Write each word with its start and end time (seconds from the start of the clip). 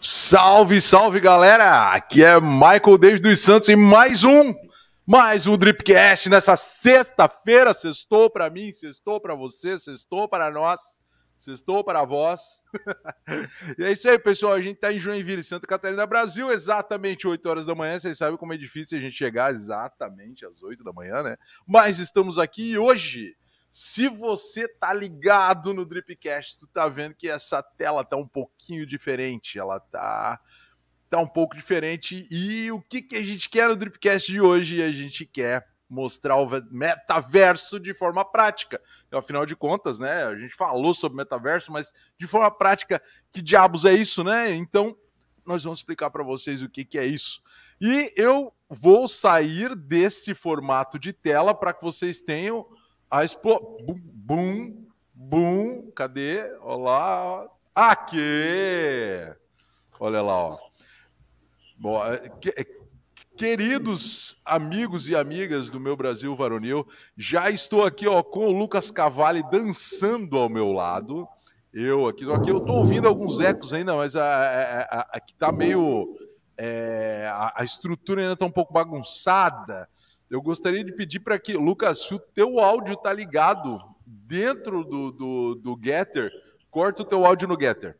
Salve, 0.00 0.80
salve 0.80 1.18
galera! 1.18 1.92
Aqui 1.92 2.22
é 2.22 2.40
Michael 2.40 2.98
David 2.98 3.22
dos 3.22 3.40
Santos 3.40 3.68
e 3.68 3.74
mais 3.74 4.22
um, 4.22 4.54
mais 5.04 5.46
um 5.48 5.56
Dripcast 5.56 6.28
nessa 6.28 6.54
sexta-feira. 6.54 7.74
Sextou 7.74 8.30
para 8.30 8.48
mim, 8.48 8.72
sextou 8.72 9.20
para 9.20 9.34
você, 9.34 9.76
sextou 9.76 10.28
para 10.28 10.52
nós, 10.52 11.00
sextou 11.36 11.82
para 11.82 12.04
vós. 12.04 12.62
e 13.76 13.82
é 13.82 13.90
isso 13.90 14.08
aí, 14.08 14.18
pessoal. 14.20 14.52
A 14.52 14.60
gente 14.60 14.78
tá 14.78 14.92
em 14.92 15.00
Joinville, 15.00 15.42
Santa 15.42 15.66
Catarina, 15.66 16.06
Brasil, 16.06 16.52
exatamente 16.52 17.26
8 17.26 17.44
horas 17.48 17.66
da 17.66 17.74
manhã. 17.74 17.98
Vocês 17.98 18.16
sabem 18.16 18.36
como 18.36 18.52
é 18.52 18.56
difícil 18.56 18.98
a 18.98 19.00
gente 19.00 19.16
chegar 19.16 19.50
exatamente 19.50 20.46
às 20.46 20.62
8 20.62 20.84
da 20.84 20.92
manhã, 20.92 21.24
né? 21.24 21.36
Mas 21.66 21.98
estamos 21.98 22.38
aqui 22.38 22.78
hoje 22.78 23.34
se 23.74 24.06
você 24.06 24.68
tá 24.68 24.92
ligado 24.92 25.72
no 25.72 25.86
Dripcast, 25.86 26.58
tu 26.58 26.66
tá 26.66 26.90
vendo 26.90 27.14
que 27.14 27.26
essa 27.26 27.62
tela 27.62 28.04
tá 28.04 28.18
um 28.18 28.28
pouquinho 28.28 28.84
diferente, 28.84 29.58
ela 29.58 29.80
tá 29.80 30.38
tá 31.08 31.18
um 31.18 31.26
pouco 31.26 31.56
diferente. 31.56 32.26
E 32.30 32.70
o 32.70 32.82
que 32.82 33.00
que 33.00 33.16
a 33.16 33.24
gente 33.24 33.48
quer 33.48 33.68
no 33.68 33.76
Dripcast 33.76 34.30
de 34.30 34.42
hoje? 34.42 34.82
A 34.82 34.92
gente 34.92 35.24
quer 35.24 35.66
mostrar 35.88 36.36
o 36.36 36.46
metaverso 36.70 37.80
de 37.80 37.94
forma 37.94 38.22
prática. 38.26 38.78
Afinal 39.10 39.46
de 39.46 39.56
contas, 39.56 39.98
né, 39.98 40.24
a 40.24 40.36
gente 40.36 40.54
falou 40.54 40.92
sobre 40.92 41.16
metaverso, 41.16 41.72
mas 41.72 41.94
de 42.18 42.26
forma 42.26 42.50
prática, 42.50 43.02
que 43.32 43.40
diabos 43.40 43.86
é 43.86 43.94
isso, 43.94 44.22
né? 44.22 44.54
Então, 44.54 44.94
nós 45.46 45.64
vamos 45.64 45.78
explicar 45.78 46.10
para 46.10 46.22
vocês 46.22 46.60
o 46.60 46.68
que 46.68 46.84
que 46.84 46.98
é 46.98 47.06
isso. 47.06 47.42
E 47.80 48.12
eu 48.16 48.52
vou 48.68 49.08
sair 49.08 49.74
desse 49.74 50.34
formato 50.34 50.98
de 50.98 51.12
tela 51.12 51.54
para 51.54 51.72
que 51.72 51.82
vocês 51.82 52.20
tenham 52.20 52.66
a 53.12 53.24
explosão. 53.26 53.76
Bum, 54.14 54.86
bum. 55.14 55.92
Cadê? 55.94 56.50
Olá. 56.62 57.46
Aqui! 57.74 58.16
Olha 60.00 60.22
lá, 60.22 60.34
ó. 60.34 60.58
Bom, 61.76 62.02
é, 62.06 62.32
é, 62.56 62.66
queridos 63.36 64.40
amigos 64.44 65.10
e 65.10 65.14
amigas 65.14 65.68
do 65.68 65.78
meu 65.78 65.94
Brasil 65.94 66.34
varonil, 66.34 66.86
já 67.16 67.50
estou 67.50 67.84
aqui 67.84 68.08
ó, 68.08 68.22
com 68.22 68.46
o 68.46 68.52
Lucas 68.52 68.90
Cavalli 68.90 69.42
dançando 69.50 70.38
ao 70.38 70.48
meu 70.48 70.72
lado. 70.72 71.28
Eu 71.72 72.06
aqui, 72.06 72.30
aqui 72.32 72.50
eu 72.50 72.58
estou 72.58 72.76
ouvindo 72.76 73.08
alguns 73.08 73.40
ecos 73.40 73.74
ainda, 73.74 73.94
mas 73.94 74.16
a, 74.16 74.24
a, 74.24 75.00
aqui 75.12 75.32
está 75.32 75.52
meio. 75.52 76.16
É, 76.56 77.28
a, 77.30 77.60
a 77.60 77.64
estrutura 77.64 78.22
ainda 78.22 78.34
está 78.34 78.46
um 78.46 78.50
pouco 78.50 78.72
bagunçada 78.72 79.88
eu 80.32 80.40
gostaria 80.40 80.82
de 80.82 80.90
pedir 80.90 81.20
para 81.20 81.38
que, 81.38 81.52
Lucas, 81.52 82.06
se 82.06 82.14
o 82.14 82.18
teu 82.18 82.58
áudio 82.58 82.96
tá 82.96 83.12
ligado 83.12 83.78
dentro 84.06 84.82
do, 84.82 85.12
do, 85.12 85.54
do 85.56 85.78
Getter, 85.78 86.32
corta 86.70 87.02
o 87.02 87.04
teu 87.04 87.26
áudio 87.26 87.46
no 87.46 87.60
Getter. 87.60 87.98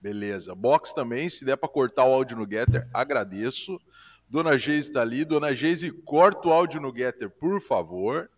Beleza. 0.00 0.54
Box 0.54 0.94
também, 0.94 1.28
se 1.28 1.44
der 1.44 1.56
para 1.56 1.68
cortar 1.68 2.04
o 2.04 2.14
áudio 2.14 2.36
no 2.36 2.48
Getter, 2.48 2.88
agradeço. 2.94 3.76
Dona 4.28 4.56
Geise 4.56 4.88
está 4.88 5.00
ali. 5.00 5.24
Dona 5.24 5.52
Geise, 5.52 5.90
corta 5.90 6.46
o 6.46 6.52
áudio 6.52 6.80
no 6.80 6.96
Getter, 6.96 7.28
por 7.28 7.60
favor. 7.60 8.30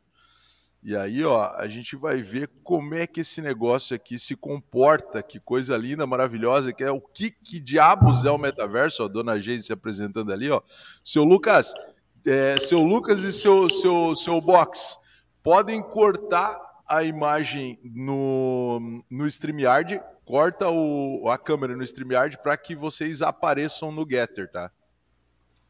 E 0.83 0.97
aí, 0.97 1.23
ó, 1.27 1.55
a 1.57 1.69
gente 1.69 1.95
vai 1.95 2.23
ver 2.23 2.51
como 2.63 2.95
é 2.95 3.07
que 3.07 3.21
esse 3.21 3.43
negócio 3.43 3.95
aqui 3.95 4.19
se 4.19 4.35
comporta. 4.35 5.23
Que 5.23 5.39
coisa 5.39 5.77
linda, 5.77 6.07
maravilhosa, 6.07 6.73
que 6.73 6.83
é 6.83 6.91
o 6.91 7.03
que, 7.03 7.31
que 7.31 7.61
diabos 7.61 8.25
é 8.25 8.31
o 8.31 8.39
metaverso. 8.39 9.03
Ó, 9.03 9.07
a 9.07 9.09
Dona 9.09 9.39
Geise 9.39 9.67
se 9.67 9.73
apresentando 9.75 10.33
ali, 10.33 10.51
ó. 10.51 10.63
Seu 11.03 11.23
Lucas, 11.23 11.75
é, 12.27 12.59
seu 12.59 12.83
Lucas 12.83 13.23
e 13.23 13.33
seu, 13.33 13.69
seu, 13.71 14.15
seu 14.15 14.41
box 14.41 14.99
podem 15.43 15.83
cortar 15.83 16.59
a 16.87 17.03
imagem 17.03 17.79
no, 17.83 19.03
no 19.11 19.27
StreamYard, 19.27 20.01
corta 20.25 20.69
o, 20.71 21.29
a 21.29 21.37
câmera 21.37 21.77
no 21.77 21.83
StreamYard 21.83 22.39
para 22.43 22.57
que 22.57 22.75
vocês 22.75 23.23
apareçam 23.23 23.93
no 23.93 24.07
Getter, 24.09 24.51
tá? 24.51 24.71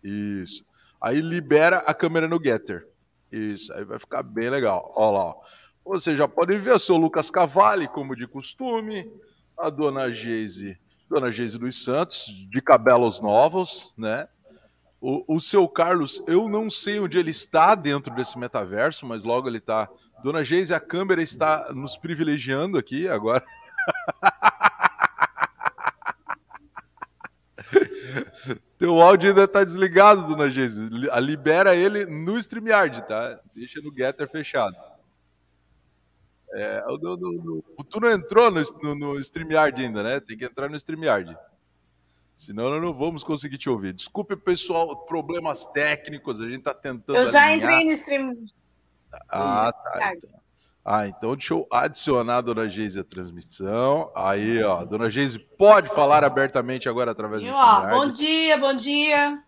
Isso. 0.03 0.65
Aí 1.01 1.21
libera 1.21 1.79
a 1.79 1.95
câmera 1.95 2.29
no 2.29 2.43
Getter. 2.43 2.89
Isso, 3.31 3.73
aí 3.73 3.85
vai 3.85 3.99
ficar 3.99 4.23
bem 4.23 4.49
legal. 4.49 4.93
Olha 4.95 5.19
lá. 5.19 5.25
Ó. 5.25 5.41
Você 5.85 6.17
já 6.17 6.27
pode 6.27 6.57
ver 6.57 6.73
o 6.73 6.79
seu 6.79 6.97
Lucas 6.97 7.31
Cavalli, 7.31 7.89
como 7.89 8.17
de 8.17 8.27
costume, 8.27 9.11
a 9.59 9.69
dona 9.69 10.11
Geise, 10.11 10.79
dona 11.09 11.31
Geise 11.31 11.59
dos 11.59 11.83
Santos, 11.85 12.27
de 12.49 12.63
cabelos 12.63 13.21
novos, 13.21 13.93
né? 13.99 14.29
O, 15.07 15.37
o 15.37 15.39
seu 15.39 15.69
Carlos, 15.69 16.25
eu 16.27 16.49
não 16.49 16.71
sei 16.71 16.99
onde 16.99 17.19
ele 17.19 17.31
está 17.31 17.75
dentro 17.75 18.15
desse 18.15 18.39
metaverso, 18.39 19.05
mas 19.05 19.23
logo 19.23 19.47
ele 19.47 19.59
está. 19.59 19.87
Dona 20.23 20.43
Geise, 20.43 20.73
a 20.73 20.81
câmera 20.81 21.21
está 21.21 21.71
nos 21.75 21.95
privilegiando 21.95 22.79
aqui 22.79 23.07
agora. 23.07 23.45
Teu 28.79 28.99
áudio 28.99 29.29
ainda 29.29 29.45
está 29.45 29.63
desligado, 29.63 30.27
dona 30.27 30.51
Geise. 30.51 30.89
Libera 31.21 31.77
ele 31.77 32.07
no 32.07 32.39
StreamYard, 32.39 33.07
tá? 33.07 33.39
Deixa 33.55 33.83
no 33.83 33.95
Getter 33.95 34.27
fechado. 34.31 34.75
É, 36.55 36.83
no, 36.87 37.63
tu 37.91 38.01
não 38.01 38.11
entrou 38.11 38.51
no, 38.51 38.63
no, 38.83 38.95
no 38.95 39.21
StreamYard 39.21 39.83
ainda, 39.83 40.03
né? 40.03 40.19
Tem 40.19 40.35
que 40.35 40.47
entrar 40.47 40.71
no 40.71 40.77
StreamYard. 40.77 41.37
Senão 42.35 42.69
nós 42.69 42.83
não 42.83 42.93
vamos 42.93 43.23
conseguir 43.23 43.59
te 43.59 43.71
ouvir. 43.71 43.93
Desculpe, 43.93 44.35
pessoal, 44.37 45.05
problemas 45.07 45.67
técnicos, 45.67 46.41
a 46.41 46.45
gente 46.45 46.59
está 46.59 46.75
tentando. 46.75 47.17
Eu 47.17 47.27
já 47.27 47.45
alinhar. 47.45 47.73
entrei 47.73 47.85
no 47.87 47.93
stream. 47.93 48.47
Ah, 49.31 49.73
tá. 49.73 50.15
Então. 50.17 50.31
Ah, 50.85 51.09
então 51.09 51.35
deixa 51.35 51.55
eu 51.55 51.67
adicionar 51.71 52.37
a 52.37 52.41
Dona 52.43 52.69
Geise 52.69 53.01
a 53.01 53.05
transmissão. 53.05 54.13
Aí, 54.15 54.63
ó, 54.63 54.85
Dona 54.85 55.09
Geise 55.09 55.39
pode 55.39 55.89
falar 55.89 56.23
abertamente 56.25 56.89
agora 56.89 57.13
através 57.13 57.43
do 57.43 57.51
ó, 57.51 57.89
Bom 57.89 58.13
dia, 58.13 58.59
bom 58.59 58.75
dia. 58.75 59.43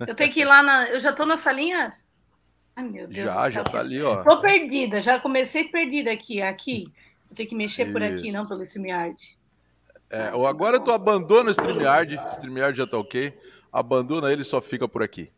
Eu 0.00 0.14
tenho 0.14 0.32
que 0.32 0.40
ir 0.40 0.44
lá 0.44 0.62
na. 0.62 0.88
Eu 0.88 1.00
já 1.00 1.10
estou 1.10 1.24
na 1.24 1.38
salinha? 1.38 1.96
Ai, 2.76 2.84
meu 2.84 3.06
Deus. 3.06 3.32
Já, 3.32 3.48
já 3.48 3.62
está 3.62 3.78
ali, 3.78 4.02
ó. 4.02 4.18
Estou 4.18 4.40
perdida, 4.40 5.00
já 5.00 5.18
comecei 5.18 5.68
perdida 5.68 6.10
aqui. 6.10 6.42
Aqui. 6.42 6.92
Vou 7.26 7.34
ter 7.34 7.46
que 7.46 7.54
mexer 7.54 7.84
Isso. 7.84 7.92
por 7.92 8.02
aqui, 8.02 8.32
não 8.32 8.46
pelo 8.46 8.64
StreamYard. 8.64 9.38
É, 10.10 10.32
ou 10.32 10.46
agora 10.46 10.78
tu 10.78 10.90
abandona 10.92 11.48
o 11.48 11.52
StreamYard, 11.52 12.20
StreamYard 12.32 12.78
já 12.78 12.86
tá 12.86 12.96
ok, 12.98 13.36
abandona 13.72 14.32
ele 14.32 14.42
e 14.42 14.44
só 14.44 14.60
fica 14.60 14.86
por 14.86 15.02
aqui. 15.02 15.30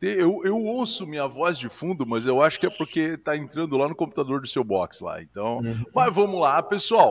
Eu, 0.00 0.42
eu 0.44 0.56
ouço 0.56 1.06
minha 1.06 1.26
voz 1.26 1.58
de 1.58 1.68
fundo, 1.68 2.06
mas 2.06 2.24
eu 2.24 2.40
acho 2.40 2.60
que 2.60 2.66
é 2.66 2.70
porque 2.70 3.16
tá 3.16 3.36
entrando 3.36 3.76
lá 3.76 3.88
no 3.88 3.96
computador 3.96 4.40
do 4.40 4.46
seu 4.46 4.62
box 4.62 5.00
lá. 5.00 5.20
Então, 5.20 5.58
uhum. 5.58 5.84
mas 5.92 6.14
vamos 6.14 6.40
lá, 6.40 6.62
pessoal. 6.62 7.10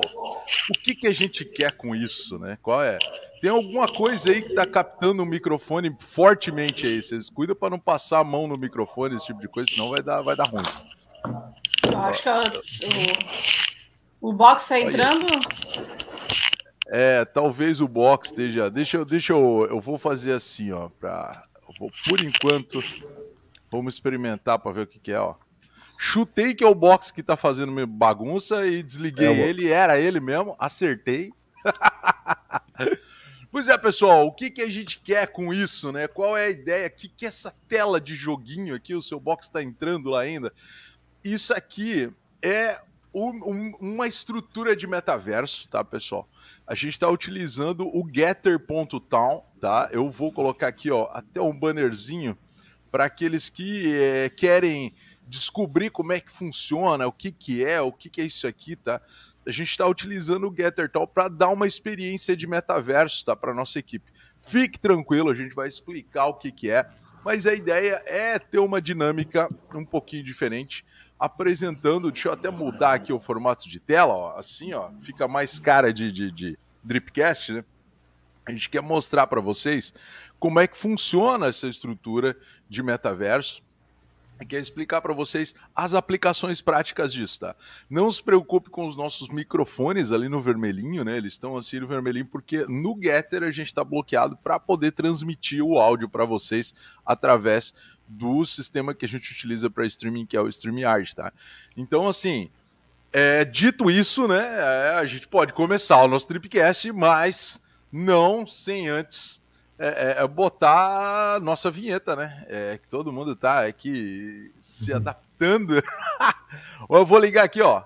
O 0.70 0.74
que, 0.82 0.96
que 0.96 1.08
a 1.08 1.14
gente 1.14 1.44
quer 1.44 1.74
com 1.74 1.94
isso, 1.94 2.40
né? 2.40 2.58
Qual 2.62 2.82
é? 2.82 2.98
Tem 3.42 3.50
alguma 3.50 3.88
coisa 3.94 4.32
aí 4.32 4.42
que 4.42 4.54
tá 4.54 4.66
captando 4.66 5.22
o 5.22 5.26
microfone 5.26 5.96
fortemente 6.00 6.88
aí. 6.88 7.02
Vocês 7.02 7.30
cuidam 7.30 7.56
para 7.56 7.72
não 7.72 7.80
passar 7.80 8.20
a 8.20 8.24
mão 8.24 8.48
no 8.48 8.58
microfone, 8.58 9.18
esse 9.18 9.28
tipo 9.28 9.42
de 9.42 9.50
coisa, 9.50 9.70
senão 9.70 9.90
vai 9.90 10.02
dar, 10.02 10.22
vai 10.22 10.36
dar 10.36 10.46
ruim. 10.46 10.64
Eu 11.92 11.98
acho 12.00 12.24
que 12.24 12.30
eu, 12.30 12.64
o 14.22 14.34
box 14.34 14.64
está 14.64 14.80
entrando? 14.80 15.26
É, 16.90 17.26
talvez 17.26 17.82
o 17.82 17.88
box 17.88 18.30
esteja. 18.30 18.70
Deixa 18.70 18.98
eu, 18.98 19.06
deixa 19.06 19.34
eu, 19.34 19.68
eu 19.70 19.82
vou 19.82 19.98
fazer 19.98 20.34
assim, 20.34 20.72
ó, 20.72 20.90
para 20.90 21.44
por 22.08 22.20
enquanto 22.22 22.82
vamos 23.70 23.96
experimentar 23.96 24.58
para 24.60 24.72
ver 24.72 24.82
o 24.82 24.88
que, 24.88 25.00
que 25.00 25.12
é, 25.12 25.20
ó. 25.20 25.36
Chutei 26.00 26.54
que 26.54 26.64
é 26.64 26.68
o 26.68 26.76
box 26.76 27.12
que 27.12 27.24
tá 27.24 27.36
fazendo 27.36 27.86
bagunça 27.88 28.66
e 28.68 28.84
desliguei 28.84 29.28
é, 29.28 29.50
ele, 29.50 29.70
era 29.70 30.00
ele 30.00 30.20
mesmo, 30.20 30.56
acertei. 30.60 31.32
pois 33.52 33.68
é, 33.68 33.78
pessoal, 33.78 34.28
o 34.28 34.32
que, 34.32 34.52
que 34.52 34.62
a 34.62 34.70
gente 34.70 35.00
quer 35.00 35.28
com 35.28 35.54
isso, 35.54 35.92
né? 35.92 36.08
Qual 36.08 36.38
é 36.38 36.46
a 36.46 36.50
ideia? 36.50 36.88
O 36.88 36.92
que, 36.92 37.10
que 37.10 37.26
é 37.26 37.28
essa 37.28 37.54
tela 37.68 38.00
de 38.00 38.16
joguinho 38.16 38.76
aqui? 38.76 38.94
O 38.94 39.02
seu 39.02 39.20
box 39.20 39.48
está 39.48 39.62
entrando 39.62 40.10
lá 40.10 40.22
ainda. 40.22 40.54
Isso 41.24 41.54
aqui 41.54 42.12
é 42.44 42.80
um, 43.14 43.76
uma 43.80 44.08
estrutura 44.08 44.76
de 44.76 44.86
metaverso, 44.86 45.68
tá, 45.68 45.84
pessoal? 45.84 46.28
A 46.66 46.76
gente 46.76 46.94
está 46.94 47.10
utilizando 47.10 47.88
o 47.88 48.08
Getter.town, 48.14 49.44
tá? 49.60 49.90
Eu 49.92 50.10
vou 50.10 50.32
colocar 50.32 50.68
aqui, 50.68 50.92
ó, 50.92 51.10
até 51.12 51.42
um 51.42 51.58
bannerzinho 51.58 52.38
para 52.92 53.06
aqueles 53.06 53.50
que 53.50 53.94
é, 53.96 54.30
querem 54.30 54.94
descobrir 55.28 55.90
como 55.90 56.14
é 56.14 56.20
que 56.20 56.32
funciona, 56.32 57.06
o 57.08 57.12
que, 57.12 57.32
que 57.32 57.64
é, 57.64 57.82
o 57.82 57.92
que, 57.92 58.10
que 58.10 58.22
é 58.22 58.26
isso 58.26 58.48
aqui, 58.48 58.76
tá? 58.76 59.02
A 59.46 59.52
gente 59.52 59.70
está 59.70 59.88
utilizando 59.88 60.48
o 60.48 60.56
GetterTown 60.56 61.08
para 61.08 61.28
dar 61.28 61.50
uma 61.50 61.68
experiência 61.68 62.36
de 62.36 62.48
metaverso, 62.48 63.26
tá, 63.26 63.36
para 63.36 63.54
nossa 63.54 63.80
equipe. 63.80 64.12
Fique 64.40 64.80
tranquilo, 64.80 65.30
a 65.30 65.36
gente 65.36 65.56
vai 65.56 65.68
explicar 65.68 66.28
o 66.28 66.34
que, 66.34 66.52
que 66.52 66.70
é, 66.70 66.88
mas 67.24 67.46
a 67.46 67.54
ideia 67.54 68.02
é 68.06 68.40
ter 68.40 68.60
uma 68.60 68.82
dinâmica 68.82 69.48
um 69.74 69.86
pouquinho 69.86 70.24
diferente 70.24 70.86
apresentando. 71.20 72.12
Deixa 72.12 72.30
eu 72.30 72.34
até 72.34 72.50
mudar 72.50 72.94
aqui 72.94 73.12
o 73.12 73.20
formato 73.20 73.68
de 73.68 73.80
tela, 73.80 74.14
ó, 74.14 74.38
assim, 74.38 74.74
ó, 74.74 74.92
fica 75.02 75.28
mais 75.28 75.60
cara 75.60 75.94
de, 75.94 76.12
de, 76.12 76.32
de 76.32 76.56
Dripcast, 76.86 77.54
né? 77.54 77.66
A 78.46 78.52
gente 78.52 78.70
quer 78.70 78.82
mostrar 78.82 79.28
para 79.28 79.42
vocês 79.42 79.94
como 80.40 80.60
é 80.60 80.68
que 80.68 80.78
funciona 80.78 81.48
essa 81.48 81.68
estrutura 81.68 82.38
de 82.70 82.82
metaverso 82.82 83.68
quer 84.46 84.60
explicar 84.60 85.02
para 85.02 85.14
vocês 85.14 85.56
as 85.76 85.94
aplicações 85.94 86.62
práticas 86.62 87.14
disso, 87.14 87.40
tá? 87.40 87.56
Não 87.90 88.10
se 88.12 88.22
preocupe 88.22 88.70
com 88.70 88.88
os 88.88 88.96
nossos 88.96 89.30
microfones 89.30 90.12
ali 90.12 90.30
no 90.30 90.42
vermelhinho, 90.42 91.04
né? 91.04 91.18
Eles 91.18 91.34
estão 91.34 91.58
assim 91.58 91.80
no 91.80 91.88
vermelhinho 91.88 92.26
porque 92.26 92.66
no 92.68 92.98
Getter 93.02 93.44
a 93.44 93.52
gente 93.52 93.68
está 93.68 93.84
bloqueado 93.84 94.38
para 94.38 94.60
poder 94.60 94.92
transmitir 94.92 95.64
o 95.64 95.78
áudio 95.78 96.10
para 96.10 96.26
vocês 96.26 96.74
através 97.06 97.74
do 98.08 98.44
sistema 98.46 98.94
que 98.94 99.06
a 99.06 99.10
gente 99.10 99.32
utiliza 99.32 99.70
para 99.70 99.86
streaming, 99.86 100.26
que 100.26 100.38
é 100.38 100.42
o 100.42 100.48
StreamYard, 100.48 101.16
tá? 101.16 101.32
Então, 101.76 102.08
assim, 102.08 102.50
é, 103.12 103.44
dito 103.44 103.90
isso, 103.90 104.28
né, 104.28 104.40
é, 104.40 104.90
a 104.96 105.06
gente 105.06 105.28
pode 105.28 105.54
começar 105.54 106.04
o 106.04 106.08
nosso 106.08 106.28
Tripcast, 106.28 106.92
mas 106.92 107.62
não 107.92 108.46
sem 108.46 108.88
antes 108.90 109.46
é, 109.80 110.16
é, 110.20 110.24
é 110.24 110.28
botar 110.28 111.36
a 111.36 111.40
nossa 111.40 111.70
vinheta, 111.70 112.16
né? 112.16 112.46
É 112.48 112.78
que 112.78 112.90
todo 112.90 113.14
mundo 113.14 113.36
tá 113.36 113.66
aqui 113.66 114.52
se 114.58 114.92
uhum. 114.92 114.98
adaptando. 114.98 115.84
eu 116.90 117.06
vou 117.06 117.20
ligar 117.20 117.44
aqui, 117.44 117.62
ó. 117.62 117.84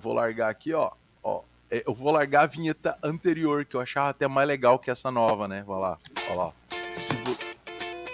Vou 0.00 0.14
largar 0.14 0.48
aqui, 0.48 0.72
ó. 0.72 0.90
ó. 1.22 1.42
É, 1.70 1.84
eu 1.86 1.94
vou 1.94 2.10
largar 2.10 2.44
a 2.44 2.46
vinheta 2.46 2.98
anterior, 3.02 3.66
que 3.66 3.76
eu 3.76 3.80
achava 3.80 4.08
até 4.08 4.26
mais 4.26 4.48
legal 4.48 4.78
que 4.78 4.90
essa 4.90 5.10
nova, 5.10 5.46
né? 5.46 5.62
Vai 5.66 5.78
lá, 5.78 5.98
olha 6.30 6.34
lá. 6.34 6.52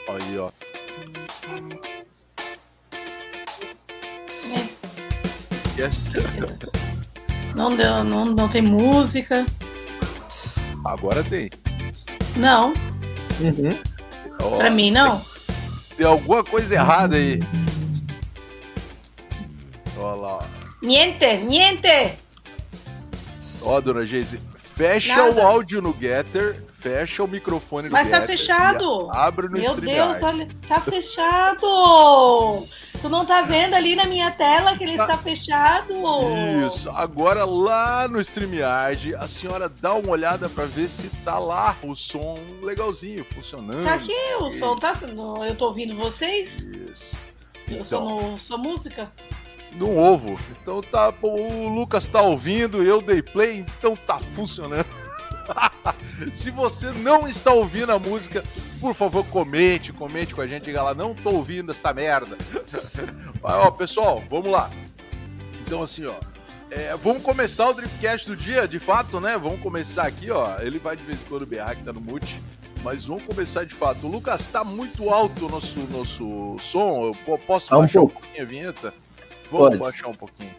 Aí, 0.09 0.39
ó. 0.39 0.51
Yes. 5.77 5.99
Não, 7.55 7.77
deu, 7.77 8.05
não, 8.05 8.25
não 8.27 8.49
tem 8.49 8.63
música. 8.63 9.45
Agora 10.85 11.23
tem. 11.25 11.51
Não. 12.37 12.73
Uhum. 13.41 13.79
Oh, 14.43 14.57
pra 14.57 14.71
mim, 14.71 14.91
não. 14.91 15.21
Tem, 15.97 16.07
alguma 16.07 16.45
coisa 16.45 16.75
errada 16.75 17.17
aí. 17.17 17.41
Olha 19.97 20.21
lá. 20.21 20.49
Niente, 20.83 21.37
niente. 21.39 22.19
Ó, 23.63 23.81
dona 23.81 24.05
Geise, 24.07 24.41
fecha 24.77 25.17
Nada. 25.17 25.33
o 25.33 25.41
áudio 25.41 25.81
no 25.81 25.97
Getter, 25.99 26.63
fecha 26.85 27.25
o 27.25 27.27
microfone 27.27 27.89
no 27.89 27.93
Mas 27.93 28.11
tá 28.11 28.21
Getter. 28.21 28.37
Mas 28.37 28.47
tá 28.47 28.55
fechado. 28.55 29.11
Abre 29.11 29.49
no 29.49 29.59
Meu 29.59 29.75
Deus, 29.75 30.23
olha, 30.23 30.47
tá 30.69 30.81
fechado. 30.83 32.67
Tu 33.01 33.09
não 33.09 33.25
tá 33.25 33.41
vendo 33.41 33.75
ali 33.75 33.97
na 33.97 34.05
minha 34.05 34.31
tela 34.31 34.77
que 34.77 34.85
ele 34.85 34.93
está 35.01 35.17
fechado? 35.17 35.95
Isso. 36.67 36.91
Agora 36.91 37.47
lá 37.47 38.07
no 38.07 38.21
StreamYard, 38.21 39.15
a 39.15 39.27
senhora 39.27 39.67
dá 39.67 39.95
uma 39.95 40.11
olhada 40.11 40.47
para 40.47 40.67
ver 40.67 40.89
se 40.89 41.09
tá 41.25 41.39
lá 41.39 41.75
o 41.83 41.97
som 41.97 42.39
legalzinho, 42.61 43.25
funcionando. 43.35 43.85
Tá 43.85 43.95
aqui, 43.95 44.15
o 44.41 44.51
som 44.51 44.77
tá. 44.77 44.95
Eu 45.49 45.55
tô 45.55 45.69
ouvindo 45.69 45.97
vocês? 45.97 46.59
Isso. 46.93 47.27
Eu 47.67 47.77
então, 47.77 47.85
sou 47.85 48.31
no 48.33 48.39
sua 48.39 48.59
música? 48.59 49.11
No 49.73 49.97
ovo. 49.99 50.39
Então 50.61 50.83
tá. 50.83 51.15
O 51.23 51.69
Lucas 51.69 52.07
tá 52.07 52.21
ouvindo, 52.21 52.83
eu 52.83 53.01
dei 53.01 53.23
play, 53.23 53.65
então 53.79 53.97
tá 53.97 54.19
funcionando. 54.35 55.04
Se 56.35 56.51
você 56.51 56.91
não 56.93 57.27
está 57.27 57.53
ouvindo 57.53 57.93
a 57.93 57.99
música, 57.99 58.43
por 58.81 58.95
favor, 58.95 59.25
comente, 59.27 59.93
comente 59.93 60.35
com 60.35 60.41
a 60.41 60.47
gente, 60.47 60.65
diga 60.65 60.83
lá, 60.83 60.95
não 60.95 61.15
tô 61.15 61.31
ouvindo 61.31 61.73
esta 61.73 61.93
merda. 61.93 62.37
Mas, 63.43 63.55
ó, 63.55 63.71
pessoal, 63.71 64.23
vamos 64.31 64.51
lá. 64.51 64.71
Então, 65.67 65.83
assim, 65.83 66.05
ó, 66.07 66.15
é, 66.71 66.97
vamos 66.97 67.23
começar 67.23 67.69
o 67.69 67.75
Driftcast 67.75 68.29
do 68.29 68.37
dia, 68.37 68.67
de 68.67 68.79
fato, 68.79 69.21
né? 69.21 69.39
Vamos 69.39 69.61
começar 69.61 70.07
aqui, 70.07 70.31
ó. 70.31 70.59
Ele 70.59 70.79
vai 70.79 70.97
de 70.97 71.05
vez 71.05 71.23
em 71.23 71.25
quando 71.27 71.47
berrar 71.47 71.77
que 71.77 71.85
tá 71.85 71.93
no 71.93 72.01
mute. 72.01 72.41
Mas 72.83 73.05
vamos 73.07 73.25
começar 73.25 73.65
de 73.65 73.75
fato. 73.75 74.07
O 74.07 74.11
Lucas, 74.11 74.45
tá 74.45 74.63
muito 74.63 75.09
alto 75.09 75.47
o 75.47 75.49
nosso, 75.49 75.81
nosso 75.91 76.57
som. 76.61 77.13
Eu 77.27 77.39
posso 77.39 77.71
tá 77.71 77.79
baixar 77.79 78.01
um, 78.01 78.05
um 78.05 78.09
pouquinho 78.09 78.43
a 78.43 78.47
vinheta? 78.47 78.95
Vamos 79.51 79.69
Pode. 79.69 79.79
baixar 79.79 80.09
um 80.09 80.15
pouquinho. 80.15 80.55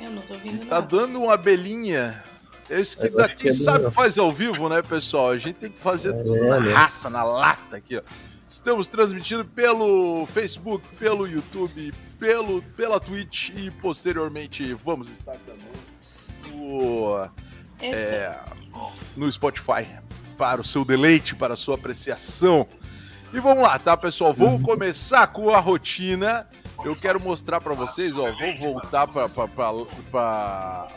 Eu 0.00 0.10
não 0.10 0.22
tô 0.22 0.34
ouvindo 0.34 0.60
tá 0.60 0.76
nada. 0.76 0.82
Tá 0.82 0.96
dando 0.96 1.20
uma 1.20 1.34
abelhinha 1.34 2.22
esse 2.70 2.96
que 2.96 3.08
daqui 3.08 3.48
é 3.48 3.52
sabe 3.52 3.90
fazer 3.90 4.20
ao 4.20 4.32
vivo, 4.32 4.68
né, 4.68 4.82
pessoal? 4.82 5.30
A 5.30 5.38
gente 5.38 5.56
tem 5.56 5.70
que 5.70 5.80
fazer 5.80 6.14
é, 6.14 6.22
tudo 6.22 6.44
na 6.44 6.60
né? 6.60 6.72
raça, 6.72 7.08
na 7.08 7.24
lata 7.24 7.76
aqui, 7.76 7.96
ó. 7.96 8.02
Estamos 8.48 8.88
transmitindo 8.88 9.44
pelo 9.44 10.26
Facebook, 10.26 10.86
pelo 10.98 11.26
YouTube, 11.26 11.92
pelo, 12.18 12.62
pela 12.76 12.98
Twitch 12.98 13.50
e 13.50 13.70
posteriormente 13.70 14.72
vamos 14.84 15.08
estar 15.10 15.36
também 15.46 15.68
no, 16.50 17.28
é, 17.82 18.34
no 19.14 19.30
Spotify 19.30 19.86
para 20.38 20.60
o 20.60 20.64
seu 20.64 20.84
deleite, 20.84 21.34
para 21.34 21.54
a 21.54 21.56
sua 21.56 21.74
apreciação. 21.74 22.66
E 23.32 23.40
vamos 23.40 23.62
lá, 23.62 23.78
tá, 23.78 23.96
pessoal? 23.96 24.32
Vamos 24.32 24.62
começar 24.62 25.26
com 25.28 25.50
a 25.50 25.60
rotina 25.60 26.46
eu 26.84 26.94
quero 26.94 27.18
mostrar 27.18 27.60
para 27.60 27.74
vocês, 27.74 28.16
ó, 28.16 28.30
vou 28.32 28.58
voltar 28.58 29.08
para 29.08 29.26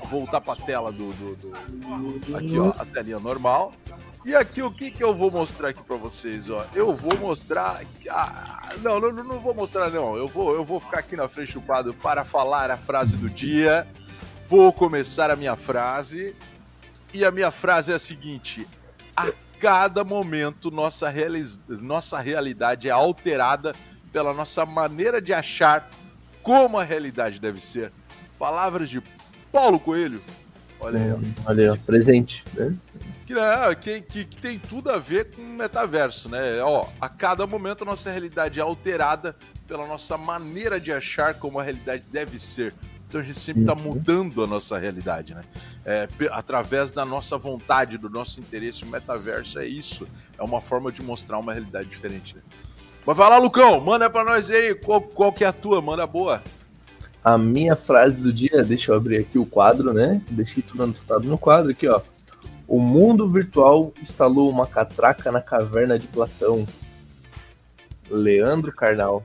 voltar 0.05 0.39
para 0.41 0.61
tela 0.61 0.91
do, 0.91 1.11
do, 1.13 1.35
do, 1.35 2.37
aqui, 2.37 2.59
ó, 2.59 2.73
a 2.77 2.85
telinha 2.85 3.19
normal. 3.19 3.73
E 4.23 4.35
aqui 4.35 4.61
o 4.61 4.71
que 4.71 4.91
que 4.91 5.03
eu 5.03 5.15
vou 5.15 5.31
mostrar 5.31 5.69
aqui 5.69 5.81
para 5.81 5.95
vocês, 5.95 6.47
ó? 6.49 6.63
Eu 6.75 6.93
vou 6.93 7.17
mostrar, 7.17 7.81
ah, 8.07 8.69
não, 8.83 8.99
não, 8.99 9.11
não 9.11 9.39
vou 9.39 9.55
mostrar 9.55 9.89
não. 9.89 10.15
Eu 10.15 10.27
vou 10.27 10.53
eu 10.53 10.63
vou 10.63 10.79
ficar 10.79 10.99
aqui 10.99 11.15
na 11.15 11.27
frente 11.27 11.53
do 11.53 11.61
quadro 11.61 11.93
para 11.95 12.23
falar 12.23 12.69
a 12.69 12.77
frase 12.77 13.17
do 13.17 13.27
dia. 13.27 13.87
Vou 14.45 14.71
começar 14.71 15.31
a 15.31 15.35
minha 15.35 15.55
frase. 15.55 16.35
E 17.11 17.25
a 17.25 17.31
minha 17.31 17.49
frase 17.49 17.91
é 17.91 17.95
a 17.95 17.99
seguinte: 17.99 18.67
a 19.17 19.31
cada 19.61 20.03
momento 20.03 20.71
nossa, 20.71 21.07
realiz... 21.07 21.59
nossa 21.69 22.19
realidade 22.19 22.89
é 22.89 22.91
alterada 22.91 23.73
pela 24.11 24.33
nossa 24.33 24.65
maneira 24.65 25.21
de 25.21 25.31
achar 25.31 25.87
como 26.41 26.79
a 26.79 26.83
realidade 26.83 27.39
deve 27.39 27.59
ser. 27.59 27.93
Palavras 28.39 28.89
de 28.89 29.01
Paulo 29.51 29.79
Coelho. 29.79 30.19
Olha 30.79 30.99
aí, 30.99 31.11
ó. 31.11 31.15
Hum, 31.15 31.33
olha 31.45 31.71
aí, 31.71 31.79
presente. 31.79 32.43
Né? 32.55 32.75
Que, 33.27 33.35
né, 33.35 33.75
que, 33.79 34.01
que, 34.01 34.25
que, 34.25 34.37
tem 34.39 34.57
tudo 34.57 34.89
a 34.89 34.97
ver 34.97 35.29
com 35.31 35.43
o 35.43 35.45
metaverso, 35.45 36.27
né? 36.27 36.59
Ó, 36.63 36.87
a 36.99 37.07
cada 37.07 37.45
momento 37.45 37.83
a 37.83 37.85
nossa 37.85 38.09
realidade 38.09 38.59
é 38.59 38.63
alterada 38.63 39.35
pela 39.67 39.85
nossa 39.87 40.17
maneira 40.17 40.79
de 40.79 40.91
achar 40.91 41.35
como 41.35 41.59
a 41.59 41.63
realidade 41.63 42.03
deve 42.11 42.39
ser. 42.39 42.73
Então 43.11 43.19
a 43.19 43.23
gente 43.25 43.37
sempre 43.37 43.63
está 43.63 43.73
uhum. 43.73 43.81
mudando 43.81 44.41
a 44.41 44.47
nossa 44.47 44.77
realidade, 44.77 45.35
né? 45.35 45.41
É, 45.83 46.07
através 46.31 46.91
da 46.91 47.03
nossa 47.03 47.37
vontade, 47.37 47.97
do 47.97 48.09
nosso 48.09 48.39
interesse. 48.39 48.85
O 48.85 48.87
metaverso 48.87 49.59
é 49.59 49.67
isso. 49.67 50.07
É 50.37 50.41
uma 50.41 50.61
forma 50.61 50.93
de 50.93 51.03
mostrar 51.03 51.37
uma 51.37 51.51
realidade 51.51 51.89
diferente. 51.89 52.37
Né? 52.37 52.41
Mas 53.05 53.17
vai 53.17 53.29
lá, 53.29 53.37
Lucão, 53.37 53.81
manda 53.81 54.09
pra 54.09 54.23
nós 54.23 54.49
aí 54.49 54.73
qual, 54.73 55.01
qual 55.01 55.33
que 55.33 55.43
é 55.43 55.47
a 55.47 55.51
tua, 55.51 55.81
manda 55.81 56.07
boa. 56.07 56.41
A 57.21 57.37
minha 57.37 57.75
frase 57.75 58.15
do 58.15 58.31
dia, 58.31 58.63
deixa 58.63 58.93
eu 58.93 58.95
abrir 58.95 59.17
aqui 59.17 59.37
o 59.37 59.45
quadro, 59.45 59.91
né? 59.91 60.21
Deixei 60.29 60.63
tudo 60.63 60.83
anotado 60.83 61.27
no 61.27 61.37
quadro 61.37 61.71
aqui, 61.71 61.89
ó. 61.89 61.99
O 62.65 62.79
mundo 62.79 63.29
virtual 63.29 63.91
instalou 64.01 64.49
uma 64.49 64.65
catraca 64.65 65.33
na 65.33 65.41
caverna 65.41 65.99
de 65.99 66.07
Platão. 66.07 66.65
Leandro 68.09 68.71
Carnal. 68.71 69.21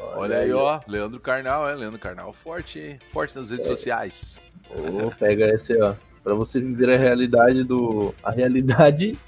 Olha, 0.00 0.16
Olha 0.16 0.38
aí, 0.38 0.52
ó. 0.52 0.80
Leandro 0.86 1.20
Carnal, 1.20 1.68
é. 1.68 1.74
Leandro 1.74 1.98
Carnal 1.98 2.32
forte, 2.32 2.78
hein? 2.78 2.98
Forte 3.12 3.36
nas 3.36 3.50
redes 3.50 3.66
é. 3.66 3.68
sociais. 3.68 4.44
Oh, 4.70 5.10
pega 5.10 5.46
esse, 5.54 5.76
ó. 5.80 5.94
Pra 6.22 6.34
você 6.34 6.60
viver 6.60 6.90
a 6.90 6.96
realidade 6.96 7.64
do. 7.64 8.14
A 8.22 8.30
realidade 8.30 9.18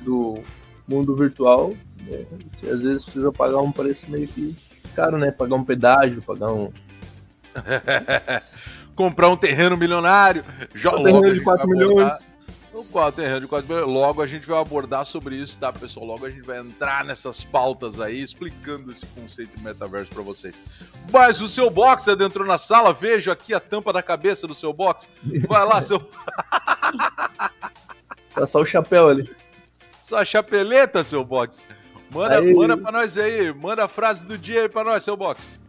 do 0.00 0.40
mundo 0.86 1.16
virtual, 1.16 1.74
né? 2.00 2.24
Você 2.56 2.70
às 2.70 2.80
vezes 2.80 3.04
precisa 3.04 3.32
pagar 3.32 3.58
um 3.58 3.72
preço 3.72 4.10
meio 4.10 4.28
que 4.28 4.56
caro, 4.94 5.18
né? 5.18 5.30
Pagar 5.30 5.56
um 5.56 5.64
pedágio, 5.64 6.22
pagar 6.22 6.52
um. 6.52 6.70
Comprar 8.94 9.28
um 9.28 9.36
terreno 9.36 9.76
milionário. 9.76 10.44
Já 10.74 10.94
um 10.94 11.02
terreno 11.02 11.34
de 11.34 11.40
4 11.40 11.68
milhões. 11.68 12.12
Um 12.12 12.33
terreno 13.12 13.40
de 13.40 13.46
4 13.46 13.68
milhões. 13.68 13.88
Logo 13.88 14.22
a 14.22 14.26
gente 14.26 14.46
vai 14.46 14.60
abordar 14.60 15.04
sobre 15.04 15.36
isso, 15.36 15.58
tá, 15.58 15.72
pessoal? 15.72 16.06
Logo 16.06 16.26
a 16.26 16.30
gente 16.30 16.42
vai 16.42 16.58
entrar 16.58 17.04
nessas 17.04 17.44
pautas 17.44 18.00
aí, 18.00 18.20
explicando 18.20 18.90
esse 18.90 19.06
conceito 19.06 19.56
de 19.56 19.62
metaverso 19.62 20.10
para 20.10 20.22
vocês. 20.22 20.62
Mas 21.12 21.40
o 21.40 21.48
seu 21.48 21.70
box 21.70 22.08
entrou 22.08 22.46
na 22.46 22.58
sala, 22.58 22.92
vejo 22.92 23.30
aqui 23.30 23.54
a 23.54 23.60
tampa 23.60 23.92
da 23.92 24.02
cabeça 24.02 24.46
do 24.46 24.54
seu 24.54 24.72
box. 24.72 25.08
Vai 25.46 25.64
lá, 25.64 25.80
seu. 25.80 26.00
tá 28.34 28.46
só 28.46 28.60
o 28.60 28.66
chapéu 28.66 29.08
ali. 29.08 29.30
Só 30.00 30.18
a 30.18 30.24
chapeleta, 30.24 31.04
seu 31.04 31.24
box. 31.24 31.62
Manda, 32.10 32.42
manda 32.42 32.76
pra 32.76 32.92
nós 32.92 33.16
aí, 33.16 33.52
manda 33.52 33.84
a 33.84 33.88
frase 33.88 34.26
do 34.26 34.38
dia 34.38 34.62
aí 34.62 34.68
pra 34.68 34.84
nós, 34.84 35.02
seu 35.02 35.16
box. 35.16 35.60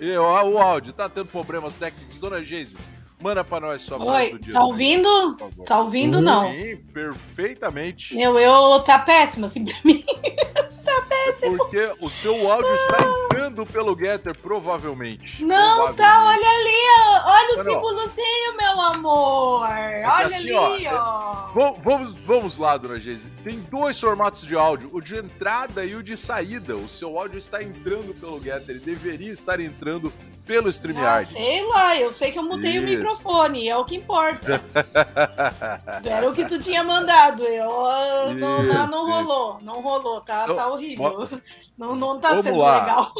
E 0.00 0.16
ó, 0.16 0.44
o 0.44 0.58
áudio, 0.58 0.92
tá 0.92 1.08
tendo 1.08 1.26
problemas 1.26 1.74
técnicos, 1.74 2.18
dona 2.18 2.40
Geise. 2.40 2.76
Manda 3.20 3.42
pra 3.42 3.60
nós 3.60 3.82
sua 3.82 3.98
frase 3.98 4.30
do 4.32 4.38
dia. 4.38 4.52
Tá 4.52 4.64
ouvindo? 4.64 5.36
Tá 5.66 5.80
ouvindo, 5.80 6.20
não? 6.20 6.50
Sim, 6.52 6.76
perfeitamente. 6.92 8.14
Meu, 8.14 8.38
eu 8.38 8.80
tá 8.80 8.98
péssimo 8.98 9.46
assim 9.46 9.64
pra 9.64 9.74
mim. 9.84 10.04
tá 10.84 11.02
péssimo. 11.08 11.56
Porque 11.56 11.92
o 12.00 12.08
seu 12.08 12.50
áudio 12.50 12.74
está 12.76 12.96
entrando 12.96 13.27
entrando 13.48 13.66
pelo 13.66 13.98
Getter, 13.98 14.36
provavelmente. 14.36 15.44
Não 15.44 15.92
tá, 15.94 16.24
olha 16.24 16.48
ali. 16.48 16.78
Olha 17.24 17.60
o 17.60 17.64
símbolozinho, 17.64 18.56
meu 18.56 18.80
amor. 18.80 19.68
É 19.70 20.06
olha 20.06 20.26
assim, 20.26 20.56
ali, 20.56 20.86
ó. 20.88 21.50
ó. 21.54 21.60
É, 21.60 21.74
vamos, 21.82 22.14
vamos 22.14 22.58
lá, 22.58 22.76
dona 22.76 23.00
Geise. 23.00 23.30
Tem 23.42 23.58
dois 23.70 23.98
formatos 23.98 24.42
de 24.42 24.54
áudio, 24.54 24.90
o 24.92 25.00
de 25.00 25.16
entrada 25.16 25.84
e 25.84 25.94
o 25.94 26.02
de 26.02 26.16
saída. 26.16 26.76
O 26.76 26.88
seu 26.88 27.18
áudio 27.18 27.38
está 27.38 27.62
entrando 27.62 28.14
pelo 28.14 28.40
Getter, 28.40 28.76
ele 28.76 28.80
deveria 28.80 29.32
estar 29.32 29.60
entrando 29.60 30.12
pelo 30.48 30.70
StreamYard. 30.70 31.30
Ah, 31.30 31.36
sei 31.36 31.66
lá, 31.66 31.96
eu 31.98 32.10
sei 32.10 32.32
que 32.32 32.38
eu 32.38 32.42
mutei 32.42 32.72
Isso. 32.72 32.80
o 32.80 32.84
microfone, 32.84 33.68
é 33.68 33.76
o 33.76 33.84
que 33.84 33.96
importa. 33.96 34.62
Era 36.02 36.28
o 36.28 36.32
que 36.32 36.46
tu 36.46 36.58
tinha 36.58 36.82
mandado. 36.82 37.44
Eu, 37.44 38.34
não, 38.34 38.62
não, 38.62 38.86
não 38.86 39.10
rolou, 39.10 39.58
não 39.60 39.82
rolou, 39.82 40.20
tá, 40.22 40.44
então, 40.44 40.56
tá 40.56 40.68
horrível. 40.68 41.28
Não, 41.76 41.94
não 41.94 42.18
tá 42.18 42.42
sendo 42.42 42.56
lá. 42.56 42.80
legal. 42.80 43.12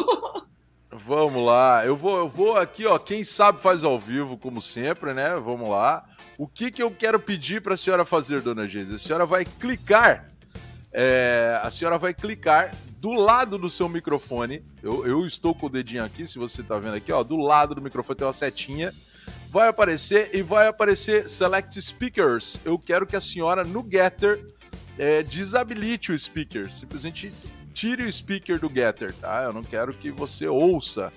Vamos 0.91 1.45
lá, 1.45 1.85
eu 1.87 1.97
vou, 1.97 2.19
eu 2.19 2.29
vou 2.29 2.57
aqui, 2.57 2.87
ó. 2.87 2.99
Quem 2.99 3.23
sabe 3.23 3.61
faz 3.61 3.85
ao 3.85 3.99
vivo, 3.99 4.37
como 4.37 4.61
sempre, 4.61 5.13
né? 5.13 5.37
Vamos 5.37 5.69
lá. 5.71 6.05
O 6.37 6.47
que, 6.47 6.71
que 6.71 6.83
eu 6.83 6.91
quero 6.91 7.21
pedir 7.21 7.63
para 7.63 7.75
a 7.75 7.77
senhora 7.77 8.05
fazer, 8.05 8.41
dona 8.41 8.67
Geise? 8.67 8.95
A 8.95 8.99
senhora 8.99 9.27
vai 9.27 9.45
clicar, 9.45 10.31
é, 10.93 11.61
a 11.63 11.71
senhora 11.71 11.99
vai 11.99 12.15
clicar 12.15 12.75
do 12.99 13.13
lado 13.13 13.59
do 13.59 13.69
seu 13.69 13.89
microfone. 13.89 14.63
Eu, 14.83 15.07
eu 15.07 15.27
estou 15.27 15.55
com 15.55 15.67
o 15.67 15.71
dedinho 15.71 16.05
aqui, 16.05 16.27
se 16.27 16.39
você 16.39 16.63
está 16.63 16.79
vendo 16.79 16.95
aqui, 16.95 17.13
ó. 17.13 17.23
Do 17.23 17.37
lado 17.37 17.75
do 17.75 17.83
microfone 17.83 18.17
tem 18.17 18.27
uma 18.27 18.33
setinha. 18.33 18.93
Vai 19.51 19.69
aparecer 19.69 20.35
e 20.35 20.43
vai 20.43 20.69
aparecer 20.69 21.29
Select 21.29 21.81
Speakers. 21.81 22.61
Eu 22.65 22.79
quero 22.79 23.07
que 23.07 23.17
a 23.17 23.21
senhora 23.21 23.63
no 23.63 23.87
Getter 23.89 24.45
é, 24.99 25.23
desabilite 25.23 26.13
o 26.13 26.19
speaker. 26.19 26.73
Simplesmente 26.73 27.33
tire 27.73 28.03
o 28.03 28.13
speaker 28.13 28.59
do 28.59 28.69
Getter, 28.69 29.13
tá? 29.15 29.43
Eu 29.43 29.53
não 29.53 29.63
quero 29.63 29.93
que 29.93 30.11
você 30.11 30.47
ouça, 30.47 31.13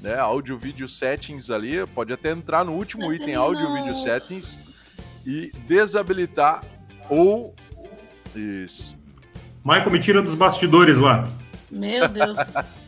né? 0.00 0.18
Áudio 0.18 0.58
Video 0.58 0.88
Settings 0.88 1.50
ali, 1.50 1.86
pode 1.86 2.12
até 2.12 2.30
entrar 2.30 2.64
no 2.64 2.72
último 2.72 3.06
Mas 3.06 3.16
item 3.16 3.34
Áudio 3.34 3.72
Video 3.74 3.94
Settings 3.94 4.58
e 5.26 5.50
desabilitar 5.66 6.62
ou 7.08 7.54
isso. 8.34 8.96
Michael, 9.64 9.90
me 9.90 10.00
tira 10.00 10.22
dos 10.22 10.34
bastidores 10.34 10.98
lá. 10.98 11.28
Meu 11.70 12.08
Deus. 12.08 12.38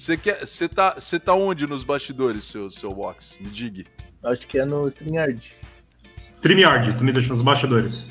Você 0.00 0.16
quer, 0.16 0.46
você 0.46 0.66
tá, 0.66 0.94
você 0.94 1.20
tá 1.20 1.34
onde 1.34 1.66
nos 1.66 1.84
bastidores, 1.84 2.44
seu 2.44 2.70
seu 2.70 2.88
box? 2.88 3.36
Me 3.38 3.50
diga. 3.50 3.84
Acho 4.24 4.46
que 4.46 4.58
é 4.58 4.64
no 4.64 4.88
StreamYard. 4.88 5.52
StreamYard, 6.16 6.96
tu 6.96 7.04
me 7.04 7.12
deixa 7.12 7.28
nos 7.28 7.42
bastidores. 7.42 8.08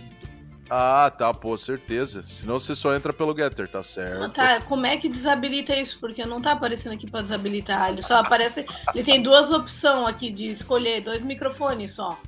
Ah, 0.70 1.12
tá, 1.16 1.34
pô, 1.34 1.58
certeza. 1.58 2.22
Senão 2.24 2.60
você 2.60 2.76
só 2.76 2.94
entra 2.94 3.12
pelo 3.12 3.36
Getter, 3.36 3.68
tá 3.68 3.82
certo. 3.82 4.24
Ah, 4.24 4.30
tá, 4.30 4.62
como 4.62 4.86
é 4.86 4.98
que 4.98 5.10
desabilita 5.10 5.76
isso? 5.76 6.00
Porque 6.00 6.24
não 6.26 6.42
tá 6.42 6.52
aparecendo 6.52 6.94
aqui 6.94 7.10
pra 7.10 7.22
desabilitar. 7.22 7.90
Ele 7.90 8.04
só 8.04 8.18
aparece. 8.18 8.66
Ele 8.94 9.04
tem 9.04 9.22
duas 9.22 9.50
opções 9.50 10.08
aqui 10.08 10.32
de 10.32 10.48
escolher, 10.48 11.02
dois 11.02 11.24
microfones 11.24 11.94
só. 11.94 12.20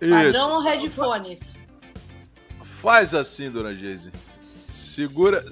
Isso. 0.00 0.10
Padrão 0.10 0.52
ou 0.52 0.60
headphones? 0.60 1.56
Faz 2.62 3.12
assim, 3.12 3.50
dona 3.50 3.74
Geise. 3.74 4.12
Segura, 4.70 5.44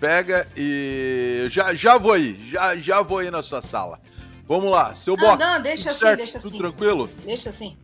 pega 0.00 0.46
e. 0.56 1.46
Já, 1.48 1.74
já 1.74 1.96
vou 1.96 2.12
aí, 2.12 2.38
já, 2.50 2.76
já 2.76 3.02
vou 3.02 3.18
aí 3.18 3.30
na 3.30 3.42
sua 3.42 3.62
sala. 3.62 4.00
Vamos 4.44 4.70
lá, 4.70 4.94
seu 4.94 5.14
ah, 5.14 5.16
box. 5.16 5.44
Não, 5.44 5.62
deixa 5.62 5.90
assim, 5.90 6.00
certo? 6.00 6.18
deixa 6.18 6.38
tudo 6.38 6.48
assim. 6.48 6.58
Tudo 6.58 6.58
tranquilo? 6.58 7.10
Deixa 7.24 7.50
assim. 7.50 7.76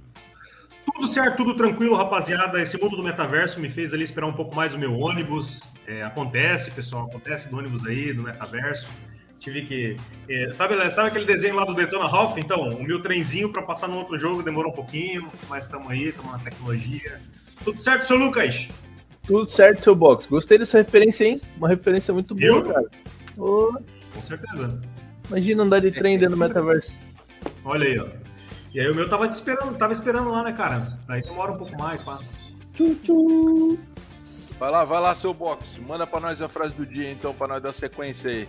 Tudo 0.99 1.07
certo, 1.07 1.37
tudo 1.37 1.55
tranquilo, 1.55 1.95
rapaziada. 1.95 2.61
Esse 2.61 2.76
mundo 2.76 2.97
do 2.97 3.05
metaverso 3.05 3.61
me 3.61 3.69
fez 3.69 3.95
ali 3.95 4.02
esperar 4.02 4.26
um 4.26 4.33
pouco 4.33 4.57
mais 4.57 4.75
o 4.75 4.78
meu 4.78 4.99
ônibus. 4.99 5.62
É, 5.87 6.02
acontece, 6.02 6.73
pessoal, 6.73 7.07
acontece 7.07 7.49
do 7.49 7.57
ônibus 7.57 7.87
aí, 7.87 8.12
do 8.12 8.25
metaverso. 8.25 8.90
Tive 9.38 9.62
que. 9.62 9.97
É, 10.28 10.52
sabe, 10.52 10.75
sabe 10.90 11.07
aquele 11.07 11.25
desenho 11.25 11.55
lá 11.55 11.64
do 11.64 11.73
Detona 11.73 12.09
Ralph? 12.09 12.37
Então, 12.37 12.71
o 12.71 12.83
meu 12.83 13.00
trenzinho 13.00 13.52
para 13.52 13.62
passar 13.62 13.87
no 13.87 13.97
outro 13.97 14.19
jogo 14.19 14.43
demorou 14.43 14.73
um 14.73 14.75
pouquinho, 14.75 15.31
mas 15.49 15.64
estamos 15.64 15.88
aí, 15.88 16.09
estamos 16.09 16.33
na 16.33 16.38
tecnologia. 16.40 17.17
Tudo 17.62 17.81
certo, 17.81 18.05
seu 18.05 18.17
Lucas? 18.17 18.69
Tudo 19.25 19.49
certo, 19.49 19.85
seu 19.85 19.95
box. 19.95 20.26
Gostei 20.26 20.59
dessa 20.59 20.78
referência, 20.78 21.26
hein? 21.26 21.40
Uma 21.59 21.69
referência 21.69 22.12
muito 22.12 22.35
boa, 22.35 22.45
Eu? 22.45 22.73
cara. 22.73 22.87
Oh. 23.37 23.73
Com 24.12 24.21
certeza. 24.21 24.81
Imagina 25.28 25.62
andar 25.62 25.81
de 25.81 25.93
trem 25.93 26.19
dentro 26.19 26.35
do 26.35 26.40
metaverso. 26.40 26.90
Olha 27.64 27.87
aí, 27.87 28.00
ó. 28.00 28.27
E 28.72 28.80
aí 28.80 28.90
o 28.90 28.94
meu 28.94 29.08
tava 29.08 29.26
esperando, 29.26 29.76
tava 29.76 29.92
esperando 29.92 30.30
lá, 30.30 30.42
né, 30.42 30.52
cara? 30.52 30.98
Aí 31.08 31.22
demora 31.22 31.52
um 31.52 31.58
pouco 31.58 31.76
mais, 31.78 32.02
passa. 32.02 32.25
Tchu, 32.75 32.94
tchu. 32.96 33.78
Vai 34.58 34.70
lá, 34.70 34.84
vai 34.84 35.00
lá, 35.00 35.14
seu 35.14 35.32
box. 35.32 35.78
Manda 35.78 36.06
pra 36.06 36.20
nós 36.20 36.42
a 36.42 36.48
frase 36.48 36.75
do 36.75 36.84
dia, 36.84 37.10
então, 37.10 37.32
pra 37.32 37.46
nós 37.46 37.62
dar 37.62 37.72
sequência 37.72 38.30
aí. 38.30 38.48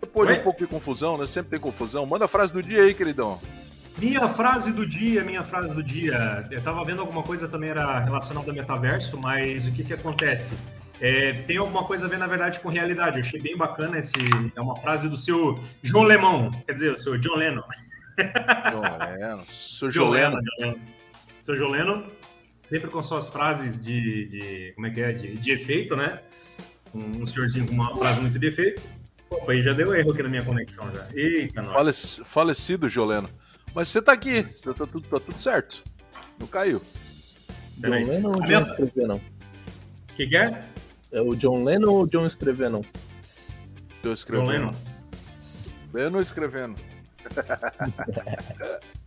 Depois 0.00 0.28
de 0.28 0.40
um 0.40 0.42
pouco 0.42 0.60
de 0.60 0.66
confusão, 0.66 1.18
né? 1.18 1.26
Sempre 1.26 1.50
tem 1.50 1.60
confusão. 1.60 2.06
Manda 2.06 2.24
a 2.24 2.28
frase 2.28 2.52
do 2.52 2.62
dia 2.62 2.82
aí, 2.82 2.94
queridão. 2.94 3.40
Minha 3.98 4.28
frase 4.28 4.72
do 4.72 4.86
dia, 4.86 5.24
minha 5.24 5.42
frase 5.42 5.74
do 5.74 5.82
dia. 5.82 6.46
Eu 6.50 6.62
tava 6.62 6.84
vendo 6.84 7.00
alguma 7.00 7.24
coisa 7.24 7.48
também 7.48 7.70
era 7.70 7.98
relacionada 7.98 8.48
ao 8.48 8.56
metaverso, 8.56 9.18
mas 9.18 9.66
o 9.66 9.72
que 9.72 9.82
que 9.82 9.92
acontece? 9.92 10.54
É, 11.00 11.32
tem 11.32 11.56
alguma 11.56 11.84
coisa 11.84 12.06
a 12.06 12.08
ver, 12.08 12.18
na 12.18 12.26
verdade, 12.28 12.60
com 12.60 12.68
realidade. 12.68 13.16
Eu 13.16 13.24
achei 13.24 13.40
bem 13.40 13.56
bacana 13.56 13.98
esse. 13.98 14.14
É 14.54 14.60
uma 14.60 14.76
frase 14.76 15.08
do 15.08 15.16
seu 15.16 15.58
João 15.82 16.04
Lemão, 16.04 16.52
quer 16.64 16.74
dizer, 16.74 16.92
o 16.92 16.96
seu 16.96 17.18
John 17.18 17.34
Lennon. 17.34 17.62
Joleno. 18.70 19.44
Sou 19.48 19.90
Joleno. 19.90 20.38
Joleno. 20.58 20.80
Sou 21.42 21.56
Joleno, 21.56 22.06
sempre 22.62 22.90
com 22.90 23.02
suas 23.02 23.28
frases 23.28 23.82
de, 23.82 24.26
de 24.26 24.72
como 24.74 24.86
é 24.86 24.90
que 24.90 25.00
é, 25.00 25.12
de, 25.12 25.36
de 25.36 25.50
efeito, 25.50 25.96
né? 25.96 26.20
Um, 26.94 27.22
um 27.22 27.26
senhorzinho 27.26 27.66
com 27.66 27.74
uma 27.74 27.94
frase 27.96 28.20
muito 28.20 28.38
de 28.38 28.46
efeito. 28.46 28.82
Opa, 29.30 29.52
aí 29.52 29.62
já 29.62 29.72
deu 29.72 29.94
erro 29.94 30.12
aqui 30.12 30.22
na 30.22 30.28
minha 30.28 30.44
conexão 30.44 30.90
já. 30.94 31.06
Eita, 31.14 31.62
nós. 31.62 32.20
Falecido, 32.24 32.88
Joleno. 32.88 33.28
Mas 33.74 33.88
você 33.88 34.00
tá 34.00 34.12
aqui, 34.12 34.42
tá, 34.42 34.74
tá, 34.74 34.86
tudo, 34.86 35.08
tá 35.08 35.20
tudo 35.20 35.38
certo. 35.38 35.82
Não 36.38 36.46
caiu. 36.46 36.80
John 37.78 37.90
Lennon 37.90 38.28
ou 38.28 38.42
John 38.42 38.62
escrever 38.62 39.06
não? 39.06 39.20
que, 40.18 40.26
que 40.26 40.36
é? 40.36 40.64
É 41.12 41.20
o 41.20 41.34
John 41.36 41.62
Lennon 41.62 41.92
ou 41.92 42.06
John 42.06 42.26
escrever 42.26 42.68
não? 42.68 42.82
John 44.02 44.12
escrevendo. 44.12 44.46
John 44.46 44.52
Lennon. 44.52 44.72
Lennon 45.92 46.20
escrevendo. 46.20 46.87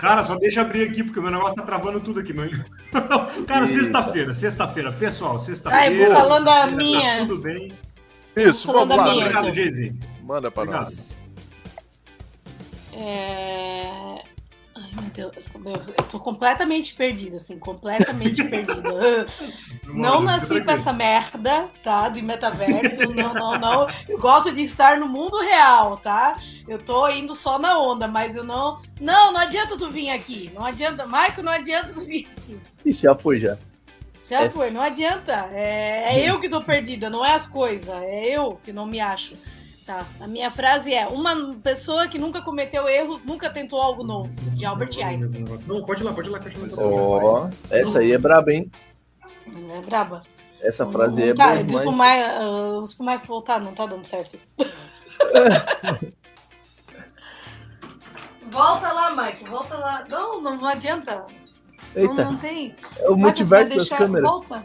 Cara, 0.00 0.22
só 0.24 0.36
deixa 0.36 0.60
abrir 0.60 0.88
aqui, 0.88 1.02
porque 1.02 1.18
o 1.18 1.22
meu 1.22 1.30
negócio 1.30 1.56
tá 1.56 1.62
travando 1.62 2.00
tudo 2.00 2.20
aqui. 2.20 2.32
Meu... 2.32 2.48
Cara, 3.46 3.66
sexta-feira, 3.66 4.34
sexta-feira, 4.34 4.92
pessoal, 4.92 5.38
sexta-feira. 5.38 6.06
Ai, 6.06 6.12
falando 6.12 6.48
a 6.48 6.66
tá 6.66 6.74
minha. 6.74 7.18
tudo 7.18 7.38
bem. 7.38 7.72
Isso, 8.36 8.66
vamos 8.66 8.96
lá. 8.96 9.14
Obrigado, 9.14 9.52
Geise. 9.52 9.94
Manda 10.22 10.50
para 10.50 10.70
nós. 10.70 10.96
É... 12.92 14.13
Meu 14.94 15.10
Deus, 15.10 15.88
eu 15.88 16.04
tô 16.04 16.20
completamente 16.20 16.94
perdida, 16.94 17.36
assim, 17.36 17.58
completamente 17.58 18.42
perdida. 18.48 19.26
Não 19.86 20.20
nasci 20.22 20.60
com 20.62 20.70
essa 20.70 20.92
merda, 20.92 21.68
tá? 21.82 22.08
De 22.08 22.22
metaverso, 22.22 23.12
não, 23.14 23.34
não, 23.34 23.58
não. 23.58 23.86
Eu 24.08 24.18
gosto 24.18 24.52
de 24.52 24.62
estar 24.62 24.98
no 24.98 25.08
mundo 25.08 25.38
real, 25.40 25.96
tá? 25.96 26.36
Eu 26.68 26.78
tô 26.78 27.08
indo 27.08 27.34
só 27.34 27.58
na 27.58 27.78
onda, 27.78 28.06
mas 28.06 28.36
eu 28.36 28.44
não. 28.44 28.80
Não, 29.00 29.32
não 29.32 29.40
adianta 29.40 29.76
tu 29.76 29.90
vir 29.90 30.10
aqui. 30.10 30.50
Não 30.54 30.64
adianta, 30.64 31.06
Maico, 31.06 31.42
não 31.42 31.52
adianta 31.52 31.92
tu 31.92 32.04
vir 32.04 32.28
aqui. 32.36 32.58
Já 32.86 33.14
foi, 33.14 33.40
já. 33.40 33.56
Já 34.26 34.44
é. 34.44 34.50
foi, 34.50 34.70
não 34.70 34.80
adianta. 34.80 35.48
É, 35.52 36.20
é 36.20 36.30
eu 36.30 36.40
que 36.40 36.48
tô 36.48 36.60
perdida, 36.62 37.10
não 37.10 37.24
é 37.24 37.34
as 37.34 37.46
coisas. 37.46 37.88
É 37.88 38.26
eu 38.26 38.58
que 38.64 38.72
não 38.72 38.86
me 38.86 39.00
acho. 39.00 39.36
Tá. 39.86 40.06
A 40.18 40.26
minha 40.26 40.50
frase 40.50 40.94
é: 40.94 41.06
uma 41.06 41.54
pessoa 41.62 42.08
que 42.08 42.18
nunca 42.18 42.40
cometeu 42.40 42.88
erros 42.88 43.22
nunca 43.24 43.50
tentou 43.50 43.80
algo 43.80 44.02
novo, 44.02 44.30
de 44.52 44.64
Albert 44.64 44.96
Einstein. 44.98 45.44
Não, 45.66 45.84
pode 45.84 46.00
ir 46.02 46.04
lá, 46.04 46.14
pode 46.14 46.28
ir 46.28 46.32
lá, 46.32 46.40
que 46.40 46.48
Ó, 46.78 47.44
oh, 47.44 47.50
essa 47.70 47.98
aí 47.98 48.12
é 48.12 48.18
braba, 48.18 48.50
hein? 48.50 48.70
É 49.74 49.80
braba. 49.82 50.22
Essa 50.62 50.86
frase 50.86 51.22
aí 51.22 51.28
é 51.30 51.34
tá, 51.34 51.62
boa. 51.62 51.84
Tá, 51.84 51.90
mais... 51.92 52.42
uh, 52.42 52.82
o 52.98 53.04
Mike 53.04 53.26
voltar, 53.26 53.60
não 53.60 53.74
tá 53.74 53.84
dando 53.84 54.06
certo 54.06 54.34
isso. 54.34 54.54
volta 58.50 58.90
lá, 58.90 59.14
Mike, 59.14 59.44
volta 59.44 59.76
lá. 59.76 60.06
Não, 60.10 60.40
não 60.40 60.66
adianta. 60.66 61.26
Eita. 61.94 62.14
Não, 62.14 62.32
não 62.32 62.38
tem. 62.38 62.74
É 63.00 63.10
o 63.10 63.16
multiverso 63.16 63.76
das 63.76 63.90
câmeras. 63.90 64.30
Volta, 64.30 64.64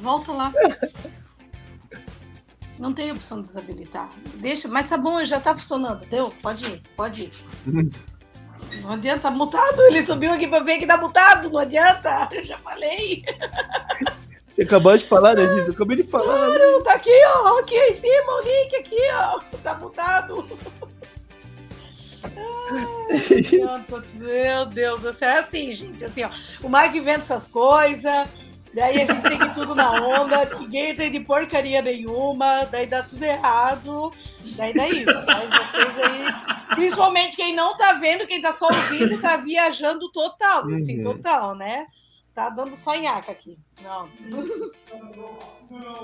volta 0.00 0.32
lá. 0.32 0.50
Não 2.78 2.92
tem 2.92 3.12
opção 3.12 3.38
de 3.38 3.44
desabilitar. 3.44 4.10
Deixa, 4.36 4.66
mas 4.68 4.88
tá 4.88 4.96
bom, 4.96 5.22
já 5.24 5.40
tá 5.40 5.54
funcionando. 5.54 6.04
Deu? 6.06 6.32
Pode 6.42 6.64
ir, 6.66 6.82
pode 6.96 7.24
ir. 7.24 7.32
Não 8.82 8.92
adianta, 8.92 9.20
tá 9.20 9.30
mutado. 9.30 9.80
Ele 9.82 10.04
subiu 10.04 10.32
aqui 10.32 10.48
pra 10.48 10.60
ver 10.60 10.78
que 10.78 10.86
tá 10.86 10.96
mutado. 10.96 11.50
Não 11.50 11.60
adianta. 11.60 12.28
Eu 12.32 12.44
já 12.44 12.58
falei. 12.58 13.22
Você 14.54 14.62
acabou 14.62 14.96
de 14.96 15.06
falar, 15.06 15.34
né? 15.34 15.44
Eu 15.44 15.70
acabei 15.70 15.96
de 15.96 16.04
falar. 16.04 16.46
Claro, 16.46 16.82
tá 16.82 16.94
aqui, 16.94 17.10
ó. 17.26 17.58
Aqui 17.60 17.76
em 17.76 17.94
cima, 17.94 18.32
o 18.32 18.42
link 18.42 18.76
aqui, 18.76 19.00
ó. 19.12 19.40
Tá 19.62 19.74
mutado. 19.74 20.48
Ai, 22.24 22.86
meu 24.14 24.66
Deus, 24.66 25.04
é 25.20 25.38
assim, 25.38 25.72
gente. 25.72 26.04
Assim, 26.04 26.24
ó. 26.24 26.30
O 26.62 26.68
Mike 26.68 26.98
inventa 26.98 27.20
essas 27.20 27.46
coisas 27.46 28.28
Daí 28.74 29.02
a 29.02 29.06
gente 29.06 29.22
tem 29.22 29.38
que 29.38 29.44
ir 29.44 29.52
tudo 29.52 29.74
na 29.74 29.92
onda, 29.92 30.44
ninguém 30.58 30.90
entende 30.90 31.20
porcaria 31.20 31.80
nenhuma, 31.80 32.64
daí 32.64 32.86
dá 32.86 33.02
tudo 33.02 33.22
errado. 33.24 34.12
Daí 34.56 34.74
dá 34.74 34.88
isso. 34.88 35.12
Daí 35.24 35.48
vocês 35.48 35.98
aí. 35.98 36.74
Principalmente 36.74 37.36
quem 37.36 37.54
não 37.54 37.76
tá 37.76 37.92
vendo, 37.92 38.26
quem 38.26 38.42
tá 38.42 38.52
só 38.52 38.66
ouvindo, 38.66 39.20
tá 39.20 39.36
viajando 39.36 40.10
total, 40.10 40.66
assim, 40.74 40.98
Uhum. 40.98 41.12
total, 41.14 41.54
né? 41.54 41.86
Tá 42.34 42.50
dando 42.50 42.74
sonhaca 42.74 43.30
aqui. 43.30 43.56
Não. 43.80 44.08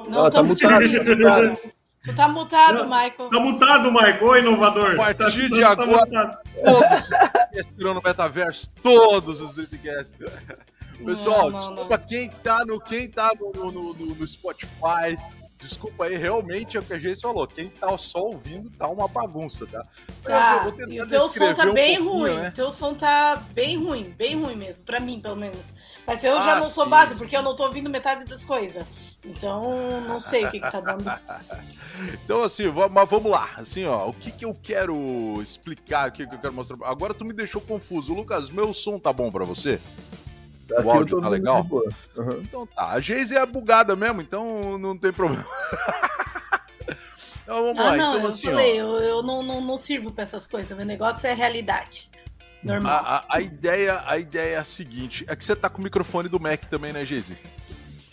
Não, 0.09 0.25
Ó, 0.25 0.31
tá 0.31 0.43
mutado, 0.43 0.81
tá. 1.23 1.57
Tu 2.03 2.15
tá 2.15 2.29
mutado, 2.29 2.75
Não. 2.79 2.85
Michael. 2.89 3.29
Tá 3.31 3.41
mutado, 3.41 3.93
Michael, 3.93 4.25
ô 4.25 4.37
inovador. 4.37 4.95
A 5.01 5.15
partir 5.15 5.49
Tá- 5.51 5.55
de 5.57 5.61
tá 5.61 5.71
agora- 5.73 6.07
mutado. 6.07 6.39
Todos 6.65 7.67
os 7.79 7.95
no 7.95 8.03
metaverso, 8.03 8.71
todos 8.83 9.41
os 9.41 9.55
Dripcasts. 9.55 10.17
Pessoal, 11.05 11.43
Não, 11.45 11.51
não, 11.51 11.57
desculpa 11.57 11.99
quem 11.99 12.29
tá 12.29 12.65
no 12.65 12.81
quem 12.81 13.09
tá 13.09 13.33
no, 13.39 13.53
no, 13.71 13.95
no- 13.95 14.15
no 14.15 14.27
Spotify. 14.29 15.17
Desculpa 15.59 16.07
aí, 16.07 16.17
realmente 16.17 16.79
é 16.79 16.81
o 16.81 16.83
que 16.83 16.95
a 16.95 16.99
gente 16.99 17.21
falou. 17.21 17.47
Quem 17.47 17.69
tá 17.69 17.99
só 17.99 18.21
ouvindo 18.21 18.71
tá 18.71 18.89
uma 18.89 19.07
bagunça, 19.07 19.67
tá? 19.67 19.85
Mas 20.09 20.23
Tá, 20.25 20.55
eu 20.57 20.63
vou 20.63 20.73
tentar 20.73 20.95
e 20.95 21.01
o 21.03 21.07
teu 21.07 21.29
som 21.29 21.53
tá 21.53 21.65
um 21.67 21.75
bem 21.75 21.99
ruim. 22.01 22.35
né? 22.39 22.49
O 22.49 22.53
teu 22.53 22.71
som 22.71 22.95
tá 22.95 23.37
bem 23.53 23.77
ruim, 23.77 24.05
bem 24.17 24.43
ruim 24.43 24.57
mesmo. 24.57 24.83
Pra 24.85 24.99
mim, 24.99 25.21
pelo 25.21 25.37
menos. 25.37 25.75
Mas 26.07 26.25
eu 26.25 26.37
já 26.41 26.53
Ah, 26.53 26.57
não 26.61 26.65
sou 26.65 26.85
sim. 26.85 26.91
base, 26.91 27.15
porque 27.15 27.37
eu 27.37 27.43
não 27.43 27.55
tô 27.55 27.65
ouvindo 27.67 27.91
metade 27.91 28.25
das 28.25 28.43
coisas. 28.43 28.87
Então, 29.23 30.01
não 30.09 30.19
sei 30.19 30.47
o 30.47 30.51
que, 30.51 30.61
que 30.61 30.71
tá 30.71 30.81
dando. 30.81 31.05
Então, 32.25 32.43
assim, 32.43 32.65
mas 32.91 33.11
vamos 33.11 33.31
lá. 33.31 33.51
Assim, 33.59 33.85
ó, 33.85 34.09
o 34.09 34.15
que 34.15 34.33
que 34.33 34.47
eu 34.47 34.57
quero 34.63 35.35
explicar, 35.43 36.09
o 36.09 36.13
que 36.13 36.27
que 36.27 36.35
eu 36.35 36.39
quero 36.39 36.55
mostrar. 36.55 36.79
Agora 36.85 37.13
tu 37.13 37.27
me 37.27 37.35
deixou 37.35 37.61
confuso. 37.61 38.15
Lucas, 38.15 38.49
meu 38.51 38.73
som 38.73 38.99
tá 38.99 39.13
bom 39.13 39.31
pra 39.31 39.45
você? 39.45 39.79
Aqui 40.73 40.83
eu 40.87 40.91
áudio 40.91 41.21
tá 41.21 41.29
legal? 41.29 41.67
Aham. 42.19 42.39
Então 42.43 42.67
tá. 42.67 42.91
A 42.91 43.01
Geise 43.01 43.37
é 43.37 43.45
bugada 43.47 43.95
mesmo, 43.97 44.21
então 44.23 44.79
não 44.79 44.97
tem 44.97 45.13
problema. 45.13 45.45
então 47.43 47.63
vamos 47.67 47.79
Ah, 47.79 47.83
lá. 47.91 47.97
não, 47.97 48.11
então, 48.13 48.23
eu 48.23 48.27
assim, 48.29 48.47
falei, 48.51 48.83
ó. 48.83 48.99
eu, 48.99 49.03
eu 49.05 49.23
não, 49.23 49.43
não, 49.43 49.61
não 49.61 49.77
sirvo 49.77 50.13
pra 50.13 50.25
essas 50.25 50.47
coisas. 50.47 50.77
Meu 50.77 50.87
negócio 50.87 51.27
é 51.27 51.35
realidade. 51.35 52.11
Normal. 52.63 52.93
A, 52.93 53.17
a- 53.17 53.25
a 53.29 53.41
ideia, 53.41 54.03
a 54.07 54.19
ideia 54.19 54.55
é 54.55 54.59
a 54.59 54.65
seguinte: 54.65 55.25
é 55.29 55.35
que 55.35 55.45
você 55.45 55.57
tá 55.57 55.69
com 55.69 55.79
o 55.81 55.85
microfone 55.85 56.29
do 56.29 56.39
Mac 56.39 56.61
também, 56.67 56.93
né, 56.93 57.05
Geise? 57.05 57.37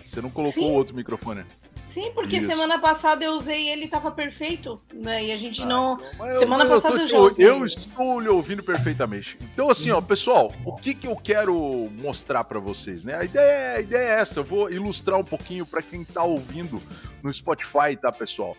Você 0.04 0.22
não 0.22 0.30
colocou 0.30 0.64
Sim. 0.64 0.70
o 0.72 0.74
outro 0.74 0.96
microfone. 0.96 1.44
Sim, 1.90 2.12
porque 2.14 2.38
Isso. 2.38 2.48
semana 2.48 2.78
passada 2.80 3.24
eu 3.24 3.32
usei 3.34 3.64
e 3.64 3.70
ele 3.70 3.88
tava 3.88 4.12
perfeito, 4.12 4.80
né? 4.94 5.24
E 5.26 5.32
a 5.32 5.38
gente 5.38 5.64
Ah, 5.64 5.66
não. 5.66 5.94
então, 6.14 6.32
semana 6.40 6.66
mas 6.66 6.74
passada 6.82 6.96
tô- 6.96 7.02
eu 7.02 7.08
já 7.08 7.18
eu, 7.18 7.32
eu 7.60 7.66
estou 7.66 8.20
lhe 8.20 8.28
ouvindo 8.30 8.62
perfeitamente. 8.62 9.38
Então, 9.54 9.70
assim, 9.70 9.90
ó, 9.92 10.02
pessoal, 10.02 10.52
o 10.66 10.76
que, 10.76 10.94
que 10.94 11.08
eu 11.08 11.16
quero 11.16 11.56
mostrar 11.98 12.44
pra 12.44 12.60
vocês, 12.60 13.06
né? 13.06 13.16
A 13.16 13.24
ideia, 13.24 13.78
a 13.78 13.80
ideia 13.80 14.10
é 14.10 14.20
essa. 14.20 14.40
Eu 14.42 14.44
vou 14.44 14.70
ilustrar 14.72 15.18
um 15.18 15.24
pouquinho 15.24 15.66
pra 15.66 15.82
quem 15.82 16.04
tá 16.04 16.24
ouvindo 16.24 16.82
no 17.24 17.34
Spotify, 17.34 17.96
tá, 18.00 18.12
pessoal? 18.12 18.56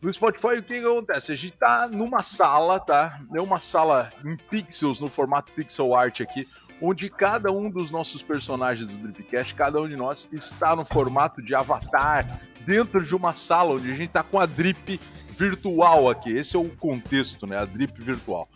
No 0.00 0.12
Spotify, 0.12 0.56
o 0.58 0.62
que, 0.62 0.80
que 0.80 0.86
acontece? 0.86 1.32
A 1.32 1.36
gente 1.36 1.52
tá 1.52 1.86
numa 1.86 2.22
sala, 2.22 2.80
tá? 2.80 3.20
É 3.34 3.40
uma 3.40 3.60
sala 3.60 4.10
em 4.24 4.34
pixels, 4.36 4.98
no 4.98 5.10
formato 5.10 5.52
pixel 5.52 5.94
art 5.94 6.22
aqui, 6.22 6.48
onde 6.80 7.08
cada 7.10 7.52
um 7.52 7.70
dos 7.70 7.90
nossos 7.90 8.22
personagens 8.22 8.88
do 8.88 8.96
Dripcast, 8.96 9.54
cada 9.54 9.80
um 9.80 9.88
de 9.88 9.96
nós, 9.96 10.28
está 10.32 10.74
no 10.74 10.84
formato 10.84 11.42
de 11.42 11.54
avatar 11.54 12.40
dentro 12.66 13.04
de 13.04 13.14
uma 13.14 13.34
sala 13.34 13.74
onde 13.74 13.90
a 13.90 13.94
gente 13.96 14.10
tá 14.10 14.22
com 14.22 14.38
a 14.38 14.46
drip 14.46 15.00
virtual 15.36 16.08
aqui. 16.08 16.30
Esse 16.30 16.56
é 16.56 16.58
o 16.58 16.68
contexto, 16.68 17.46
né? 17.46 17.58
A 17.58 17.64
drip 17.64 18.00
virtual. 18.02 18.48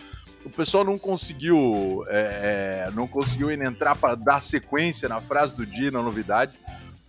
O 0.44 0.50
pessoal 0.50 0.84
não 0.84 0.98
conseguiu, 0.98 2.04
é, 2.08 2.86
é, 2.86 2.90
não 2.92 3.06
conseguiu 3.06 3.50
entrar 3.50 3.96
para 3.96 4.14
dar 4.14 4.42
sequência 4.42 5.08
na 5.08 5.20
frase 5.20 5.56
do 5.56 5.64
dia, 5.64 5.90
na 5.90 6.02
novidade. 6.02 6.52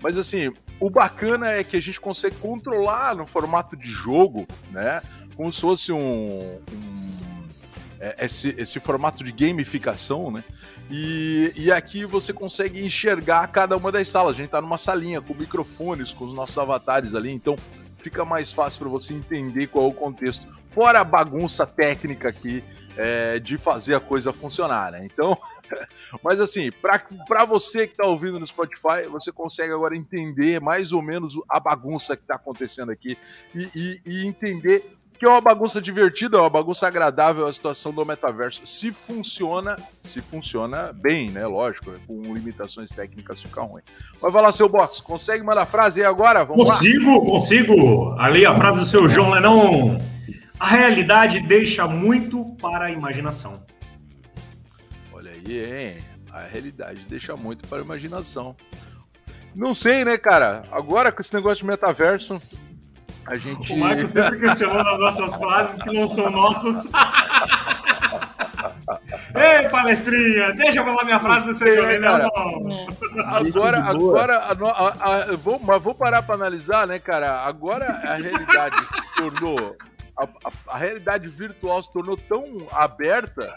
Mas 0.01 0.17
assim, 0.17 0.53
o 0.79 0.89
bacana 0.89 1.51
é 1.51 1.63
que 1.63 1.75
a 1.75 1.81
gente 1.81 2.00
consegue 2.00 2.36
controlar 2.38 3.15
no 3.15 3.25
formato 3.25 3.75
de 3.75 3.89
jogo, 3.89 4.48
né? 4.72 5.01
Como 5.36 5.53
se 5.53 5.60
fosse 5.60 5.91
um, 5.91 5.98
um- 6.72 7.45
é, 8.00 8.25
esse, 8.25 8.55
esse 8.57 8.79
formato 8.79 9.24
de 9.24 9.31
gamificação, 9.34 10.31
né? 10.31 10.43
E, 10.89 11.51
e 11.56 11.72
aqui 11.72 12.06
você 12.06 12.32
consegue 12.32 12.86
enxergar 12.86 13.48
cada 13.48 13.75
uma 13.75 13.92
das 13.92 14.08
salas. 14.08 14.36
A 14.36 14.38
gente 14.38 14.50
tá 14.50 14.62
numa 14.62 14.77
salinha 14.77 15.22
com 15.22 15.34
microfones, 15.34 16.13
com 16.13 16.25
os 16.25 16.34
nossos 16.34 16.58
avatares 16.58 17.15
ali, 17.15 17.32
então 17.32 17.56
fica 18.00 18.24
mais 18.24 18.51
fácil 18.51 18.82
para 18.82 18.89
você 18.89 19.13
entender 19.13 19.68
qual 19.68 19.86
é 19.86 19.88
o 19.89 19.94
contexto. 19.94 20.48
Fora 20.70 21.00
a 21.00 21.04
bagunça 21.04 21.65
técnica 21.65 22.30
aqui 22.30 22.63
é, 22.98 23.39
de 23.39 23.58
fazer 23.58 23.96
a 23.96 24.00
coisa 24.00 24.32
funcionar, 24.32 24.92
né? 24.92 25.06
Então, 25.06 25.38
mas 26.24 26.39
assim, 26.39 26.72
para 27.27 27.46
você 27.46 27.88
que 27.88 27.96
tá 27.96 28.06
ouvindo 28.06 28.39
no 28.39 28.46
Spotify, 28.46 29.08
você 29.10 29.32
consegue 29.32 29.74
agora 29.74 29.96
entender 29.98 30.62
mais 30.62 30.92
ou 30.92 31.01
menos 31.01 31.34
a 31.50 31.60
bagunça 31.60 32.15
que 32.15 32.24
tá 32.24 32.36
acontecendo 32.36 32.91
aqui 32.91 33.17
e, 33.56 33.69
e- 33.76 34.02
e 34.06 34.26
entender 34.28 34.94
que 35.17 35.25
é 35.25 35.30
uma 35.30 35.41
bagunça 35.41 35.82
divertida, 35.82 36.38
é 36.38 36.41
uma 36.41 36.49
bagunça 36.49 36.88
agradável 36.88 37.47
a 37.47 37.54
situação 37.54 37.91
do 37.93 38.06
metaverso. 38.06 38.65
Se 38.65 38.91
funciona, 38.91 39.78
se 40.01 40.21
funciona 40.21 40.91
bem, 40.93 41.30
né? 41.30 41.45
Lógico, 41.45 41.91
né? 41.91 41.99
com 42.06 42.34
limitações 42.34 42.91
técnicas 42.91 43.41
fica 43.41 43.62
ruim. 43.62 43.82
Mas 44.21 44.34
vai 44.34 44.41
lá, 44.41 44.51
seu 44.51 44.67
box, 44.67 45.01
consegue 45.01 45.43
mandar 45.43 45.65
frase 45.65 46.01
aí 46.01 46.06
agora? 46.06 46.43
Vamos 46.43 46.67
lá. 46.67 46.75
Consigo, 46.75 47.21
consigo. 47.23 48.15
Ali 48.19 48.45
a 48.45 48.56
frase 48.56 48.80
do 48.80 48.86
seu 48.86 49.08
João 49.08 49.30
Lennon. 49.30 49.99
A 50.60 50.67
realidade 50.67 51.41
deixa 51.41 51.88
muito 51.88 52.45
para 52.62 52.86
a 52.86 52.91
imaginação. 52.91 53.65
Olha 55.13 55.32
aí, 55.32 55.63
hein? 55.63 55.97
A 56.32 56.41
realidade 56.41 57.06
deixa 57.08 57.36
muito 57.36 57.67
para 57.67 57.80
a 57.80 57.82
imaginação. 57.82 58.56
Não 59.54 59.73
sei, 59.73 60.04
né, 60.04 60.17
cara? 60.17 60.63
Agora 60.71 61.12
com 61.12 61.21
esse 61.21 61.34
negócio 61.34 61.60
de 61.60 61.65
metaverso, 61.65 62.41
a 63.25 63.38
gente. 63.38 63.73
O 63.73 63.75
Michael 63.75 64.07
sempre 64.07 64.39
questionou 64.39 64.83
nas 64.83 64.99
nossas 64.99 65.35
frases 65.35 65.81
que 65.81 65.93
não 65.93 66.07
são 66.09 66.29
nossas. 66.29 66.85
Ei, 69.35 69.67
palestrinha, 69.69 70.53
deixa 70.53 70.79
eu 70.79 70.85
falar 70.85 71.03
minha 71.03 71.19
frase 71.19 71.45
do 71.45 71.53
seu 71.53 71.67
né. 71.99 72.07
É. 72.07 73.21
Agora, 73.25 73.81
de 73.81 73.97
boa. 73.97 74.21
agora, 74.21 74.38
a 74.38 74.53
a- 74.71 75.31
a- 75.33 75.35
vou, 75.38 75.59
mas 75.59 75.81
vou 75.81 75.93
parar 75.93 76.21
para 76.21 76.35
analisar, 76.35 76.88
né, 76.88 76.97
cara? 76.99 77.41
Agora 77.41 77.85
a 77.85 78.15
realidade 78.15 78.75
se 78.77 79.15
tornou. 79.17 79.75
A, 80.17 80.23
a- 80.23 80.51
a 80.67 80.78
realidade 80.78 81.28
virtual 81.28 81.84
se 81.84 81.91
tornou 81.91 82.15
tão 82.15 82.65
aberta 82.71 83.54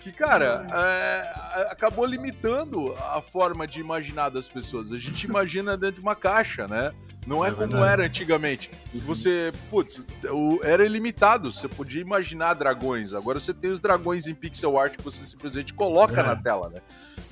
que, 0.00 0.12
cara, 0.12 0.66
é, 0.72 1.32
a- 1.34 1.68
acabou 1.72 2.04
limitando 2.06 2.94
a 3.12 3.20
forma 3.20 3.66
de 3.66 3.80
imaginar 3.80 4.28
das 4.28 4.48
pessoas. 4.48 4.92
A 4.92 4.98
gente 4.98 5.24
imagina 5.24 5.76
dentro 5.76 5.96
de 5.96 6.00
uma 6.02 6.14
caixa, 6.14 6.68
né? 6.68 6.92
Não 7.26 7.44
é, 7.44 7.48
É 7.48 7.50
como 7.50 7.66
verdade. 7.66 7.92
era 7.92 8.04
antigamente. 8.04 8.70
Você, 8.94 9.52
putz, 9.68 10.00
o- 10.30 10.60
era 10.62 10.86
ilimitado. 10.86 11.50
Você 11.50 11.66
podia 11.66 12.00
imaginar 12.00 12.54
dragões. 12.54 13.12
Agora 13.12 13.40
você 13.40 13.52
tem 13.52 13.72
os 13.72 13.80
dragões 13.80 14.28
em 14.28 14.34
pixel 14.34 14.78
art 14.78 14.96
que 14.96 15.02
você 15.02 15.24
simplesmente 15.24 15.74
coloca 15.74 16.20
É. 16.20 16.22
na 16.22 16.36
tela, 16.36 16.68
né? 16.68 16.80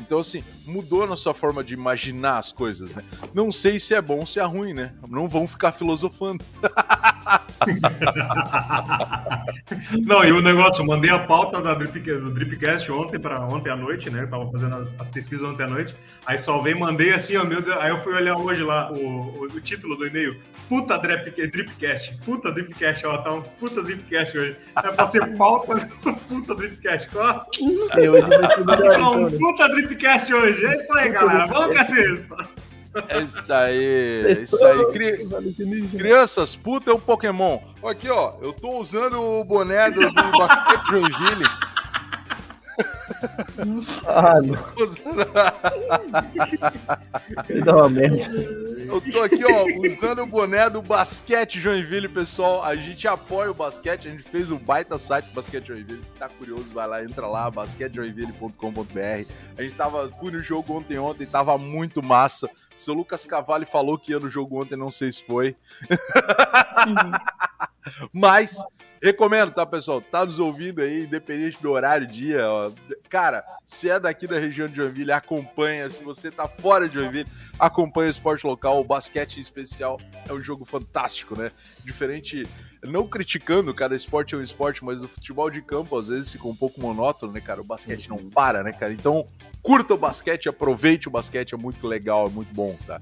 Então, 0.01 0.19
assim, 0.19 0.43
mudou 0.67 1.05
a 1.05 1.07
nossa 1.07 1.33
forma 1.33 1.63
de 1.63 1.75
imaginar 1.75 2.39
as 2.39 2.51
coisas, 2.51 2.93
né? 2.97 3.05
Não 3.33 3.53
sei 3.53 3.79
se 3.79 3.95
é 3.95 4.03
bom 4.03 4.19
ou 4.19 4.27
se 4.27 4.41
é 4.41 4.43
ruim, 4.43 4.75
né? 4.75 4.93
Não 5.09 5.29
vão 5.29 5.47
ficar 5.47 5.71
filosofando. 5.71 6.45
Não, 10.07 10.25
e 10.25 10.33
o 10.33 10.41
negócio, 10.43 10.83
eu 10.83 10.87
mandei 10.87 11.11
a 11.11 11.19
pauta 11.21 11.61
da 11.61 11.75
Drip, 11.75 11.99
do 12.01 12.31
Dripcast 12.31 12.91
ontem 12.93 13.19
para 13.19 13.41
ontem 13.41 13.71
à 13.71 13.77
noite, 13.77 14.11
né? 14.11 14.23
Eu 14.23 14.31
tava 14.31 14.51
fazendo 14.51 14.75
as, 14.77 14.95
as 14.99 15.09
pesquisas 15.09 15.47
ontem 15.47 15.65
à 15.65 15.67
noite. 15.67 15.95
Aí 16.27 16.39
salvei, 16.39 16.75
mandei 16.75 17.13
assim, 17.13 17.37
ó, 17.37 17.45
meu 17.45 17.61
Deus. 17.63 17.77
Aí 17.79 17.91
eu 17.91 18.03
fui 18.03 18.15
olhar 18.15 18.37
hoje 18.37 18.63
lá 18.63 18.91
o, 18.93 18.97
o, 18.99 19.43
o 19.45 19.61
título 19.61 19.97
do 19.97 20.07
e-mail. 20.07 20.37
Puta 20.69 20.99
Drip, 20.99 21.31
Dripcast. 21.51 22.19
Puta 22.25 22.53
Dripcast, 22.53 23.07
ó, 23.07 23.19
tá 23.19 23.33
um 23.33 23.43
puta 23.43 23.83
Dripcast 23.83 24.37
hoje. 24.37 24.57
É 24.77 24.83
pra 24.91 25.07
ser 25.07 25.37
pauta 25.37 25.89
puta 26.29 26.55
Dripcast. 26.55 27.09
Ó, 27.17 27.45
É, 27.93 28.11
hoje 28.11 28.29
vai 28.29 28.51
ser 28.51 28.65
melhor, 28.65 28.89
tá 28.89 28.95
então, 28.97 29.15
um 29.17 29.31
né? 29.31 29.39
puta 29.39 29.69
Dripcast 29.69 30.35
hoje. 30.35 30.65
É 30.65 30.77
isso 30.77 30.93
aí, 30.99 31.09
galera. 31.11 31.47
Vamos 31.47 31.79
que 31.79 31.85
sexta. 31.87 32.37
É 33.09 33.19
isso 33.21 33.53
aí, 33.53 34.27
é 34.27 34.33
isso 34.43 34.65
aí. 34.65 34.93
Cri- 34.93 35.27
Crianças, 35.99 36.55
puta 36.57 36.91
é 36.91 36.95
um 36.95 37.01
Pokémon. 37.01 37.59
Aqui, 37.85 38.09
ó, 38.09 38.35
eu 38.41 38.53
tô 38.53 38.79
usando 38.79 39.21
o 39.21 39.45
boné 39.45 39.91
do, 39.91 40.01
do 40.01 40.39
basquete 40.39 40.87
Joinville. 40.89 41.45
Ah, 44.07 44.41
não. 44.41 44.55
Eu 48.87 49.01
tô 49.01 49.23
aqui, 49.23 49.43
ó, 49.45 49.65
usando 49.87 50.23
o 50.23 50.27
boné 50.27 50.69
do 50.69 50.83
Basquete 50.83 51.59
Joinville, 51.59 52.09
pessoal. 52.09 52.63
A 52.63 52.77
gente 52.77 53.09
apoia 53.09 53.51
o 53.51 53.55
basquete, 53.55 54.09
a 54.09 54.11
gente 54.11 54.25
fez 54.25 54.51
o 54.51 54.59
baita 54.59 54.99
site 54.99 55.27
do 55.27 55.35
Basquete 55.35 55.69
Joinville. 55.69 56.03
Se 56.03 56.13
tá 56.13 56.29
curioso, 56.29 56.73
vai 56.73 56.87
lá, 56.87 57.03
entra 57.03 57.27
lá, 57.27 57.51
basquetejoinville.com.br. 57.51 59.33
A 59.57 59.63
gente 59.63 59.75
tava, 59.75 60.11
fui 60.11 60.31
no 60.31 60.41
jogo 60.41 60.79
ontem, 60.79 60.99
ontem, 60.99 61.27
tava 61.27 61.57
muito 61.57 62.03
massa. 62.03 62.49
Seu 62.77 62.95
Lucas 62.95 63.25
Cavalli 63.25 63.65
falou 63.65 63.99
que 63.99 64.13
ia 64.13 64.21
no 64.21 64.29
jogo 64.29 64.63
ontem, 64.63 64.77
não 64.77 64.91
sei 64.91 65.13
se 65.13 65.25
foi. 65.25 65.57
Mas, 68.13 68.59
recomendo, 69.05 69.53
tá, 69.53 69.67
pessoal? 69.67 70.01
Tá 70.01 70.25
nos 70.25 70.39
ouvindo 70.39 70.81
aí, 70.81 71.05
independente 71.05 71.61
do 71.61 71.71
horário, 71.71 72.07
dia, 72.07 72.49
ó. 72.49 72.73
cara, 73.11 73.45
se 73.67 73.91
é 73.91 74.01
daqui 74.01 74.27
da 74.27 74.39
região 74.39 74.67
de 74.67 74.77
Joinville, 74.77 75.13
acompanha. 75.13 75.91
Se 75.91 76.03
você 76.03 76.31
tá 76.31 76.49
fora 76.49 76.89
de 76.89 76.95
Joinville, 76.95 77.29
acompanha 77.59 78.09
o 78.09 78.11
esporte 78.11 78.47
local. 78.47 78.81
O 78.81 78.85
basquete 78.85 79.37
em 79.37 79.41
especial 79.41 80.01
é 80.27 80.33
um 80.33 80.43
jogo 80.43 80.65
fantástico, 80.65 81.39
né? 81.39 81.53
Diferente, 81.85 82.45
não 82.85 83.07
criticando, 83.07 83.73
cara, 83.75 83.95
esporte 83.95 84.35
é 84.35 84.39
um 84.39 84.43
esporte, 84.43 84.85
mas 84.85 85.03
o 85.03 85.09
futebol 85.09 85.51
de 85.51 85.63
campo 85.63 85.97
às 85.97 86.09
vezes 86.09 86.33
fica 86.33 86.47
um 86.47 86.55
pouco 86.55 86.81
monótono, 86.81 87.33
né, 87.33 87.41
cara? 87.41 87.61
O 87.61 87.65
basquete 87.65 88.09
não 88.09 88.19
para, 88.19 88.63
né, 88.63 88.73
cara? 88.73 88.93
Então, 88.93 89.27
curta 89.63 89.95
o 89.95 89.99
basquete, 89.99 90.49
aproveite 90.49 91.09
o 91.09 91.11
basquete, 91.11 91.55
é 91.55 91.57
muito 91.57 91.87
legal, 91.87 92.27
é 92.27 92.31
muito 92.31 92.55
bom, 92.55 92.77
tá? 92.87 93.01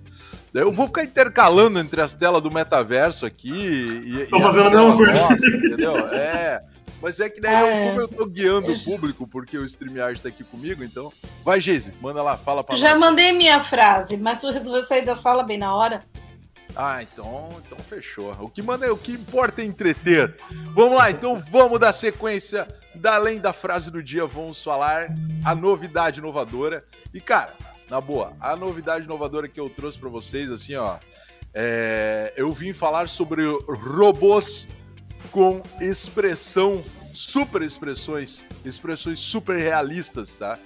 Eu 0.55 0.73
vou 0.73 0.87
ficar 0.87 1.05
intercalando 1.05 1.79
entre 1.79 2.01
as 2.01 2.15
telas 2.15 2.43
do 2.43 2.51
metaverso 2.51 3.27
aqui 3.27 3.53
e. 3.53 4.27
Tô 4.27 4.39
e 4.39 4.43
fazendo 4.43 4.67
a 4.69 4.71
mesma 4.71 4.97
coisa. 4.97 5.21
Nossa, 5.21 5.47
entendeu? 5.47 5.97
É. 6.09 6.63
Mas 7.01 7.19
é 7.19 7.29
que 7.29 7.41
daí, 7.41 7.53
é, 7.53 7.83
eu, 7.83 7.89
como 7.89 8.01
eu 8.03 8.09
tô 8.09 8.27
guiando 8.27 8.73
o 8.73 8.85
público, 8.85 9.27
porque 9.27 9.59
o 9.59 9.65
StreamYard 9.65 10.23
tá 10.23 10.29
aqui 10.29 10.45
comigo, 10.45 10.85
então. 10.85 11.13
Vai, 11.45 11.61
Geise, 11.61 11.93
manda 12.01 12.23
lá, 12.23 12.37
fala 12.37 12.63
pra 12.63 12.77
Já 12.77 12.91
nós. 12.91 13.01
mandei 13.01 13.33
minha 13.33 13.63
frase, 13.65 14.17
mas 14.17 14.41
tu 14.41 14.51
resolveu 14.51 14.87
sair 14.87 15.05
da 15.05 15.17
sala 15.17 15.43
bem 15.43 15.59
na 15.59 15.75
hora. 15.75 16.05
Ah, 16.75 17.03
então, 17.03 17.51
então 17.65 17.79
fechou. 17.79 18.33
O 18.41 18.49
que 18.49 18.63
manda, 18.63 18.93
o 18.93 18.97
que 18.97 19.13
importa 19.13 19.63
é 19.63 19.65
entreter. 19.65 20.37
Vamos 20.75 20.97
lá, 20.97 21.11
então 21.11 21.43
vamos 21.51 21.79
dar 21.79 21.93
sequência. 21.93 22.67
Da 22.95 23.15
além 23.15 23.41
da 23.41 23.53
frase 23.53 23.91
do 23.91 24.03
dia, 24.03 24.27
vamos 24.27 24.63
falar 24.63 25.09
a 25.45 25.55
novidade 25.55 26.21
inovadora. 26.21 26.85
E 27.13 27.21
cara, 27.21 27.55
na 27.89 28.01
boa, 28.01 28.33
a 28.41 28.57
novidade 28.57 29.05
inovadora 29.05 29.49
que 29.49 29.61
eu 29.61 29.69
trouxe 29.69 29.99
para 29.99 30.09
vocês, 30.09 30.51
assim, 30.51 30.75
ó, 30.77 30.99
é, 31.55 32.33
eu 32.37 32.53
vim 32.53 32.73
falar 32.73 33.09
sobre 33.09 33.45
robôs 33.67 34.69
com 35.31 35.63
expressão, 35.81 36.83
super 37.13 37.63
expressões, 37.63 38.47
expressões 38.65 39.21
super 39.21 39.59
realistas, 39.59 40.37
tá? 40.37 40.59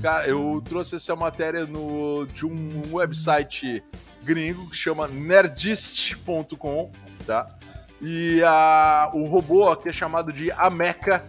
Cara, 0.00 0.26
eu 0.28 0.62
trouxe 0.64 0.96
essa 0.96 1.16
matéria 1.16 1.66
no, 1.66 2.24
de 2.26 2.46
um 2.46 2.94
website 2.94 3.82
gringo 4.30 4.70
que 4.70 4.76
chama 4.76 5.08
nerdist.com, 5.08 6.92
tá? 7.26 7.48
E 8.00 8.40
a, 8.44 9.10
o 9.12 9.24
robô 9.24 9.74
que 9.74 9.88
é 9.88 9.92
chamado 9.92 10.32
de 10.32 10.52
Ameca 10.52 11.24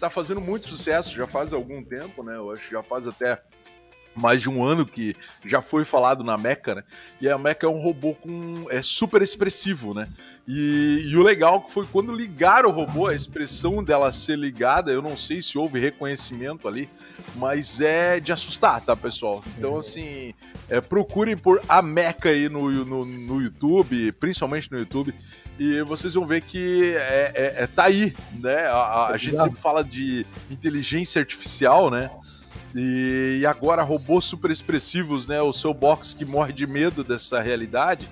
tá 0.00 0.08
fazendo 0.08 0.40
muito 0.40 0.66
sucesso, 0.68 1.14
já 1.14 1.26
faz 1.26 1.52
algum 1.52 1.84
tempo, 1.84 2.22
né? 2.22 2.36
Eu 2.36 2.50
acho 2.50 2.62
que 2.62 2.72
já 2.72 2.82
faz 2.82 3.06
até 3.06 3.42
mais 4.16 4.40
de 4.40 4.48
um 4.48 4.64
ano 4.64 4.86
que 4.86 5.14
já 5.44 5.60
foi 5.60 5.84
falado 5.84 6.24
na 6.24 6.36
Mecha, 6.36 6.76
né? 6.76 6.84
E 7.20 7.28
a 7.28 7.36
Mecha 7.36 7.66
é 7.66 7.68
um 7.68 7.80
robô 7.80 8.14
com 8.14 8.66
é 8.70 8.80
super 8.80 9.20
expressivo, 9.22 9.92
né? 9.92 10.08
E, 10.48 11.02
e 11.04 11.16
o 11.16 11.22
legal 11.22 11.60
que 11.62 11.72
foi 11.72 11.84
quando 11.86 12.12
ligaram 12.12 12.70
o 12.70 12.72
robô, 12.72 13.08
a 13.08 13.14
expressão 13.14 13.82
dela 13.82 14.10
ser 14.12 14.38
ligada, 14.38 14.90
eu 14.90 15.02
não 15.02 15.16
sei 15.16 15.42
se 15.42 15.58
houve 15.58 15.80
reconhecimento 15.80 16.68
ali, 16.68 16.88
mas 17.34 17.80
é 17.80 18.20
de 18.20 18.32
assustar, 18.32 18.80
tá, 18.80 18.96
pessoal? 18.96 19.42
Então, 19.58 19.72
uhum. 19.72 19.78
assim, 19.80 20.32
é, 20.68 20.80
procurem 20.80 21.36
por 21.36 21.60
a 21.68 21.82
Mecha 21.82 22.28
aí 22.28 22.48
no, 22.48 22.70
no, 22.84 23.04
no 23.04 23.42
YouTube, 23.42 24.12
principalmente 24.12 24.70
no 24.70 24.78
YouTube, 24.78 25.14
e 25.58 25.82
vocês 25.82 26.14
vão 26.14 26.26
ver 26.26 26.42
que 26.42 26.94
é, 26.96 27.32
é, 27.34 27.62
é 27.64 27.66
tá 27.66 27.84
aí, 27.84 28.14
né? 28.34 28.66
A, 28.66 28.76
a, 28.76 29.08
a 29.08 29.16
gente 29.16 29.36
sempre 29.36 29.60
fala 29.60 29.82
de 29.82 30.26
inteligência 30.50 31.20
artificial, 31.20 31.90
né? 31.90 32.10
E, 32.76 33.44
agora 33.46 33.82
robôs 33.82 34.26
super 34.26 34.50
expressivos, 34.50 35.26
né? 35.26 35.40
O 35.40 35.52
seu 35.52 35.72
box 35.72 36.12
que 36.12 36.24
morre 36.24 36.52
de 36.52 36.66
medo 36.66 37.02
dessa 37.02 37.40
realidade. 37.40 38.08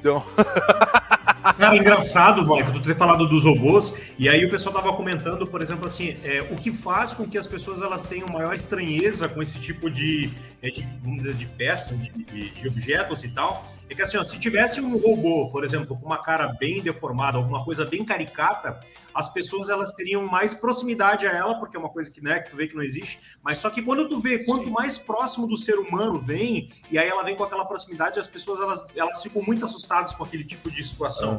Então. 0.00 0.24
Cara, 1.56 1.76
engraçado, 1.76 2.42
Michael, 2.42 2.72
tu 2.72 2.80
ter 2.80 2.96
falado 2.96 3.28
dos 3.28 3.44
robôs, 3.44 3.94
e 4.18 4.28
aí 4.28 4.44
o 4.44 4.50
pessoal 4.50 4.74
tava 4.74 4.92
comentando, 4.94 5.46
por 5.46 5.62
exemplo, 5.62 5.86
assim, 5.86 6.16
é, 6.24 6.42
o 6.50 6.56
que 6.56 6.70
faz 6.70 7.12
com 7.12 7.26
que 7.26 7.38
as 7.38 7.46
pessoas 7.46 7.80
elas 7.80 8.04
tenham 8.04 8.28
maior 8.28 8.54
estranheza 8.54 9.28
com 9.28 9.42
esse 9.42 9.58
tipo 9.58 9.90
de, 9.90 10.30
é, 10.62 10.70
de, 10.70 10.82
de, 10.82 11.34
de 11.34 11.46
peça, 11.46 11.96
de, 11.96 12.10
de, 12.10 12.50
de 12.50 12.68
objetos 12.68 13.24
e 13.24 13.28
tal, 13.28 13.64
é 13.90 13.94
que 13.94 14.02
assim, 14.02 14.18
ó, 14.18 14.24
se 14.24 14.38
tivesse 14.38 14.80
um 14.80 14.98
robô, 14.98 15.48
por 15.50 15.64
exemplo, 15.64 15.96
com 15.96 16.04
uma 16.04 16.18
cara 16.18 16.48
bem 16.48 16.82
deformada, 16.82 17.38
alguma 17.38 17.64
coisa 17.64 17.86
bem 17.86 18.04
caricata, 18.04 18.80
as 19.14 19.28
pessoas 19.28 19.68
elas 19.68 19.92
teriam 19.92 20.26
mais 20.26 20.54
proximidade 20.54 21.26
a 21.26 21.32
ela, 21.32 21.54
porque 21.58 21.76
é 21.76 21.80
uma 21.80 21.88
coisa 21.88 22.10
que, 22.10 22.22
né, 22.22 22.40
que 22.40 22.50
tu 22.50 22.56
vê 22.56 22.68
que 22.68 22.76
não 22.76 22.82
existe. 22.82 23.18
Mas 23.42 23.58
só 23.58 23.70
que 23.70 23.82
quando 23.82 24.08
tu 24.08 24.20
vê 24.20 24.40
quanto 24.40 24.70
mais 24.70 24.98
próximo 24.98 25.46
do 25.46 25.56
ser 25.56 25.78
humano 25.78 26.18
vem, 26.18 26.70
e 26.90 26.98
aí 26.98 27.08
ela 27.08 27.22
vem 27.22 27.34
com 27.34 27.42
aquela 27.42 27.64
proximidade, 27.64 28.18
as 28.18 28.28
pessoas 28.28 28.60
elas, 28.60 28.86
elas 28.94 29.22
ficam 29.22 29.42
muito 29.42 29.64
assustadas 29.64 30.14
com 30.14 30.22
aquele 30.22 30.44
tipo 30.44 30.70
de 30.70 30.84
situação. 30.84 31.37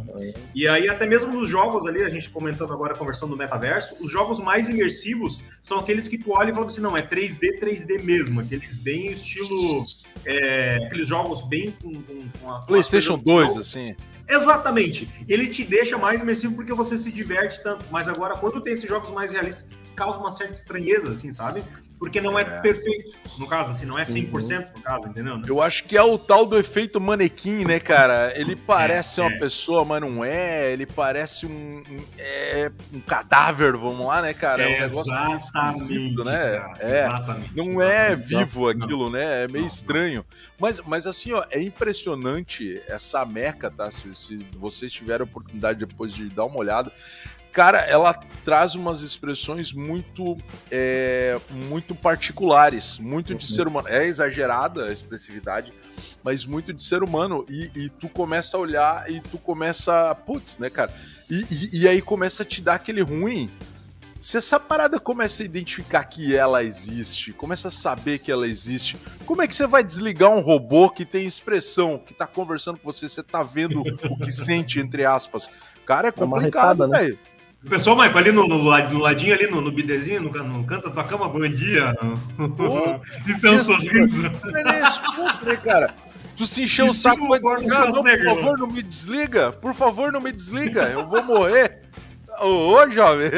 E 0.53 0.67
aí 0.67 0.89
até 0.89 1.07
mesmo 1.07 1.31
nos 1.31 1.49
jogos 1.49 1.85
ali, 1.85 2.01
a 2.01 2.09
gente 2.09 2.29
comentando 2.29 2.73
agora, 2.73 2.95
conversando 2.95 3.31
do 3.31 3.37
metaverso, 3.37 3.95
os 3.99 4.11
jogos 4.11 4.39
mais 4.39 4.69
imersivos 4.69 5.41
são 5.61 5.79
aqueles 5.79 6.07
que 6.07 6.17
tu 6.17 6.31
olha 6.31 6.51
e 6.51 6.53
fala 6.53 6.65
assim, 6.65 6.81
não, 6.81 6.95
é 6.95 7.01
3D, 7.01 7.59
3D 7.61 8.03
mesmo, 8.03 8.41
aqueles 8.41 8.75
bem 8.75 9.11
estilo, 9.11 9.85
é, 10.25 10.85
aqueles 10.85 11.07
jogos 11.07 11.41
bem 11.47 11.71
com, 11.81 12.01
com 12.01 12.61
PlayStation 12.65 13.17
2, 13.17 13.57
assim. 13.57 13.95
Exatamente. 14.29 15.09
Ele 15.27 15.47
te 15.47 15.63
deixa 15.63 15.97
mais 15.97 16.21
imersivo 16.21 16.53
porque 16.53 16.73
você 16.73 16.97
se 16.97 17.11
diverte 17.11 17.63
tanto. 17.63 17.83
Mas 17.89 18.07
agora, 18.07 18.37
quando 18.37 18.61
tem 18.61 18.73
esses 18.73 18.87
jogos 18.87 19.09
mais 19.09 19.31
realistas, 19.31 19.67
causa 19.95 20.19
uma 20.19 20.29
certa 20.29 20.53
estranheza, 20.53 21.11
assim, 21.11 21.31
sabe? 21.31 21.63
Porque 21.99 22.21
não 22.21 22.39
é, 22.39 22.43
é, 22.43 22.45
perfeito, 22.45 23.11
no 23.37 23.45
caso, 23.45 23.71
assim, 23.71 23.85
não 23.85 23.99
é 23.99 24.03
100% 24.03 24.31
uhum. 24.31 24.65
no 24.73 24.81
caso, 24.81 25.07
entendeu? 25.07 25.41
Eu 25.45 25.61
acho 25.61 25.83
que 25.83 25.97
é 25.97 26.01
o 26.01 26.17
tal 26.17 26.45
do 26.45 26.57
efeito 26.57 26.99
manequim, 26.99 27.65
né, 27.65 27.77
cara? 27.77 28.31
Ele 28.35 28.55
parece 28.55 29.19
é, 29.19 29.23
uma 29.23 29.33
é. 29.33 29.37
pessoa, 29.39 29.83
mas 29.83 30.01
não 30.01 30.23
é, 30.23 30.71
ele 30.71 30.85
parece 30.85 31.45
um, 31.45 31.83
um, 31.89 32.05
é, 32.17 32.71
um 32.93 33.01
cadáver, 33.01 33.75
vamos 33.75 34.05
lá, 34.07 34.21
né, 34.21 34.33
cara? 34.33 34.63
É 34.63 34.77
um 34.77 34.79
negócio 34.79 35.13
meio 35.13 35.35
esquisito, 35.35 36.23
né? 36.23 36.59
Cara, 36.59 36.77
é, 36.79 37.07
exatamente, 37.07 37.55
não 37.55 37.81
é 37.81 38.15
vivo 38.15 38.69
aquilo, 38.69 39.05
não, 39.05 39.11
né? 39.11 39.43
É 39.43 39.47
meio 39.49 39.63
não, 39.63 39.67
estranho. 39.67 40.25
Mas, 40.57 40.79
mas 40.79 41.05
assim, 41.05 41.33
ó, 41.33 41.43
é 41.51 41.61
impressionante 41.61 42.81
essa 42.87 43.25
meca, 43.25 43.69
tá? 43.69 43.91
Se, 43.91 44.15
se 44.15 44.47
vocês 44.57 44.93
tiverem 44.93 45.21
a 45.21 45.29
oportunidade 45.29 45.79
depois 45.79 46.13
de 46.13 46.29
dar 46.29 46.45
uma 46.45 46.57
olhada, 46.57 46.93
cara, 47.51 47.79
ela 47.79 48.13
traz 48.45 48.75
umas 48.75 49.01
expressões 49.01 49.73
muito, 49.73 50.37
é, 50.71 51.37
muito 51.67 51.93
particulares, 51.93 52.97
muito 52.99 53.35
de 53.35 53.47
ser 53.47 53.67
humano. 53.67 53.87
É 53.87 54.05
exagerada 54.05 54.85
a 54.85 54.91
expressividade, 54.91 55.73
mas 56.23 56.45
muito 56.45 56.73
de 56.73 56.83
ser 56.83 57.03
humano. 57.03 57.45
E, 57.49 57.71
e 57.75 57.89
tu 57.89 58.07
começa 58.09 58.57
a 58.57 58.59
olhar 58.59 59.11
e 59.11 59.19
tu 59.19 59.37
começa, 59.37 60.13
putz, 60.15 60.57
né, 60.57 60.69
cara? 60.69 60.93
E, 61.29 61.45
e, 61.49 61.81
e, 61.81 61.87
aí 61.87 62.01
começa 62.01 62.43
a 62.43 62.45
te 62.45 62.61
dar 62.61 62.75
aquele 62.75 63.01
ruim. 63.01 63.51
Se 64.19 64.35
essa 64.35 64.59
parada 64.59 64.99
começa 64.99 65.43
a 65.43 65.45
identificar 65.45 66.03
que 66.03 66.35
ela 66.35 66.61
existe, 66.61 67.31
começa 67.31 67.69
a 67.69 67.71
saber 67.71 68.19
que 68.19 68.29
ela 68.29 68.45
existe, 68.45 68.97
como 69.25 69.41
é 69.41 69.47
que 69.47 69.55
você 69.55 69.65
vai 69.65 69.81
desligar 69.81 70.29
um 70.29 70.41
robô 70.41 70.89
que 70.89 71.05
tem 71.05 71.25
expressão, 71.25 71.97
que 71.97 72.13
tá 72.13 72.27
conversando 72.27 72.77
com 72.77 72.91
você, 72.91 73.07
você 73.07 73.23
tá 73.23 73.43
vendo 73.43 73.81
o 73.81 74.17
que 74.17 74.31
sente, 74.33 74.77
entre 74.77 75.05
aspas? 75.05 75.49
Cara, 75.85 76.09
é 76.09 76.11
complicado, 76.11 76.85
né? 76.85 77.17
O 77.63 77.69
pessoal, 77.69 77.95
Michael, 77.97 78.17
ali 78.17 78.31
no, 78.31 78.47
no, 78.47 78.57
no, 78.57 78.99
ladinho, 78.99 79.33
ali 79.33 79.47
no, 79.47 79.59
no 79.59 79.71
bidezinho, 79.71 80.21
no, 80.21 80.31
no 80.31 80.63
canto 80.63 80.87
da 80.87 80.93
tua 80.93 81.03
cama, 81.03 81.27
bom 81.27 81.47
dia. 81.47 81.93
Oh, 82.39 83.29
Isso 83.29 83.47
é 83.47 83.51
um 83.51 83.63
sorriso. 83.63 84.25
É 84.47 84.63
né, 85.45 85.55
cara? 85.57 85.93
Tu 86.37 86.47
se 86.47 86.63
encheu 86.63 86.87
o 86.87 86.93
saco 86.93 87.27
vai 87.27 87.37
desligar, 87.37 87.91
não, 87.91 88.01
por 88.01 88.23
favor, 88.23 88.57
não 88.57 88.67
me 88.67 88.81
desliga. 88.81 89.51
Por 89.51 89.73
favor, 89.73 90.11
não 90.11 90.21
me 90.21 90.31
desliga. 90.31 90.83
Eu 90.83 91.05
vou 91.05 91.21
morrer. 91.21 91.81
Ô, 92.41 92.75
ô 92.75 92.89
jovem. 92.89 93.29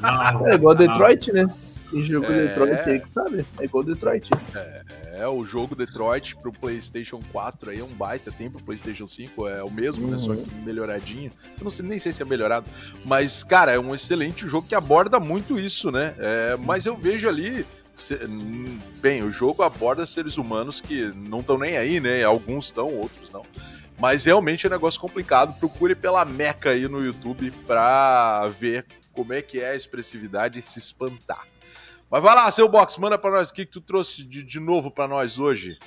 Não, 0.00 0.46
é 0.46 0.54
igual 0.54 0.74
Detroit, 0.74 1.32
né? 1.32 1.46
Tem 1.90 2.02
jogo 2.02 2.26
é... 2.26 2.48
Detroit 2.48 2.90
aí 2.90 3.00
que 3.00 3.10
sabe. 3.10 3.46
É 3.58 3.64
igual 3.64 3.82
Detroit. 3.82 4.28
É, 4.54 4.82
é, 5.16 5.26
o 5.26 5.44
jogo 5.44 5.74
Detroit 5.74 6.36
pro 6.36 6.52
PlayStation 6.52 7.20
4 7.32 7.70
aí 7.70 7.80
é 7.80 7.84
um 7.84 7.88
baita. 7.88 8.30
Tem 8.30 8.50
pro 8.50 8.62
PlayStation 8.62 9.06
5, 9.06 9.48
é 9.48 9.64
o 9.64 9.70
mesmo, 9.70 10.04
uhum. 10.04 10.10
né? 10.12 10.18
Só 10.18 10.32
uhum. 10.32 10.44
que 10.44 10.54
melhoradinho. 10.56 11.32
Eu 11.58 11.64
não 11.64 11.70
sei 11.70 11.86
nem 11.86 11.98
sei 11.98 12.12
se 12.12 12.22
é 12.22 12.24
melhorado. 12.24 12.66
Mas, 13.04 13.42
cara, 13.42 13.72
é 13.72 13.78
um 13.78 13.94
excelente 13.94 14.46
jogo 14.46 14.68
que 14.68 14.74
aborda 14.74 15.18
muito 15.18 15.58
isso, 15.58 15.90
né? 15.90 16.14
É, 16.18 16.56
mas 16.56 16.86
eu 16.86 16.96
vejo 16.96 17.28
ali. 17.28 17.64
Bem, 18.98 19.22
o 19.22 19.32
jogo 19.32 19.62
aborda 19.62 20.04
seres 20.04 20.36
humanos 20.36 20.82
que 20.82 21.10
não 21.16 21.40
estão 21.40 21.56
nem 21.56 21.78
aí, 21.78 21.98
né? 21.98 22.22
Alguns 22.22 22.66
estão, 22.66 22.92
outros 22.92 23.32
não. 23.32 23.42
Mas 23.98 24.26
realmente 24.26 24.66
é 24.66 24.68
um 24.68 24.72
negócio 24.72 25.00
complicado. 25.00 25.58
Procure 25.58 25.94
pela 25.94 26.22
Meca 26.26 26.70
aí 26.70 26.86
no 26.86 27.02
YouTube 27.02 27.50
pra 27.66 28.48
ver 28.60 28.84
como 29.14 29.32
é 29.32 29.40
que 29.40 29.60
é 29.60 29.70
a 29.70 29.74
expressividade 29.74 30.58
e 30.58 30.62
se 30.62 30.78
espantar. 30.78 31.46
Mas 32.10 32.22
vai 32.22 32.34
lá, 32.34 32.50
seu 32.52 32.68
box, 32.68 32.98
manda 32.98 33.18
para 33.18 33.32
nós 33.32 33.50
o 33.50 33.54
que, 33.54 33.66
que 33.66 33.72
tu 33.72 33.80
trouxe 33.80 34.24
de, 34.24 34.42
de 34.42 34.60
novo 34.60 34.90
para 34.90 35.08
nós 35.08 35.38
hoje. 35.38 35.78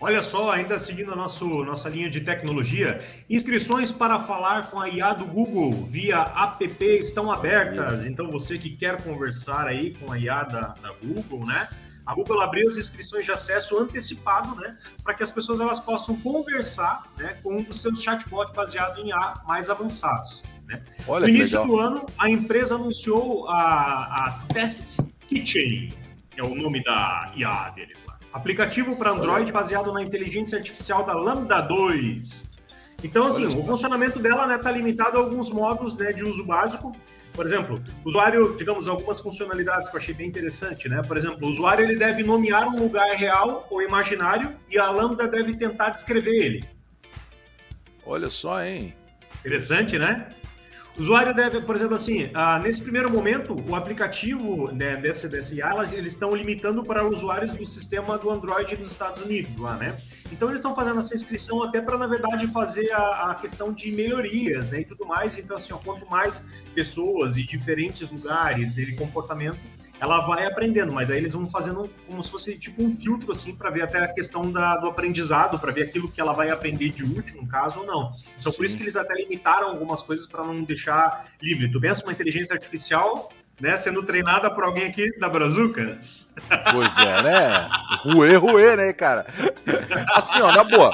Olha 0.00 0.20
só, 0.20 0.50
ainda 0.50 0.80
seguindo 0.80 1.12
a 1.12 1.16
nosso, 1.16 1.64
nossa 1.64 1.88
linha 1.88 2.10
de 2.10 2.20
tecnologia, 2.20 3.00
inscrições 3.30 3.92
para 3.92 4.18
falar 4.18 4.68
com 4.68 4.80
a 4.80 4.88
IA 4.88 5.14
do 5.14 5.24
Google 5.24 5.72
via 5.72 6.18
app 6.18 6.84
estão 6.84 7.30
abertas. 7.30 8.04
Então, 8.04 8.28
você 8.28 8.58
que 8.58 8.70
quer 8.70 9.00
conversar 9.00 9.68
aí 9.68 9.94
com 9.94 10.10
a 10.10 10.18
IA 10.18 10.42
da, 10.42 10.60
da 10.82 10.92
Google, 11.00 11.46
né? 11.46 11.68
A 12.04 12.14
Google 12.14 12.40
abriu 12.40 12.66
as 12.68 12.76
inscrições 12.76 13.24
de 13.24 13.30
acesso 13.30 13.78
antecipado, 13.78 14.56
né, 14.56 14.76
para 15.04 15.14
que 15.14 15.22
as 15.22 15.30
pessoas 15.30 15.60
elas 15.60 15.78
possam 15.78 16.16
conversar, 16.16 17.04
né, 17.16 17.38
com 17.40 17.58
um 17.58 17.62
dos 17.62 17.80
seus 17.80 18.02
chatbots 18.02 18.52
baseado 18.52 18.98
em 18.98 19.10
IA 19.10 19.34
mais 19.46 19.70
avançados. 19.70 20.42
Né? 20.66 20.82
Olha 21.06 21.28
no 21.28 21.28
início 21.28 21.60
legal. 21.60 21.66
do 21.66 21.80
ano, 21.80 22.06
a 22.18 22.28
empresa 22.28 22.74
anunciou 22.74 23.48
a, 23.48 24.16
a 24.16 24.42
Test 24.52 24.98
Kitchen, 25.32 25.92
é 26.36 26.42
o 26.42 26.54
nome 26.54 26.82
da 26.84 27.32
IA 27.34 27.70
deles 27.70 27.98
lá. 28.06 28.18
Aplicativo 28.32 28.96
para 28.96 29.10
Android 29.10 29.50
baseado 29.50 29.92
na 29.92 30.02
inteligência 30.02 30.58
artificial 30.58 31.04
da 31.04 31.14
Lambda 31.14 31.60
2. 31.62 32.50
Então, 33.02 33.26
assim, 33.26 33.46
o 33.46 33.64
funcionamento 33.64 34.18
dela 34.18 34.42
está 34.42 34.56
né, 34.56 34.58
tá 34.58 34.70
limitado 34.70 35.16
a 35.16 35.20
alguns 35.20 35.50
modos 35.50 35.96
né, 35.96 36.12
de 36.12 36.22
uso 36.22 36.44
básico. 36.44 36.94
Por 37.32 37.46
exemplo, 37.46 37.82
usuário, 38.04 38.54
digamos, 38.56 38.88
algumas 38.88 39.18
funcionalidades 39.18 39.88
que 39.88 39.96
eu 39.96 40.00
achei 40.00 40.14
bem 40.14 40.28
interessante, 40.28 40.86
né? 40.86 41.02
Por 41.02 41.16
exemplo, 41.16 41.46
o 41.48 41.50
usuário 41.50 41.82
ele 41.82 41.96
deve 41.96 42.22
nomear 42.22 42.68
um 42.68 42.78
lugar 42.78 43.16
real 43.16 43.66
ou 43.70 43.80
imaginário 43.80 44.54
e 44.70 44.78
a 44.78 44.90
Lambda 44.90 45.26
deve 45.26 45.56
tentar 45.56 45.90
descrever 45.90 46.30
ele. 46.30 46.64
Olha 48.04 48.28
só, 48.28 48.62
hein? 48.62 48.94
Interessante, 49.40 49.98
né? 49.98 50.28
O 50.96 51.00
usuário 51.00 51.34
deve, 51.34 51.60
por 51.62 51.74
exemplo, 51.74 51.94
assim, 51.94 52.30
ah, 52.34 52.58
nesse 52.58 52.82
primeiro 52.82 53.10
momento, 53.10 53.58
o 53.66 53.74
aplicativo 53.74 54.70
né, 54.72 54.96
dessa, 54.96 55.26
dessa 55.26 55.54
IA, 55.54 55.72
eles 55.92 56.12
estão 56.12 56.34
limitando 56.36 56.84
para 56.84 57.06
usuários 57.06 57.52
do 57.52 57.64
sistema 57.64 58.18
do 58.18 58.30
Android 58.30 58.76
nos 58.76 58.92
Estados 58.92 59.22
Unidos 59.22 59.56
lá, 59.58 59.76
né? 59.76 59.96
Então 60.30 60.48
eles 60.48 60.60
estão 60.60 60.74
fazendo 60.74 60.98
essa 60.98 61.14
inscrição 61.14 61.62
até 61.62 61.80
para, 61.80 61.96
na 61.96 62.06
verdade, 62.06 62.46
fazer 62.46 62.92
a, 62.92 63.30
a, 63.30 63.34
questão 63.34 63.72
de 63.72 63.90
melhorias, 63.90 64.70
né, 64.70 64.80
e 64.80 64.84
tudo 64.84 65.06
mais. 65.06 65.38
Então, 65.38 65.56
assim, 65.56 65.72
ó, 65.72 65.78
quanto 65.78 66.08
mais 66.10 66.46
pessoas 66.74 67.36
e 67.36 67.42
diferentes 67.42 68.10
lugares 68.10 68.76
e 68.76 68.94
comportamento, 68.94 69.58
ela 70.02 70.18
vai 70.26 70.44
aprendendo, 70.44 70.92
mas 70.92 71.12
aí 71.12 71.18
eles 71.18 71.32
vão 71.32 71.48
fazendo 71.48 71.88
como 72.08 72.24
se 72.24 72.28
fosse 72.28 72.58
tipo 72.58 72.82
um 72.82 72.90
filtro 72.90 73.30
assim 73.30 73.54
para 73.54 73.70
ver 73.70 73.82
até 73.82 74.00
a 74.00 74.08
questão 74.08 74.50
da, 74.50 74.76
do 74.76 74.88
aprendizado, 74.88 75.60
para 75.60 75.70
ver 75.70 75.84
aquilo 75.84 76.10
que 76.10 76.20
ela 76.20 76.32
vai 76.32 76.50
aprender 76.50 76.88
de 76.88 77.04
útil, 77.04 77.40
no 77.40 77.46
caso 77.46 77.78
ou 77.78 77.86
não. 77.86 78.12
Então 78.36 78.50
Sim. 78.50 78.58
por 78.58 78.66
isso 78.66 78.76
que 78.76 78.82
eles 78.82 78.96
até 78.96 79.14
limitaram 79.14 79.68
algumas 79.68 80.02
coisas 80.02 80.26
para 80.26 80.42
não 80.42 80.64
deixar 80.64 81.26
livre. 81.40 81.70
Tu 81.70 81.80
pensa 81.80 82.02
uma 82.02 82.10
inteligência 82.10 82.52
artificial, 82.52 83.30
né, 83.60 83.76
sendo 83.76 84.02
treinada 84.02 84.50
por 84.50 84.64
alguém 84.64 84.86
aqui 84.86 85.08
da 85.20 85.28
Brazucas? 85.28 86.32
Pois 86.72 86.98
é, 86.98 87.22
né? 87.22 87.70
Ruê, 88.02 88.34
ruê, 88.34 88.74
né, 88.74 88.92
cara? 88.92 89.24
Assim, 90.16 90.40
ó, 90.40 90.50
na 90.50 90.64
boa 90.64 90.90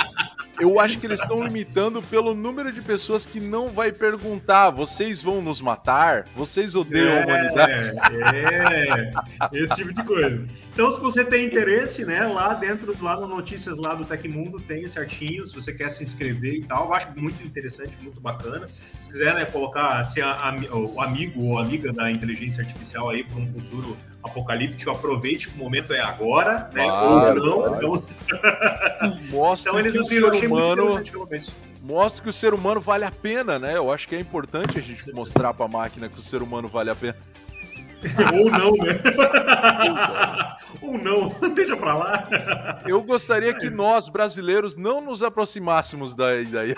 eu 0.61 0.81
acho 0.81 0.99
que 0.99 1.07
eles 1.07 1.21
estão 1.21 1.43
limitando 1.43 2.03
pelo 2.03 2.35
número 2.35 2.73
de 2.73 2.81
pessoas 2.81 3.25
que 3.25 3.41
não 3.41 3.69
vai 3.69 3.93
perguntar: 3.93 4.71
vocês 4.71 5.23
vão 5.23 5.41
nos 5.41 5.61
matar? 5.61 6.27
Vocês 6.35 6.75
odeiam 6.75 7.09
é, 7.09 7.23
a 7.23 7.27
humanidade? 7.27 7.99
É, 9.53 9.59
esse 9.59 9.75
tipo 9.75 9.93
de 9.93 10.05
coisa. 10.05 10.47
Então, 10.73 10.93
se 10.93 11.01
você 11.01 11.25
tem 11.25 11.47
interesse, 11.47 12.05
né, 12.05 12.23
lá 12.27 12.55
dentro, 12.55 12.97
lá 13.03 13.19
no 13.19 13.27
Notícias 13.27 13.79
lá 13.79 13.95
do 13.95 14.05
Tecmundo, 14.05 14.61
tem 14.61 14.87
certinho, 14.87 15.47
se 15.47 15.55
você 15.55 15.73
quer 15.73 15.91
se 15.91 16.05
inscrever 16.05 16.55
e 16.55 16.65
tal, 16.65 16.87
eu 16.87 16.95
acho 16.95 17.19
muito 17.19 17.45
interessante, 17.45 17.99
muito 18.01 18.21
bacana. 18.21 18.67
Se 19.01 19.09
quiser, 19.09 19.35
né, 19.35 19.45
colocar 19.45 20.05
ser 20.05 20.23
a, 20.23 20.35
a, 20.35 20.77
o 20.77 21.01
amigo 21.01 21.43
ou 21.43 21.59
amiga 21.59 21.93
da 21.93 22.11
inteligência 22.11 22.63
artificial 22.63 23.11
aí 23.11 23.25
para 23.25 23.39
um 23.39 23.49
futuro 23.49 23.97
apocalíptico, 24.23 24.91
aproveite 24.91 25.49
que 25.49 25.55
o 25.55 25.59
momento 25.59 25.93
é 25.93 26.01
agora, 26.01 26.71
né? 26.73 26.85
Claro, 26.85 27.43
ou 27.43 27.71
não. 27.71 27.77
Então... 27.77 28.05
Mostra 29.31 29.71
então, 29.71 29.81
eles 29.81 29.93
que 29.93 29.99
o 29.99 30.07
ser 30.07 30.25
humano 30.47 30.87
mostra 31.89 32.23
que 32.23 32.29
o 32.29 32.33
ser 32.33 32.53
humano 32.53 32.81
vale 32.81 33.05
a 33.05 33.11
pena, 33.11 33.59
né? 33.59 33.77
Eu 33.77 33.91
acho 33.91 34.07
que 34.07 34.15
é 34.15 34.21
importante 34.21 34.79
a 34.79 34.83
gente 34.83 35.11
mostrar 35.13 35.55
para 35.55 35.65
a 35.65 35.69
máquina 35.69 36.09
que 36.09 36.19
o 36.19 36.23
ser 36.23 36.43
humano 36.43 36.69
vale 36.69 36.91
a 36.91 36.95
pena. 36.95 37.17
Ou 38.33 38.51
não, 38.51 38.73
né? 38.73 39.01
Ou 40.83 40.99
não, 40.99 41.29
deixa 41.55 41.77
pra 41.77 41.95
lá. 41.95 42.29
Eu 42.87 43.03
gostaria 43.03 43.55
que 43.55 43.71
nós, 43.71 44.09
brasileiros, 44.09 44.77
não 44.77 45.01
nos 45.01 45.23
aproximássemos 45.23 46.15
da 46.15 46.37
ideia. 46.37 46.77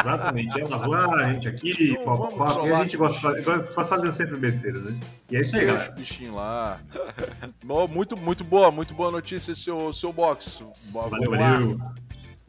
Exatamente, 0.00 0.60
elas 0.60 0.86
lá, 0.86 1.06
a 1.14 1.32
gente 1.32 1.48
aqui, 1.48 1.96
porque 2.04 2.72
a 2.72 2.82
gente 2.82 2.96
gosta 2.96 3.34
de 3.34 3.42
fazer 3.74 4.12
sempre 4.12 4.36
besteiras, 4.36 4.84
né? 4.84 4.96
E 5.30 5.36
é 5.36 5.40
isso 5.40 5.56
aí, 5.56 5.66
galera. 5.66 5.90
bichinho 5.92 6.34
lá. 6.34 6.80
muito, 7.90 8.16
muito 8.16 8.44
boa, 8.44 8.70
muito 8.70 8.94
boa 8.94 9.10
notícia 9.10 9.54
seu, 9.54 9.92
seu 9.92 10.12
box. 10.12 10.62
Valeu, 10.92 11.30
valeu. 11.30 11.80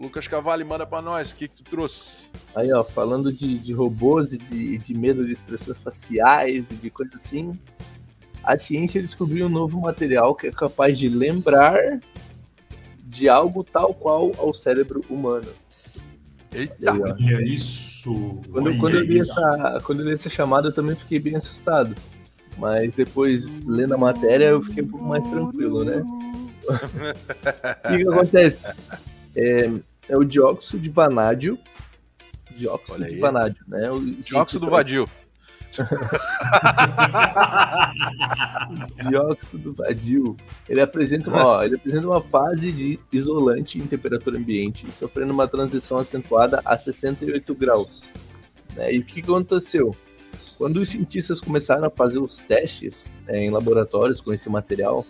Lucas 0.01 0.27
Cavalli, 0.27 0.63
manda 0.63 0.85
pra 0.85 0.99
nós, 0.99 1.31
o 1.31 1.35
que, 1.35 1.47
que 1.47 1.57
tu 1.57 1.63
trouxe? 1.63 2.31
Aí, 2.55 2.73
ó, 2.73 2.83
falando 2.83 3.31
de, 3.31 3.59
de 3.59 3.71
robôs 3.71 4.33
e 4.33 4.37
de, 4.39 4.77
de 4.79 4.93
medo 4.95 5.23
de 5.23 5.31
expressões 5.31 5.77
faciais 5.77 6.71
e 6.71 6.75
de 6.75 6.89
coisa 6.89 7.15
assim, 7.17 7.57
a 8.43 8.57
ciência 8.57 8.99
descobriu 8.99 9.45
um 9.45 9.49
novo 9.49 9.79
material 9.79 10.33
que 10.33 10.47
é 10.47 10.51
capaz 10.51 10.97
de 10.97 11.07
lembrar 11.07 11.99
de 13.03 13.29
algo 13.29 13.63
tal 13.63 13.93
qual 13.93 14.31
ao 14.39 14.53
cérebro 14.53 15.03
humano. 15.07 15.53
Eita! 16.53 16.93
Olha 16.93 17.41
isso! 17.43 18.39
Quando, 18.51 18.77
quando, 18.77 18.95
eu 18.95 19.03
li 19.03 19.19
essa, 19.19 19.79
quando 19.83 20.01
eu 20.01 20.05
li 20.07 20.13
essa 20.13 20.29
chamada, 20.29 20.67
eu 20.67 20.73
também 20.73 20.95
fiquei 20.95 21.19
bem 21.19 21.35
assustado. 21.35 21.95
Mas 22.57 22.93
depois, 22.93 23.49
lendo 23.65 23.93
a 23.93 23.97
matéria, 23.97 24.45
eu 24.45 24.61
fiquei 24.61 24.83
um 24.83 24.87
pouco 24.87 25.05
mais 25.05 25.25
tranquilo, 25.27 25.85
né? 25.85 26.03
o 26.67 27.89
que, 27.89 28.03
que 28.03 28.09
acontece? 28.09 28.73
É, 29.35 29.71
é, 30.09 30.17
o 30.17 30.23
dióxido 30.23 30.79
de 30.79 30.89
vanádio. 30.89 31.57
Dióxido 32.55 33.05
de 33.05 33.19
vanádio, 33.19 33.63
né? 33.67 33.89
O 33.89 34.01
dióxido 34.01 34.65
do 34.65 34.71
vadio. 34.71 35.07
Dióxido 39.09 39.73
vadio. 39.73 40.35
Ele 40.67 40.81
apresenta, 40.81 41.31
ó, 41.31 41.63
ele 41.63 41.75
apresenta 41.75 42.07
uma 42.07 42.21
fase 42.21 42.71
de 42.71 42.99
isolante 43.11 43.77
em 43.77 43.87
temperatura 43.87 44.37
ambiente, 44.37 44.89
sofrendo 44.91 45.33
uma 45.33 45.47
transição 45.47 45.97
acentuada 45.97 46.61
a 46.65 46.77
68 46.77 47.55
graus. 47.55 48.11
Né? 48.75 48.95
E 48.95 48.99
o 48.99 49.05
que 49.05 49.21
aconteceu? 49.21 49.95
Quando 50.57 50.77
os 50.77 50.89
cientistas 50.89 51.41
começaram 51.41 51.85
a 51.85 51.89
fazer 51.89 52.19
os 52.19 52.37
testes 52.37 53.09
é, 53.27 53.39
em 53.39 53.49
laboratórios 53.49 54.21
com 54.21 54.31
esse 54.31 54.49
material, 54.49 55.05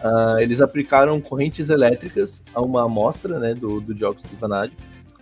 uh, 0.00 0.38
eles 0.38 0.60
aplicaram 0.60 1.20
correntes 1.20 1.70
elétricas 1.70 2.42
a 2.54 2.62
uma 2.62 2.84
amostra 2.84 3.38
né, 3.38 3.54
do, 3.54 3.80
do 3.80 3.94
dióxido 3.94 4.28
de 4.28 4.36
vanádio, 4.36 4.76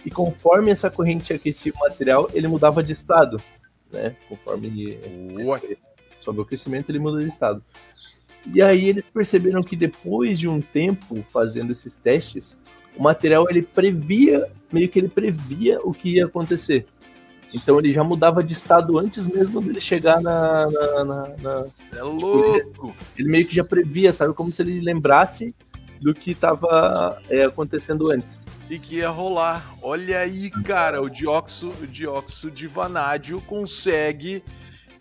e 0.05 0.11
conforme 0.11 0.71
essa 0.71 0.90
corrente 0.90 1.33
aquecia 1.33 1.73
o 1.75 1.79
material, 1.79 2.29
ele 2.33 2.47
mudava 2.47 2.83
de 2.83 2.92
estado 2.92 3.40
né? 3.92 4.16
Conforme 4.29 4.98
sobe 6.20 6.40
o 6.40 6.44
crescimento, 6.44 6.90
ele 6.90 6.98
muda 6.98 7.22
de 7.22 7.29
estado. 7.29 7.62
E 8.53 8.62
aí 8.62 8.88
eles 8.88 9.07
perceberam 9.07 9.62
que 9.62 9.77
depois 9.77 10.38
de 10.38 10.48
um 10.48 10.61
tempo 10.61 11.24
fazendo 11.31 11.72
esses 11.72 11.96
testes, 11.96 12.59
o 12.96 13.03
material 13.03 13.46
ele 13.48 13.62
previa, 13.62 14.51
meio 14.72 14.88
que 14.88 14.98
ele 14.98 15.09
previa 15.09 15.81
o 15.83 15.92
que 15.92 16.16
ia 16.16 16.27
acontecer. 16.27 16.87
Então 17.53 17.79
ele 17.79 17.92
já 17.92 18.05
mudava 18.05 18.42
de 18.42 18.53
estado 18.53 18.98
antes 18.98 19.29
mesmo 19.31 19.61
dele 19.62 19.81
chegar 19.81 20.20
na. 20.20 20.70
na, 20.70 21.05
na, 21.05 21.29
na... 21.40 21.66
É 21.96 22.03
louco! 22.03 22.94
Ele 23.16 23.29
meio 23.29 23.46
que 23.46 23.55
já 23.55 23.64
previa, 23.64 24.12
sabe? 24.12 24.35
Como 24.35 24.53
se 24.53 24.61
ele 24.61 24.81
lembrasse 24.81 25.55
do 26.01 26.15
que 26.15 26.33
estava 26.33 27.21
é, 27.29 27.45
acontecendo 27.45 28.11
antes. 28.11 28.47
E 28.71 28.79
que 28.79 28.97
ia 28.97 29.09
rolar. 29.09 29.65
Olha 29.83 30.21
aí, 30.21 30.51
cara, 30.51 31.03
o 31.03 31.09
dióxido, 31.09 31.73
o 31.83 31.87
dióxido 31.87 32.51
de 32.51 32.67
vanádio 32.67 33.41
consegue 33.43 34.43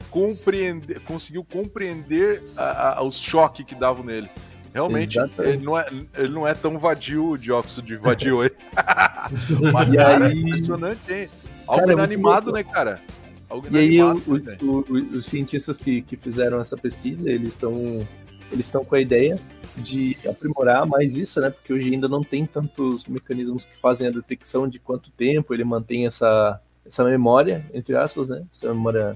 compreender, 0.09 0.99
conseguiu 1.01 1.43
compreender 1.43 2.43
a, 2.55 2.99
a, 2.99 3.03
os 3.03 3.17
choques 3.17 3.65
que 3.65 3.75
davam 3.75 4.03
nele. 4.03 4.29
Realmente, 4.73 5.17
ele 5.39 5.65
não, 5.65 5.77
é, 5.77 5.87
ele 6.15 6.33
não 6.33 6.47
é 6.47 6.53
tão 6.53 6.77
vadio 6.77 7.31
o 7.31 7.37
dióxido 7.37 7.85
de 7.85 7.95
vadio 7.95 8.41
aí. 8.41 8.51
Mas, 9.73 9.93
e 9.93 9.97
cara, 9.97 10.27
aí... 10.27 10.39
impressionante, 10.39 11.11
hein? 11.11 11.29
Algo 11.65 11.81
cara, 11.81 11.93
inanimado, 11.93 12.51
né, 12.51 12.63
cara? 12.63 13.01
Algo 13.49 13.67
e 13.71 13.77
aí, 13.77 14.01
o, 14.01 14.15
o, 14.17 14.65
o, 14.65 15.17
os 15.17 15.25
cientistas 15.25 15.77
que, 15.77 16.01
que 16.01 16.15
fizeram 16.15 16.61
essa 16.61 16.77
pesquisa, 16.77 17.29
eles 17.29 17.49
estão 17.49 18.07
eles 18.51 18.65
estão 18.65 18.83
com 18.83 18.95
a 18.95 19.01
ideia 19.01 19.39
de 19.75 20.17
aprimorar 20.27 20.85
mais 20.85 21.15
isso, 21.15 21.39
né? 21.39 21.49
Porque 21.49 21.71
hoje 21.71 21.93
ainda 21.93 22.07
não 22.07 22.23
tem 22.23 22.45
tantos 22.45 23.05
mecanismos 23.07 23.65
que 23.65 23.77
fazem 23.77 24.07
a 24.07 24.11
detecção 24.11 24.67
de 24.67 24.79
quanto 24.79 25.11
tempo 25.11 25.53
ele 25.53 25.63
mantém 25.63 26.05
essa, 26.05 26.59
essa 26.85 27.03
memória, 27.03 27.65
entre 27.73 27.95
aspas, 27.95 28.29
né? 28.29 28.43
Essa 28.53 28.73
memória 28.73 29.13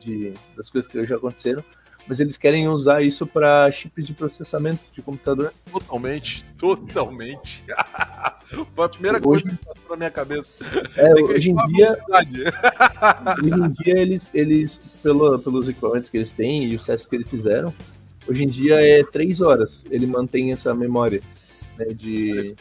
de, 0.00 0.34
das 0.56 0.68
coisas 0.68 0.90
que 0.90 1.04
já 1.06 1.16
aconteceram. 1.16 1.64
Mas 2.06 2.20
eles 2.20 2.38
querem 2.38 2.68
usar 2.68 3.02
isso 3.02 3.26
para 3.26 3.70
chips 3.70 4.06
de 4.06 4.14
processamento 4.14 4.80
de 4.94 5.02
computador. 5.02 5.52
Totalmente, 5.70 6.42
totalmente. 6.56 7.62
Foi 8.74 8.86
a 8.86 8.88
primeira 8.88 9.18
hoje, 9.18 9.44
coisa 9.44 9.50
que 9.50 9.64
passou 9.66 9.90
na 9.90 9.96
minha 9.96 10.10
cabeça. 10.10 10.64
É, 10.96 11.12
hoje 11.22 11.50
em 11.50 11.56
dia, 11.66 11.86
hoje 13.42 13.50
em 13.50 13.72
dia 13.72 14.00
eles, 14.00 14.30
eles 14.32 14.78
pelo, 15.02 15.38
pelos 15.38 15.68
equipamentos 15.68 16.08
que 16.08 16.16
eles 16.16 16.32
têm 16.32 16.64
e 16.64 16.76
os 16.76 16.86
testes 16.86 17.06
que 17.06 17.16
eles 17.16 17.28
fizeram, 17.28 17.74
Hoje 18.28 18.44
em 18.44 18.48
dia 18.48 18.74
é 18.74 19.02
três 19.02 19.40
horas. 19.40 19.84
Ele 19.90 20.06
mantém 20.06 20.52
essa 20.52 20.74
memória, 20.74 21.22
né, 21.78 21.86
de 21.86 22.54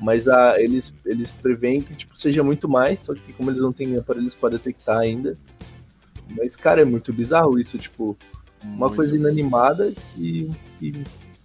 mas 0.00 0.28
a, 0.28 0.60
eles, 0.60 0.94
eles 1.04 1.32
preveem 1.32 1.80
que 1.80 1.94
tipo, 1.94 2.16
seja 2.16 2.42
muito 2.42 2.68
mais, 2.68 3.00
só 3.00 3.14
que 3.14 3.32
como 3.32 3.50
eles 3.50 3.60
não 3.60 3.72
têm 3.72 3.96
aparelhos 3.96 4.36
para 4.36 4.50
detectar 4.50 4.98
ainda. 4.98 5.36
Mas, 6.36 6.54
cara, 6.56 6.82
é 6.82 6.84
muito 6.84 7.12
bizarro 7.12 7.58
isso, 7.58 7.76
tipo, 7.78 8.16
uma 8.62 8.86
muito. 8.86 8.96
coisa 8.96 9.16
inanimada 9.16 9.92
e, 10.16 10.48
e 10.80 10.92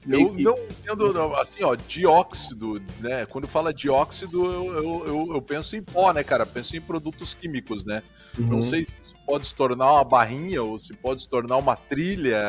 Eu 0.07 0.33
não 0.33 0.57
entendo, 0.63 1.35
assim, 1.35 1.63
ó, 1.63 1.75
dióxido, 1.75 2.81
né? 2.99 3.25
Quando 3.25 3.47
fala 3.47 3.73
dióxido, 3.73 4.45
eu, 4.45 4.73
eu, 4.73 5.07
eu, 5.07 5.33
eu 5.35 5.41
penso 5.41 5.75
em 5.75 5.81
pó, 5.81 6.11
né, 6.11 6.23
cara? 6.23 6.45
Penso 6.45 6.75
em 6.75 6.81
produtos 6.81 7.33
químicos, 7.33 7.85
né? 7.85 8.03
Uhum. 8.37 8.47
Não 8.47 8.61
sei 8.61 8.83
se 8.83 8.97
isso 9.03 9.15
pode 9.25 9.47
se 9.47 9.55
tornar 9.55 9.91
uma 9.93 10.03
barrinha 10.03 10.61
ou 10.61 10.77
se 10.77 10.93
pode 10.93 11.21
se 11.21 11.29
tornar 11.29 11.57
uma 11.57 11.75
trilha 11.75 12.41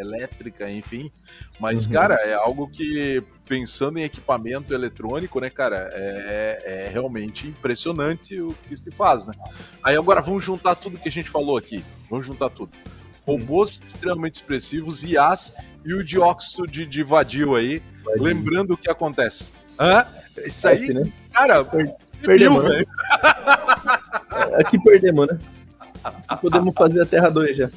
elétrica, 0.00 0.70
enfim. 0.70 1.10
Mas, 1.58 1.86
uhum. 1.86 1.92
cara, 1.92 2.14
é 2.14 2.34
algo 2.34 2.68
que, 2.68 3.22
pensando 3.46 3.98
em 3.98 4.02
equipamento 4.02 4.72
eletrônico, 4.72 5.40
né, 5.40 5.50
cara, 5.50 5.90
é, 5.92 6.62
é 6.64 6.88
realmente 6.92 7.48
impressionante 7.48 8.40
o 8.40 8.54
que 8.68 8.76
se 8.76 8.90
faz, 8.90 9.26
né? 9.26 9.34
Aí 9.82 9.96
agora 9.96 10.20
vamos 10.20 10.44
juntar 10.44 10.76
tudo 10.76 10.98
que 10.98 11.08
a 11.08 11.12
gente 11.12 11.28
falou 11.28 11.56
aqui. 11.56 11.84
Vamos 12.08 12.26
juntar 12.26 12.50
tudo 12.50 12.70
robôs 13.26 13.80
extremamente 13.86 14.34
expressivos, 14.34 15.04
IAs 15.04 15.52
e 15.84 15.94
o 15.94 16.04
dióxido 16.04 16.66
de, 16.66 16.86
de 16.86 17.02
vadio 17.02 17.54
aí, 17.54 17.82
Vai 18.04 18.16
lembrando 18.18 18.72
o 18.72 18.76
que 18.76 18.90
acontece. 18.90 19.50
Hã? 19.78 20.04
Isso 20.44 20.68
aí, 20.68 20.92
né? 20.92 21.02
cara, 21.32 21.64
per 21.64 21.94
perdemos, 22.22 22.64
né? 22.64 22.84
Aqui 24.58 24.78
perdemos, 24.82 25.26
né? 25.28 25.38
Podemos 26.40 26.74
fazer 26.74 27.02
a 27.02 27.06
Terra 27.06 27.30
2 27.30 27.56
já. 27.56 27.70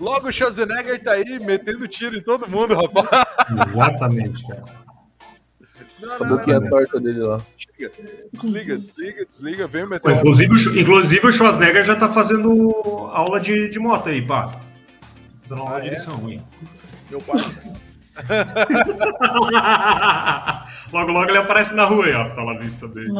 Logo 0.00 0.28
o 0.28 0.32
Schwarzenegger 0.32 1.02
tá 1.02 1.12
aí 1.12 1.38
metendo 1.38 1.86
tiro 1.86 2.16
em 2.16 2.22
todo 2.22 2.48
mundo, 2.48 2.74
rapaz. 2.74 3.24
Exatamente, 3.68 4.46
cara. 4.46 4.64
Não, 6.00 6.18
não, 6.18 6.38
a 6.38 6.60
não, 6.60 6.68
torta 6.68 6.98
dele 6.98 7.20
lá. 7.20 7.40
Desliga, 8.32 8.76
desliga, 8.76 9.24
desliga, 9.24 9.66
vem 9.68 9.86
meter. 9.86 10.16
Inclusive, 10.16 10.80
inclusive 10.80 11.26
o 11.28 11.32
Schwarzenegger 11.32 11.84
já 11.84 11.94
tá 11.94 12.08
fazendo 12.08 12.50
aula 13.12 13.40
de, 13.40 13.68
de 13.68 13.78
moto 13.78 14.08
aí, 14.08 14.20
pá. 14.20 14.60
Fazendo 15.42 15.60
aula 15.60 15.76
ah, 15.76 15.78
de 15.78 15.84
direção, 15.84 16.28
é? 16.28 16.32
hein? 16.32 16.44
Meu 17.12 17.20
parceiro. 17.20 17.76
logo, 20.92 21.12
logo 21.12 21.30
ele 21.30 21.38
aparece 21.38 21.74
na 21.74 21.84
rua 21.84 22.04
aí, 22.06 22.14
ó, 22.14 22.24
tá 22.24 22.42
lá 22.42 22.54
vista 22.54 22.88
dele. 22.88 23.10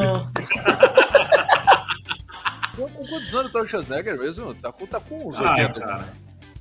Com 2.75 2.89
quantos 2.89 3.35
anos 3.35 3.51
tá 3.51 3.61
o 3.61 3.67
Schwarzenegger 3.67 4.17
mesmo? 4.17 4.55
Tá 4.55 4.71
com, 4.71 4.87
tá 4.87 4.99
com 4.99 5.29
uns 5.29 5.37
ah, 5.37 5.51
80, 5.51 5.79
cara. 5.79 6.11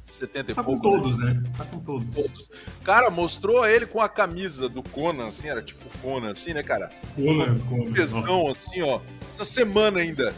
70 0.04 0.52
e 0.52 0.54
tá 0.54 0.62
pouco. 0.62 0.82
Com 0.82 1.00
todos, 1.00 1.16
né? 1.16 1.42
Tá 1.56 1.64
com 1.64 1.80
todos. 1.80 2.14
todos. 2.14 2.50
Cara, 2.84 3.08
mostrou 3.08 3.66
ele 3.66 3.86
com 3.86 4.02
a 4.02 4.10
camisa 4.10 4.68
do 4.68 4.82
Conan, 4.82 5.28
assim, 5.28 5.48
era 5.48 5.62
tipo 5.62 5.88
Conan, 6.00 6.32
assim, 6.32 6.52
né, 6.52 6.62
cara? 6.62 6.90
Conan, 7.14 7.58
Conan. 7.60 7.92
Pesão, 7.94 8.50
assim, 8.50 8.82
ó. 8.82 9.00
Essa 9.26 9.46
semana 9.46 10.00
ainda. 10.00 10.34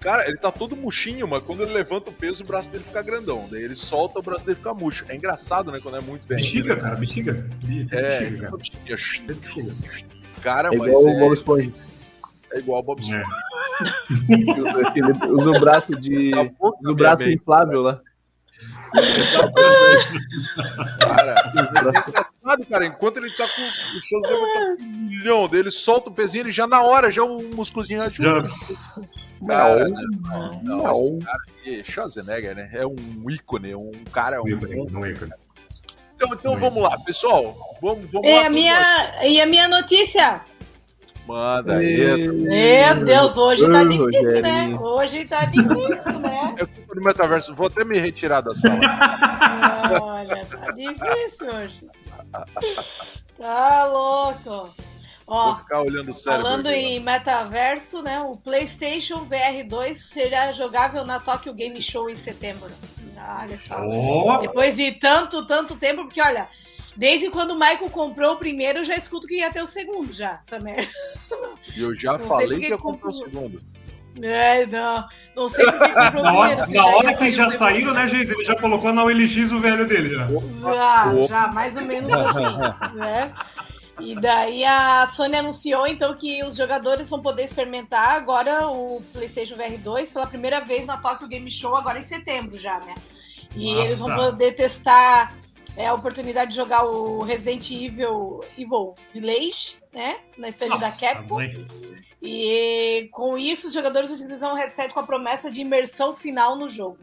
Cara, 0.00 0.28
ele 0.28 0.36
tá 0.36 0.52
todo 0.52 0.76
murchinho, 0.76 1.26
mas 1.26 1.42
quando 1.42 1.62
ele 1.62 1.72
levanta 1.72 2.10
o 2.10 2.12
peso, 2.12 2.44
o 2.44 2.46
braço 2.46 2.70
dele 2.70 2.84
fica 2.84 3.02
grandão. 3.02 3.48
Daí 3.50 3.64
ele 3.64 3.74
solta, 3.74 4.20
o 4.20 4.22
braço 4.22 4.46
dele 4.46 4.56
fica 4.56 4.72
murcho. 4.72 5.04
É 5.08 5.16
engraçado, 5.16 5.72
né? 5.72 5.80
Quando 5.82 5.96
é 5.96 6.00
muito 6.00 6.26
bem. 6.26 6.38
Bexiga, 6.38 6.76
né? 6.76 6.80
cara, 6.80 6.96
bexiga. 6.96 7.50
É, 7.90 8.20
bexiga, 8.20 8.42
cara. 8.42 8.56
bexiga. 8.56 9.74
Cara, 10.40 10.68
é 10.68 10.74
igual 10.74 10.88
mas. 10.88 11.04
O 11.04 11.08
é... 11.08 11.18
Bob 11.18 11.34
Esponja. 11.34 11.72
É 12.52 12.58
igual 12.58 12.80
o 12.80 12.82
Bob 12.84 13.00
Esponja. 13.00 13.24
É. 13.24 13.48
usa 15.32 15.50
o 15.50 15.60
braço 15.60 15.96
de. 15.96 16.30
Tá 16.30 16.48
usa 16.60 16.92
o 16.92 16.94
braço 16.94 17.28
inflável 17.28 17.82
lá. 17.82 18.00
cara, 21.00 21.34
é 21.34 21.60
engraçado, 21.60 22.66
cara. 22.70 22.86
Enquanto 22.86 23.16
ele 23.16 23.30
tá 23.32 23.48
com 23.48 23.62
o 23.96 24.00
seus 24.00 24.22
tá 24.22 24.28
com 24.28 24.76
um 24.80 25.08
milhão 25.08 25.48
dele, 25.48 25.72
solta 25.72 26.08
o 26.08 26.14
pezinho, 26.14 26.42
ele 26.42 26.52
já 26.52 26.68
na 26.68 26.82
hora, 26.82 27.10
já 27.10 27.24
o 27.24 27.42
músculozinho 27.54 28.08
já. 28.12 28.42
Cara, 29.46 29.88
não, 29.88 30.62
não, 30.62 30.62
não. 30.62 30.92
Esse 30.92 31.24
cara 31.24 31.38
aqui, 31.48 31.84
Schwarzenegger, 31.84 32.56
né? 32.56 32.70
É 32.72 32.86
um 32.86 32.96
ícone, 33.30 33.74
um 33.74 33.92
cara. 34.12 34.42
Um, 34.42 34.46
um, 34.46 34.98
um 34.98 35.06
ícone. 35.06 35.32
Então, 36.14 36.28
então 36.32 36.58
vamos 36.58 36.82
lá, 36.82 36.98
pessoal. 36.98 37.56
Vamos, 37.80 38.10
vamos 38.10 38.28
e 38.28 38.32
lá. 38.32 38.46
A 38.46 38.50
minha, 38.50 39.24
e 39.24 39.40
a 39.40 39.46
minha 39.46 39.68
notícia? 39.68 40.40
Manda 41.28 41.76
aí. 41.76 42.26
Meu 42.26 43.04
Deus, 43.04 43.36
hoje 43.36 43.70
tá 43.70 43.84
difícil, 43.84 44.42
né? 44.42 44.78
Hoje 44.80 45.24
tá 45.26 45.44
difícil, 45.44 46.18
né? 46.20 46.54
Eu 46.56 46.66
fico 46.66 46.96
no 46.96 47.02
metaverso, 47.02 47.54
vou 47.54 47.66
até 47.66 47.84
me 47.84 47.98
retirar 47.98 48.40
da 48.40 48.54
sala. 48.54 48.80
Olha, 50.02 50.44
tá 50.46 50.72
difícil 50.72 51.48
hoje. 51.54 51.86
Tá 53.36 53.86
louco. 53.86 54.74
Ó, 55.28 55.52
Vou 55.52 55.56
ficar 55.56 55.82
olhando 55.82 56.10
o 56.10 56.14
cérebro. 56.14 56.46
Falando 56.46 56.66
aqui, 56.68 56.78
em 56.78 57.00
metaverso, 57.00 58.02
né? 58.02 58.18
O 58.20 58.34
PlayStation 58.34 59.18
VR 59.18 59.62
2 59.68 60.04
será 60.04 60.50
jogável 60.52 61.04
na 61.04 61.20
Tokyo 61.20 61.52
Game 61.52 61.80
Show 61.82 62.08
em 62.08 62.16
setembro. 62.16 62.70
Olha 63.42 63.60
só. 63.60 63.86
Oh. 63.86 64.38
Depois 64.38 64.76
de 64.76 64.92
tanto, 64.92 65.44
tanto 65.44 65.76
tempo, 65.76 66.04
porque 66.04 66.22
olha, 66.22 66.48
desde 66.96 67.28
quando 67.28 67.50
o 67.50 67.58
Michael 67.58 67.90
comprou 67.90 68.34
o 68.34 68.38
primeiro, 68.38 68.78
eu 68.78 68.84
já 68.84 68.96
escuto 68.96 69.26
que 69.26 69.36
ia 69.36 69.52
ter 69.52 69.62
o 69.62 69.66
segundo 69.66 70.10
já, 70.14 70.32
essa 70.32 70.58
merda. 70.58 70.88
E 71.76 71.82
eu 71.82 71.94
já 71.94 72.16
não 72.16 72.26
falei 72.26 72.58
que 72.58 72.68
ia 72.68 72.78
comprar 72.78 73.10
o 73.10 73.14
segundo. 73.14 73.60
É, 74.22 74.66
não. 74.66 75.06
Não 75.36 75.48
sei 75.48 75.64
porque 75.64 75.88
comprou 75.88 76.22
na 76.22 76.32
hora, 76.32 76.56
primeiro. 76.62 76.86
Na 76.86 76.96
hora 76.96 77.14
que 77.14 77.30
já 77.30 77.50
saíram, 77.50 77.92
né, 77.92 78.06
gente? 78.08 78.32
Ele 78.32 78.44
já 78.44 78.56
colocou 78.56 78.92
na 78.92 79.04
OLX 79.04 79.52
o 79.52 79.60
velho 79.60 79.86
dele 79.86 80.14
já. 80.14 80.26
Já, 80.26 81.26
já, 81.26 81.48
mais 81.48 81.76
ou 81.76 81.82
menos 81.82 82.10
assim, 82.10 82.56
né? 82.96 83.32
E 84.00 84.14
daí 84.14 84.64
a 84.64 85.06
Sony 85.08 85.36
anunciou 85.36 85.86
então 85.86 86.14
que 86.14 86.42
os 86.44 86.56
jogadores 86.56 87.10
vão 87.10 87.20
poder 87.20 87.44
experimentar 87.44 88.16
agora 88.16 88.68
o 88.68 89.02
PlayStation 89.12 89.56
VR 89.56 89.76
2 89.78 90.10
pela 90.10 90.26
primeira 90.26 90.60
vez 90.60 90.86
na 90.86 90.96
Tokyo 90.96 91.28
Game 91.28 91.50
Show 91.50 91.74
agora 91.74 91.98
em 91.98 92.02
setembro 92.02 92.58
já, 92.58 92.78
né? 92.80 92.94
E 93.54 93.74
Nossa. 93.74 93.86
eles 93.86 93.98
vão 93.98 94.14
poder 94.14 94.52
testar 94.52 95.36
é, 95.76 95.86
a 95.86 95.94
oportunidade 95.94 96.50
de 96.50 96.56
jogar 96.56 96.84
o 96.84 97.22
Resident 97.22 97.70
Evil 97.70 98.40
Evil 98.56 98.94
Village, 99.12 99.76
né? 99.92 100.18
Na 100.36 100.48
estande 100.48 100.78
da 100.78 100.90
Capcom. 100.90 101.34
Mãe. 101.36 101.66
E 102.20 103.08
com 103.12 103.38
isso 103.38 103.68
os 103.68 103.72
jogadores 103.72 104.10
utilizam 104.10 104.52
o 104.52 104.56
headset 104.56 104.92
com 104.92 105.00
a 105.00 105.04
promessa 105.04 105.50
de 105.50 105.60
imersão 105.60 106.14
final 106.16 106.56
no 106.56 106.68
jogo. 106.68 106.98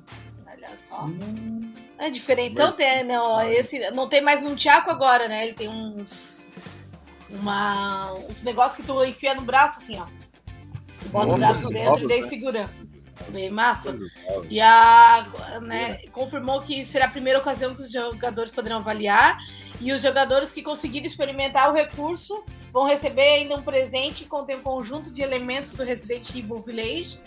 Olha 0.45 0.77
só. 0.77 1.05
Hum. 1.05 1.73
É 1.97 2.09
diferente. 2.09 2.53
Então 2.53 2.71
tem, 2.73 3.03
não, 3.03 3.41
esse, 3.49 3.91
não 3.91 4.09
tem 4.09 4.21
mais 4.21 4.43
um 4.43 4.55
Tiago 4.55 4.91
agora, 4.91 5.27
né? 5.27 5.45
Ele 5.45 5.53
tem 5.53 5.69
uns 5.69 6.49
uma, 7.29 8.13
uns 8.29 8.43
negócios 8.43 8.75
que 8.75 8.83
tu 8.83 9.03
enfia 9.03 9.33
no 9.35 9.41
braço, 9.41 9.79
assim, 9.79 9.99
ó. 9.99 10.05
Tu 11.01 11.09
bota 11.09 11.33
o 11.33 11.35
braço 11.35 11.69
dentro 11.69 12.03
e 12.03 12.07
daí 12.07 12.21
né? 12.21 12.27
segura. 12.27 12.69
Bem 13.29 13.49
massa. 13.49 13.95
E 14.49 14.59
a, 14.59 15.27
né, 15.61 15.99
confirmou 16.11 16.61
que 16.61 16.85
será 16.85 17.05
a 17.05 17.09
primeira 17.09 17.39
ocasião 17.39 17.73
que 17.73 17.81
os 17.81 17.91
jogadores 17.91 18.51
poderão 18.51 18.77
avaliar. 18.77 19.37
E 19.81 19.91
os 19.91 20.01
jogadores 20.01 20.51
que 20.51 20.61
conseguirem 20.61 21.07
experimentar 21.07 21.69
o 21.69 21.73
recurso 21.73 22.43
vão 22.71 22.85
receber 22.85 23.21
ainda 23.21 23.55
um 23.55 23.61
presente 23.61 24.23
que 24.23 24.29
contém 24.29 24.57
um 24.57 24.61
conjunto 24.61 25.11
de 25.11 25.21
elementos 25.21 25.73
do 25.73 25.83
Resident 25.83 26.29
Evil 26.35 26.57
Village 26.57 27.19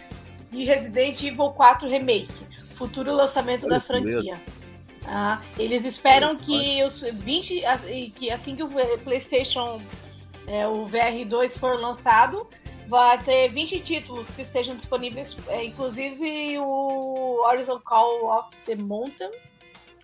e 0.52 0.64
Resident 0.64 1.22
Evil 1.22 1.50
4 1.50 1.88
Remake, 1.88 2.46
futuro 2.74 3.14
lançamento 3.14 3.64
Olha 3.64 3.74
da 3.74 3.80
franquia. 3.80 4.40
Ah, 5.10 5.40
eles 5.58 5.84
esperam 5.84 6.36
que 6.36 6.82
os 6.84 7.00
20, 7.00 7.62
que 8.14 8.30
assim 8.30 8.54
que 8.54 8.62
o 8.62 8.68
PlayStation, 9.02 9.80
é, 10.46 10.68
o 10.68 10.86
VR2 10.86 11.58
for 11.58 11.80
lançado, 11.80 12.46
vai 12.86 13.18
ter 13.22 13.48
20 13.48 13.80
títulos 13.80 14.30
que 14.30 14.42
estejam 14.42 14.76
disponíveis, 14.76 15.36
é, 15.48 15.64
inclusive 15.64 16.58
o 16.58 17.42
Horizon 17.46 17.80
Call 17.80 18.38
of 18.38 18.50
the 18.66 18.74
Mountain, 18.74 19.30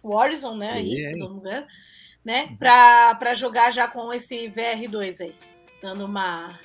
o 0.03 0.15
Horizon, 0.15 0.57
né? 0.57 0.73
Aí, 0.73 1.19
todo 1.19 1.35
mundo 1.35 1.49
né? 2.25 2.49
Uhum. 2.51 2.57
Para 2.57 3.35
jogar 3.35 3.71
já 3.71 3.87
com 3.87 4.13
esse 4.13 4.49
VR2 4.49 5.21
aí. 5.21 5.35
Dando 5.83 6.07
uma. 6.07 6.59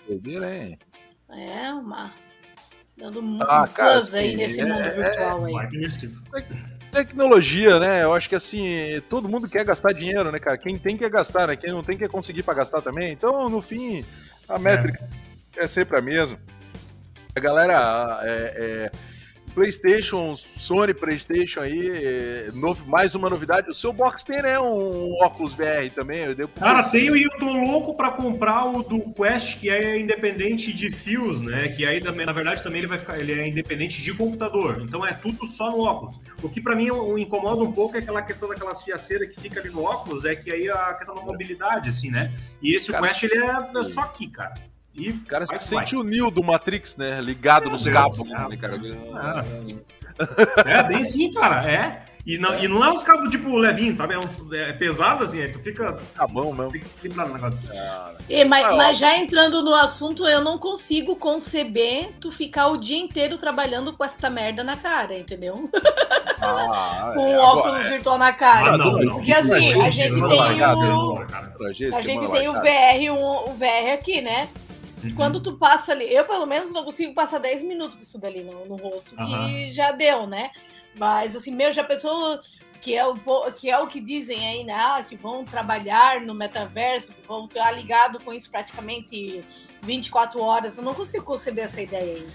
É, 1.29 1.73
uma. 1.73 2.13
Dando 2.97 3.21
um 3.21 3.41
ah, 3.41 3.67
cara, 3.67 3.99
aí 4.13 4.35
nesse 4.35 4.61
é, 4.61 4.65
mundo 4.65 4.81
é, 4.81 4.89
virtual 4.91 5.47
é, 5.47 5.61
aí 5.61 5.69
tecnologia, 6.91 7.79
né? 7.79 8.03
Eu 8.03 8.13
acho 8.13 8.27
que 8.27 8.35
assim, 8.35 9.01
todo 9.09 9.29
mundo 9.29 9.47
quer 9.47 9.63
gastar 9.63 9.93
dinheiro, 9.93 10.31
né, 10.31 10.39
cara? 10.39 10.57
Quem 10.57 10.77
tem 10.77 10.97
quer 10.97 11.09
gastar, 11.09 11.47
né? 11.47 11.55
Quem 11.55 11.71
não 11.71 11.83
tem 11.83 11.97
quer 11.97 12.09
conseguir 12.09 12.43
para 12.43 12.55
gastar 12.55 12.81
também. 12.81 13.11
Então, 13.11 13.49
no 13.49 13.61
fim, 13.61 14.05
a 14.47 14.57
métrica 14.57 15.07
é, 15.55 15.63
é 15.63 15.67
sempre 15.67 15.97
a 15.97 16.01
mesma. 16.01 16.39
A 17.35 17.39
galera 17.39 18.19
é, 18.23 18.53
é 18.57 18.91
PlayStation, 19.49 20.37
Sony 20.57 20.93
PlayStation 20.93 21.61
aí, 21.61 21.89
é, 21.89 22.49
novo, 22.53 22.85
mais 22.85 23.15
uma 23.15 23.29
novidade. 23.29 23.69
O 23.69 23.75
seu 23.75 23.91
box 23.91 24.23
tem, 24.23 24.41
né? 24.41 24.59
Um 24.59 25.13
óculos 25.21 25.53
VR 25.53 25.89
também. 25.93 26.19
Eu 26.19 26.47
Cara, 26.47 26.83
tenho 26.83 27.15
e 27.15 27.23
eu 27.23 27.29
tô 27.37 27.51
louco 27.51 27.95
para 27.95 28.11
comprar 28.11 28.65
o 28.65 28.83
do 28.83 29.11
Quest, 29.13 29.59
que 29.59 29.69
é 29.69 29.99
independente 29.99 30.71
de 30.73 30.91
fios, 30.91 31.41
né? 31.41 31.69
Que 31.69 31.85
aí, 31.85 31.99
na 32.01 32.31
verdade, 32.31 32.63
também 32.63 32.79
ele 32.79 32.87
vai 32.87 32.97
ficar, 32.97 33.19
ele 33.19 33.33
é 33.33 33.47
independente 33.47 34.01
de 34.01 34.13
computador. 34.13 34.81
Então 34.81 35.05
é 35.05 35.13
tudo 35.13 35.45
só 35.45 35.71
no 35.71 35.79
óculos. 35.81 36.19
O 36.41 36.49
que 36.49 36.61
para 36.61 36.75
mim 36.75 36.87
incomoda 37.17 37.63
um 37.63 37.71
pouco 37.71 37.95
é 37.95 37.99
aquela 37.99 38.21
questão 38.21 38.49
daquelas 38.49 38.81
fiaceiras 38.83 39.29
que 39.29 39.41
fica 39.41 39.59
ali 39.59 39.69
no 39.69 39.83
óculos, 39.83 40.25
é 40.25 40.35
que 40.35 40.51
aí 40.51 40.69
a 40.69 40.93
questão 40.93 41.15
da 41.15 41.21
mobilidade, 41.21 41.89
assim, 41.89 42.09
né? 42.09 42.33
E 42.61 42.75
esse 42.75 42.91
cara, 42.91 43.07
Quest, 43.07 43.23
ele 43.23 43.35
é 43.37 43.83
só 43.83 44.01
aqui, 44.01 44.27
cara. 44.27 44.68
E 44.95 45.13
cara, 45.13 45.45
você 45.45 45.59
sente 45.59 45.95
o 45.95 46.03
Neo 46.03 46.29
do 46.29 46.43
Matrix, 46.43 46.95
né? 46.97 47.21
Ligado 47.21 47.63
Meu 47.63 47.71
nos 47.71 47.83
Deus 47.83 47.95
cabos. 47.95 48.27
Né, 48.27 48.57
cara? 48.57 48.79
É. 50.65 50.79
é, 50.79 50.83
bem 50.83 51.03
sim, 51.03 51.31
cara. 51.31 51.69
É. 51.69 52.09
E 52.25 52.37
não, 52.37 52.53
é. 52.53 52.63
e 52.63 52.67
não 52.67 52.83
é 52.83 52.91
uns 52.91 53.01
cabos 53.01 53.29
tipo 53.29 53.55
levinho, 53.57 53.95
sabe? 53.95 54.13
É, 54.13 54.19
um, 54.19 54.53
é 54.53 54.73
pesado 54.73 55.23
assim, 55.23 55.41
aí 55.41 55.51
tu 55.51 55.59
fica. 55.59 55.93
Tá 56.15 56.27
bom 56.27 56.53
mesmo. 56.53 56.71
Tem 56.71 56.81
que 56.81 56.87
se 56.87 57.09
no 57.09 57.27
negócio. 57.27 57.59
É, 58.29 58.45
mas, 58.45 58.67
é, 58.67 58.75
mas 58.75 58.99
já 58.99 59.17
entrando 59.17 59.63
no 59.63 59.73
assunto, 59.73 60.27
eu 60.27 60.41
não 60.41 60.57
consigo 60.57 61.15
conceber 61.15 62.11
tu 62.19 62.29
ficar 62.29 62.67
o 62.67 62.77
dia 62.77 62.99
inteiro 62.99 63.37
trabalhando 63.37 63.93
com 63.93 64.03
essa 64.03 64.29
merda 64.29 64.63
na 64.63 64.75
cara, 64.75 65.17
entendeu? 65.17 65.69
Ah, 66.41 67.13
com 67.17 67.27
é, 67.27 67.39
óculos 67.39 67.85
é. 67.85 67.89
virtual 67.89 68.17
na 68.17 68.33
cara. 68.33 68.73
Ah, 68.73 68.77
não, 68.77 68.91
não. 68.91 69.15
Porque 69.15 69.33
assim, 69.33 69.81
a 69.81 69.89
gente 69.89 70.13
tem 70.13 70.61
o. 70.91 71.19
A 71.95 72.01
gente 72.01 72.31
tem 72.31 72.47
o 72.47 72.53
VR, 72.53 73.47
o 73.47 73.53
VR 73.53 73.93
aqui, 73.93 74.21
né? 74.21 74.49
Uhum. 75.03 75.15
Quando 75.15 75.41
tu 75.41 75.57
passa 75.57 75.91
ali, 75.91 76.13
eu 76.13 76.25
pelo 76.25 76.45
menos 76.45 76.71
não 76.71 76.83
consigo 76.83 77.13
passar 77.13 77.39
10 77.39 77.61
minutos 77.61 77.95
com 77.95 78.01
isso 78.01 78.19
dali 78.19 78.43
no, 78.43 78.65
no 78.65 78.75
rosto, 78.75 79.15
que 79.15 79.21
uhum. 79.21 79.69
já 79.69 79.91
deu, 79.91 80.27
né? 80.27 80.51
Mas 80.95 81.35
assim, 81.35 81.51
meu, 81.51 81.71
já 81.71 81.83
pensou 81.83 82.39
que 82.81 82.95
é 82.95 83.05
o 83.05 83.15
que, 83.51 83.69
é 83.69 83.77
o 83.77 83.87
que 83.87 83.99
dizem 83.99 84.47
aí, 84.47 84.63
né? 84.63 84.73
Ah, 84.73 85.03
que 85.03 85.15
vão 85.15 85.43
trabalhar 85.43 86.21
no 86.21 86.33
metaverso, 86.33 87.13
que 87.13 87.27
vão 87.27 87.45
estar 87.45 87.71
ligado 87.71 88.19
com 88.19 88.31
isso 88.33 88.49
praticamente 88.49 89.43
24 89.81 90.41
horas. 90.41 90.77
Eu 90.77 90.83
não 90.83 90.93
consigo 90.93 91.23
conceber 91.23 91.65
essa 91.65 91.81
ideia 91.81 92.15
aí. 92.15 92.27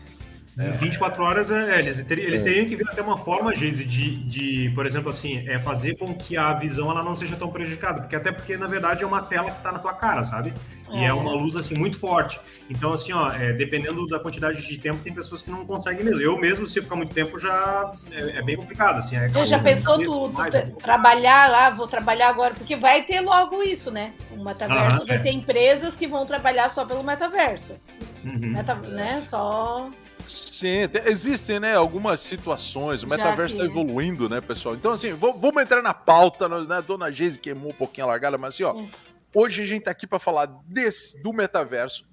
É. 0.58 0.70
24 0.72 1.22
horas, 1.22 1.50
é, 1.50 1.80
eles, 1.80 2.04
teriam, 2.04 2.26
eles 2.26 2.42
é. 2.42 2.44
teriam 2.44 2.66
que 2.66 2.76
ver 2.76 2.88
até 2.88 3.02
uma 3.02 3.18
forma, 3.18 3.54
Geise, 3.54 3.84
de, 3.84 4.16
de, 4.24 4.70
por 4.74 4.86
exemplo, 4.86 5.10
assim, 5.10 5.48
é 5.48 5.58
fazer 5.58 5.96
com 5.96 6.14
que 6.14 6.36
a 6.36 6.52
visão 6.52 6.90
ela 6.90 7.02
não 7.02 7.16
seja 7.16 7.34
tão 7.34 7.48
prejudicada, 7.48 8.00
porque 8.00 8.14
até 8.14 8.30
porque, 8.30 8.56
na 8.56 8.66
verdade, 8.66 9.02
é 9.02 9.06
uma 9.06 9.22
tela 9.22 9.50
que 9.50 9.56
está 9.56 9.72
na 9.72 9.78
tua 9.78 9.94
cara, 9.94 10.22
sabe? 10.22 10.54
E 10.90 10.98
é. 10.98 11.06
é 11.06 11.12
uma 11.12 11.32
luz, 11.32 11.56
assim, 11.56 11.74
muito 11.74 11.98
forte. 11.98 12.38
Então, 12.70 12.92
assim, 12.92 13.12
ó, 13.12 13.32
é, 13.32 13.52
dependendo 13.52 14.06
da 14.06 14.20
quantidade 14.20 14.64
de 14.66 14.78
tempo, 14.78 15.00
tem 15.02 15.12
pessoas 15.12 15.42
que 15.42 15.50
não 15.50 15.66
conseguem 15.66 16.04
mesmo. 16.04 16.20
Eu 16.20 16.38
mesmo, 16.38 16.66
se 16.66 16.80
ficar 16.80 16.94
muito 16.94 17.12
tempo, 17.12 17.38
já 17.38 17.92
é, 18.12 18.38
é 18.38 18.42
bem 18.42 18.56
complicado, 18.56 18.98
assim. 18.98 19.16
É, 19.16 19.28
já 19.44 19.58
pensou 19.58 19.98
tu, 19.98 20.28
tu 20.30 20.76
trabalhar 20.80 21.50
lá, 21.50 21.70
vou 21.70 21.88
trabalhar 21.88 22.28
agora, 22.28 22.54
porque 22.54 22.76
vai 22.76 23.02
ter 23.02 23.20
logo 23.20 23.62
isso, 23.62 23.90
né? 23.90 24.12
O 24.30 24.44
metaverso 24.44 25.02
ah, 25.02 25.06
vai 25.06 25.20
ter 25.20 25.30
empresas 25.30 25.96
que 25.96 26.06
vão 26.06 26.24
trabalhar 26.24 26.70
só 26.70 26.84
pelo 26.84 27.02
metaverso. 27.02 27.74
Uhum. 28.24 28.52
Meta, 28.52 28.74
né? 28.74 29.22
Só 29.28 29.90
Sim, 30.26 30.88
existem, 31.06 31.60
né, 31.60 31.74
algumas 31.74 32.20
situações. 32.20 33.02
O 33.02 33.08
metaverso 33.08 33.54
está 33.54 33.64
evoluindo, 33.64 34.28
né, 34.28 34.40
pessoal? 34.40 34.74
Então, 34.74 34.92
assim, 34.92 35.12
vamos 35.12 35.62
entrar 35.62 35.82
na 35.82 35.94
pauta, 35.94 36.48
né? 36.48 36.82
Dona 36.82 37.10
Geise 37.10 37.38
queimou 37.38 37.70
um 37.70 37.74
pouquinho 37.74 38.06
a 38.06 38.10
largada, 38.10 38.38
mas 38.38 38.54
assim, 38.54 38.64
ó. 38.64 38.74
Hum. 38.74 38.88
Hoje 39.34 39.62
a 39.62 39.66
gente 39.66 39.82
tá 39.82 39.90
aqui 39.90 40.06
para 40.06 40.20
falar 40.20 40.46
desse, 40.66 41.20
do 41.20 41.32
metaverso 41.32 42.04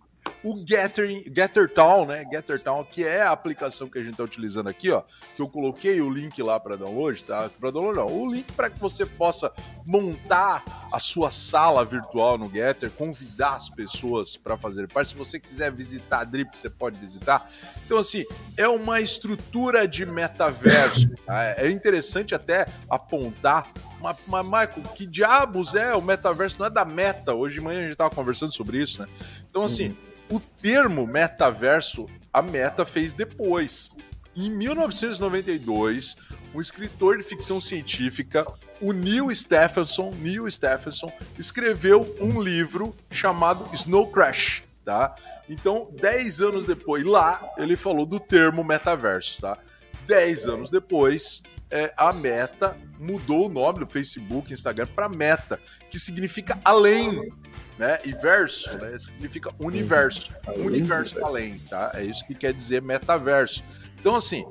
o 0.43 0.63
Getter, 0.65 1.23
Getter 1.33 1.71
Town, 1.71 2.05
né? 2.05 2.25
Getter 2.31 2.61
Town, 2.61 2.83
que 2.83 3.05
é 3.05 3.21
a 3.21 3.31
aplicação 3.31 3.87
que 3.87 3.97
a 3.97 4.01
gente 4.01 4.13
está 4.13 4.23
utilizando 4.23 4.69
aqui, 4.69 4.89
ó. 4.91 5.03
Que 5.35 5.41
eu 5.41 5.47
coloquei 5.47 6.01
o 6.01 6.09
link 6.09 6.41
lá 6.41 6.59
para 6.59 6.75
download, 6.75 7.23
tá? 7.23 7.49
Para 7.59 7.71
download, 7.71 7.97
não. 7.97 8.07
O 8.07 8.33
link 8.33 8.51
para 8.53 8.69
que 8.69 8.79
você 8.79 9.05
possa 9.05 9.51
montar 9.85 10.63
a 10.91 10.99
sua 10.99 11.31
sala 11.31 11.85
virtual 11.85 12.37
no 12.37 12.49
Getter, 12.49 12.91
convidar 12.91 13.55
as 13.55 13.69
pessoas 13.69 14.35
para 14.35 14.57
fazer 14.57 14.87
parte. 14.87 15.09
Se 15.09 15.15
você 15.15 15.39
quiser 15.39 15.71
visitar 15.71 16.21
a 16.21 16.23
Drip, 16.23 16.57
você 16.57 16.69
pode 16.69 16.99
visitar. 16.99 17.47
Então, 17.85 17.97
assim, 17.97 18.25
é 18.57 18.67
uma 18.67 18.99
estrutura 18.99 19.87
de 19.87 20.05
metaverso. 20.05 21.09
Tá? 21.25 21.55
É 21.57 21.69
interessante 21.69 22.33
até 22.33 22.67
apontar 22.89 23.71
mas, 24.01 24.17
mas, 24.27 24.45
Michael, 24.45 24.83
que 24.95 25.05
diabos 25.05 25.75
é 25.75 25.95
o 25.95 26.01
metaverso? 26.01 26.59
Não 26.59 26.65
é 26.65 26.69
da 26.69 26.85
meta. 26.85 27.33
Hoje 27.33 27.55
de 27.55 27.61
manhã 27.61 27.79
a 27.79 27.83
gente 27.83 27.91
estava 27.93 28.13
conversando 28.13 28.53
sobre 28.53 28.81
isso, 28.81 29.01
né? 29.01 29.07
Então, 29.49 29.63
assim, 29.63 29.89
uhum 29.89 30.11
o 30.31 30.39
termo 30.39 31.05
metaverso, 31.05 32.07
a 32.31 32.41
Meta 32.41 32.85
fez 32.85 33.13
depois. 33.13 33.95
Em 34.33 34.49
1992, 34.49 36.15
um 36.55 36.61
escritor 36.61 37.17
de 37.17 37.23
ficção 37.23 37.59
científica, 37.59 38.47
o 38.79 38.93
Neil 38.93 39.33
Stephenson, 39.35 40.11
Neil 40.17 40.49
Stephenson, 40.49 41.11
escreveu 41.37 42.15
um 42.19 42.41
livro 42.41 42.95
chamado 43.11 43.67
Snow 43.73 44.07
Crash, 44.09 44.63
tá? 44.85 45.13
Então, 45.49 45.91
10 45.99 46.39
anos 46.39 46.65
depois, 46.65 47.05
lá, 47.05 47.45
ele 47.57 47.75
falou 47.75 48.05
do 48.05 48.19
termo 48.19 48.63
metaverso, 48.63 49.41
tá? 49.41 49.57
10 50.07 50.47
anos 50.47 50.69
depois, 50.69 51.43
é, 51.71 51.93
a 51.97 52.11
Meta 52.13 52.77
mudou 52.99 53.47
o 53.47 53.49
nome 53.49 53.79
do 53.79 53.87
Facebook, 53.87 54.53
Instagram 54.53 54.87
para 54.87 55.09
Meta, 55.09 55.59
que 55.89 55.97
significa 55.97 56.59
além 56.63 57.31
né? 57.81 57.99
E 58.05 58.11
verso, 58.13 58.77
né? 58.77 58.95
Significa 58.99 59.49
universo. 59.59 60.31
Universo 60.55 61.25
além, 61.25 61.57
tá? 61.67 61.91
É 61.95 62.03
isso 62.03 62.23
que 62.27 62.35
quer 62.35 62.53
dizer 62.53 62.79
metaverso. 62.79 63.63
Então, 63.99 64.15
assim, 64.15 64.45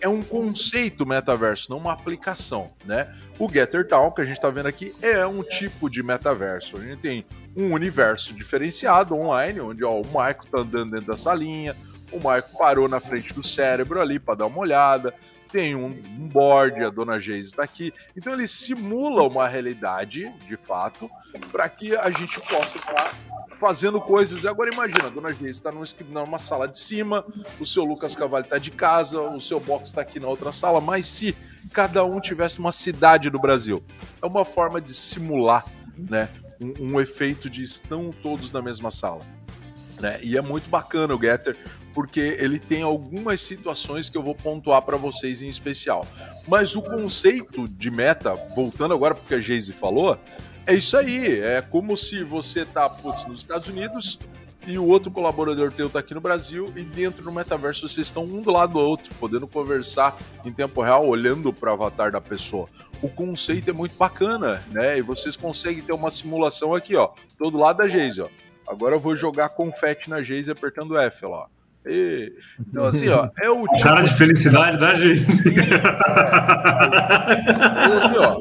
é 0.00 0.08
um 0.08 0.20
conceito 0.20 1.06
metaverso, 1.06 1.70
não 1.70 1.78
uma 1.78 1.92
aplicação, 1.92 2.72
né? 2.84 3.14
O 3.38 3.48
Getter 3.48 3.86
Town, 3.86 4.10
que 4.10 4.20
a 4.20 4.24
gente 4.24 4.36
está 4.36 4.50
vendo 4.50 4.66
aqui, 4.66 4.92
é 5.00 5.24
um 5.24 5.44
tipo 5.44 5.88
de 5.88 6.02
metaverso. 6.02 6.76
A 6.76 6.80
gente 6.80 7.00
tem 7.00 7.24
um 7.56 7.72
universo 7.72 8.34
diferenciado 8.34 9.14
online, 9.14 9.60
onde 9.60 9.84
ó, 9.84 10.00
o 10.00 10.12
Marco 10.12 10.44
tá 10.48 10.58
andando 10.58 10.90
dentro 10.90 11.06
da 11.06 11.16
salinha, 11.16 11.76
o 12.10 12.18
Marco 12.18 12.58
parou 12.58 12.88
na 12.88 12.98
frente 12.98 13.32
do 13.32 13.46
cérebro 13.46 14.00
ali 14.00 14.18
para 14.18 14.38
dar 14.38 14.46
uma 14.46 14.58
olhada, 14.58 15.14
tem 15.52 15.74
um, 15.76 15.86
um 15.86 16.28
board, 16.28 16.82
a 16.82 16.88
dona 16.88 17.20
Geise 17.20 17.50
está 17.50 17.62
aqui. 17.62 17.92
Então 18.16 18.32
ele 18.32 18.48
simula 18.48 19.22
uma 19.22 19.46
realidade, 19.46 20.32
de 20.48 20.56
fato, 20.56 21.10
para 21.52 21.68
que 21.68 21.94
a 21.94 22.10
gente 22.10 22.40
possa 22.40 22.78
estar 22.78 23.14
fazendo 23.60 24.00
coisas. 24.00 24.46
Agora 24.46 24.70
imagina, 24.72 25.08
a 25.08 25.10
dona 25.10 25.30
Geise 25.30 25.60
está 25.60 25.70
numa 25.70 26.38
sala 26.38 26.66
de 26.66 26.78
cima, 26.78 27.24
o 27.60 27.66
seu 27.66 27.84
Lucas 27.84 28.16
Cavalli 28.16 28.44
está 28.44 28.56
de 28.56 28.70
casa, 28.70 29.20
o 29.20 29.40
seu 29.40 29.60
box 29.60 29.90
está 29.90 30.00
aqui 30.00 30.18
na 30.18 30.26
outra 30.26 30.50
sala, 30.50 30.80
mas 30.80 31.06
se 31.06 31.36
cada 31.72 32.02
um 32.02 32.18
tivesse 32.18 32.58
uma 32.58 32.72
cidade 32.72 33.28
do 33.28 33.38
Brasil, 33.38 33.84
é 34.22 34.26
uma 34.26 34.46
forma 34.46 34.80
de 34.80 34.94
simular, 34.94 35.66
né? 35.96 36.28
Um, 36.58 36.94
um 36.94 37.00
efeito 37.00 37.50
de 37.50 37.62
estão 37.62 38.10
todos 38.22 38.50
na 38.52 38.62
mesma 38.62 38.90
sala. 38.90 39.24
Né? 40.00 40.18
E 40.22 40.36
é 40.36 40.40
muito 40.40 40.68
bacana 40.68 41.14
o 41.14 41.20
Getter, 41.20 41.56
porque 41.94 42.36
ele 42.38 42.58
tem 42.58 42.82
algumas 42.82 43.40
situações 43.40 44.08
que 44.08 44.16
eu 44.16 44.22
vou 44.22 44.34
pontuar 44.34 44.82
para 44.82 44.96
vocês 44.96 45.42
em 45.42 45.48
especial. 45.48 46.06
Mas 46.48 46.74
o 46.74 46.82
conceito 46.82 47.68
de 47.68 47.90
meta, 47.90 48.34
voltando 48.54 48.94
agora 48.94 49.14
porque 49.14 49.34
a 49.34 49.40
Geise 49.40 49.72
falou, 49.72 50.18
é 50.66 50.74
isso 50.74 50.96
aí. 50.96 51.40
É 51.40 51.60
como 51.60 51.96
se 51.96 52.22
você 52.22 52.64
tá 52.64 52.88
putz, 52.88 53.26
nos 53.26 53.40
Estados 53.40 53.68
Unidos 53.68 54.18
e 54.66 54.78
o 54.78 54.86
outro 54.86 55.10
colaborador 55.10 55.72
teu 55.72 55.90
tá 55.90 55.98
aqui 55.98 56.14
no 56.14 56.20
Brasil 56.20 56.72
e 56.76 56.82
dentro 56.82 57.24
do 57.24 57.32
metaverso 57.32 57.88
vocês 57.88 58.06
estão 58.06 58.24
um 58.24 58.40
do 58.40 58.52
lado 58.52 58.74
do 58.74 58.78
outro, 58.78 59.12
podendo 59.16 59.46
conversar 59.46 60.16
em 60.44 60.52
tempo 60.52 60.80
real, 60.80 61.06
olhando 61.06 61.52
para 61.52 61.70
o 61.70 61.72
avatar 61.74 62.12
da 62.12 62.20
pessoa. 62.20 62.68
O 63.02 63.08
conceito 63.08 63.70
é 63.70 63.72
muito 63.72 63.96
bacana, 63.96 64.62
né? 64.70 64.98
E 64.98 65.02
vocês 65.02 65.36
conseguem 65.36 65.82
ter 65.82 65.92
uma 65.92 66.12
simulação 66.12 66.72
aqui, 66.74 66.94
ó, 66.94 67.10
todo 67.36 67.58
lado 67.58 67.78
da 67.78 67.88
Geise, 67.88 68.20
ó. 68.20 68.28
Agora 68.66 68.94
eu 68.94 69.00
vou 69.00 69.16
jogar 69.16 69.48
confete 69.48 70.08
na 70.08 70.22
Geise 70.22 70.52
apertando 70.52 70.96
F, 70.96 71.26
ó. 71.26 71.46
E, 71.84 72.32
então, 72.60 72.86
assim, 72.86 73.08
ó, 73.08 73.28
é 73.42 73.50
o 73.50 73.62
tipo... 73.62 73.78
Cara 73.82 74.02
de 74.02 74.16
felicidade 74.16 74.78
da 74.78 74.94
gente. 74.94 75.58
É, 75.58 75.64
assim, 77.96 78.16
ó, 78.18 78.40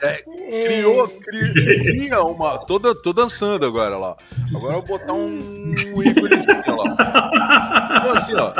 é, 0.00 0.24
criou, 0.66 1.06
cria, 1.08 1.52
cria 1.52 2.22
uma. 2.22 2.56
Tô, 2.58 2.78
tô 2.94 3.12
dançando 3.12 3.66
agora 3.66 3.98
lá. 3.98 4.16
Agora 4.54 4.76
eu 4.76 4.82
vou 4.82 4.98
botar 4.98 5.12
um, 5.12 5.74
um 5.94 6.02
íconezinho 6.02 6.76
lá. 6.76 6.96
Então, 7.98 8.14
assim, 8.14 8.34
ó. 8.34 8.54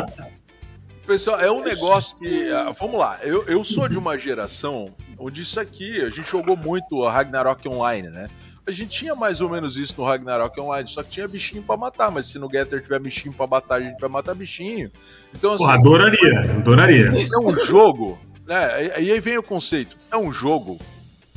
Pessoal, 1.07 1.41
é 1.41 1.51
um 1.51 1.63
negócio 1.63 2.19
que. 2.19 2.51
Ah, 2.51 2.75
vamos 2.79 2.99
lá, 2.99 3.19
eu, 3.23 3.45
eu 3.47 3.65
sou 3.65 3.89
de 3.89 3.99
uma 3.99 4.19
geração 4.19 4.91
onde 5.19 5.43
isso 5.43 5.61
aqui, 5.61 6.03
a 6.03 6.11
gente 6.11 6.31
jogou 6.31 6.57
muito 6.57 7.05
a 7.05 7.13
Ragnarok 7.13 7.69
Online, 7.69 8.09
né? 8.09 8.29
A 8.67 8.73
gente 8.73 8.99
tinha 8.99 9.15
mais 9.15 9.43
ou 9.43 9.51
menos 9.51 9.77
isso 9.77 9.95
no 9.99 10.07
Ragnarok 10.07 10.59
Online, 10.59 10.89
só 10.89 11.03
que 11.03 11.11
tinha 11.11 11.29
bichinho 11.29 11.63
pra 11.63 11.77
matar, 11.77 12.11
mas 12.11 12.27
se 12.27 12.39
no 12.39 12.49
Getter 12.51 12.83
tiver 12.83 12.99
bichinho 12.99 13.35
pra 13.35 13.47
matar, 13.47 13.77
a 13.77 13.81
gente 13.81 14.01
vai 14.01 14.09
matar 14.09 14.35
bichinho. 14.35 14.91
Então, 15.35 15.53
assim. 15.53 15.65
Porra, 15.65 15.75
adoraria, 15.75 16.41
adoraria. 16.41 17.13
É 17.13 17.39
um 17.39 17.55
jogo, 17.67 18.19
né? 18.47 19.01
E 19.03 19.13
aí 19.13 19.21
vem 19.21 19.37
o 19.37 19.43
conceito: 19.43 19.97
é 20.11 20.17
um 20.17 20.33
jogo. 20.33 20.79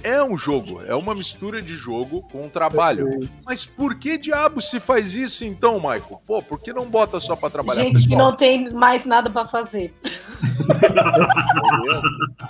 É 0.03 0.23
um 0.23 0.37
jogo, 0.37 0.81
é 0.85 0.93
uma 0.93 1.15
mistura 1.15 1.59
de 1.59 1.73
jogo 1.73 2.21
com 2.31 2.45
um 2.45 2.49
trabalho. 2.49 3.27
Mas 3.43 3.65
por 3.65 3.95
que 3.95 4.15
diabo 4.17 4.61
se 4.61 4.79
faz 4.79 5.15
isso 5.15 5.43
então, 5.43 5.79
Michael? 5.79 6.21
Pô, 6.25 6.41
por 6.41 6.61
que 6.61 6.71
não 6.71 6.85
bota 6.85 7.19
só 7.19 7.35
para 7.35 7.49
trabalhar? 7.49 7.81
Gente 7.81 8.03
pessoal? 8.03 8.09
que 8.09 8.15
não 8.15 8.35
tem 8.35 8.69
mais 8.71 9.05
nada 9.05 9.29
para 9.29 9.47
fazer. 9.47 9.91
Talvez, 11.57 12.01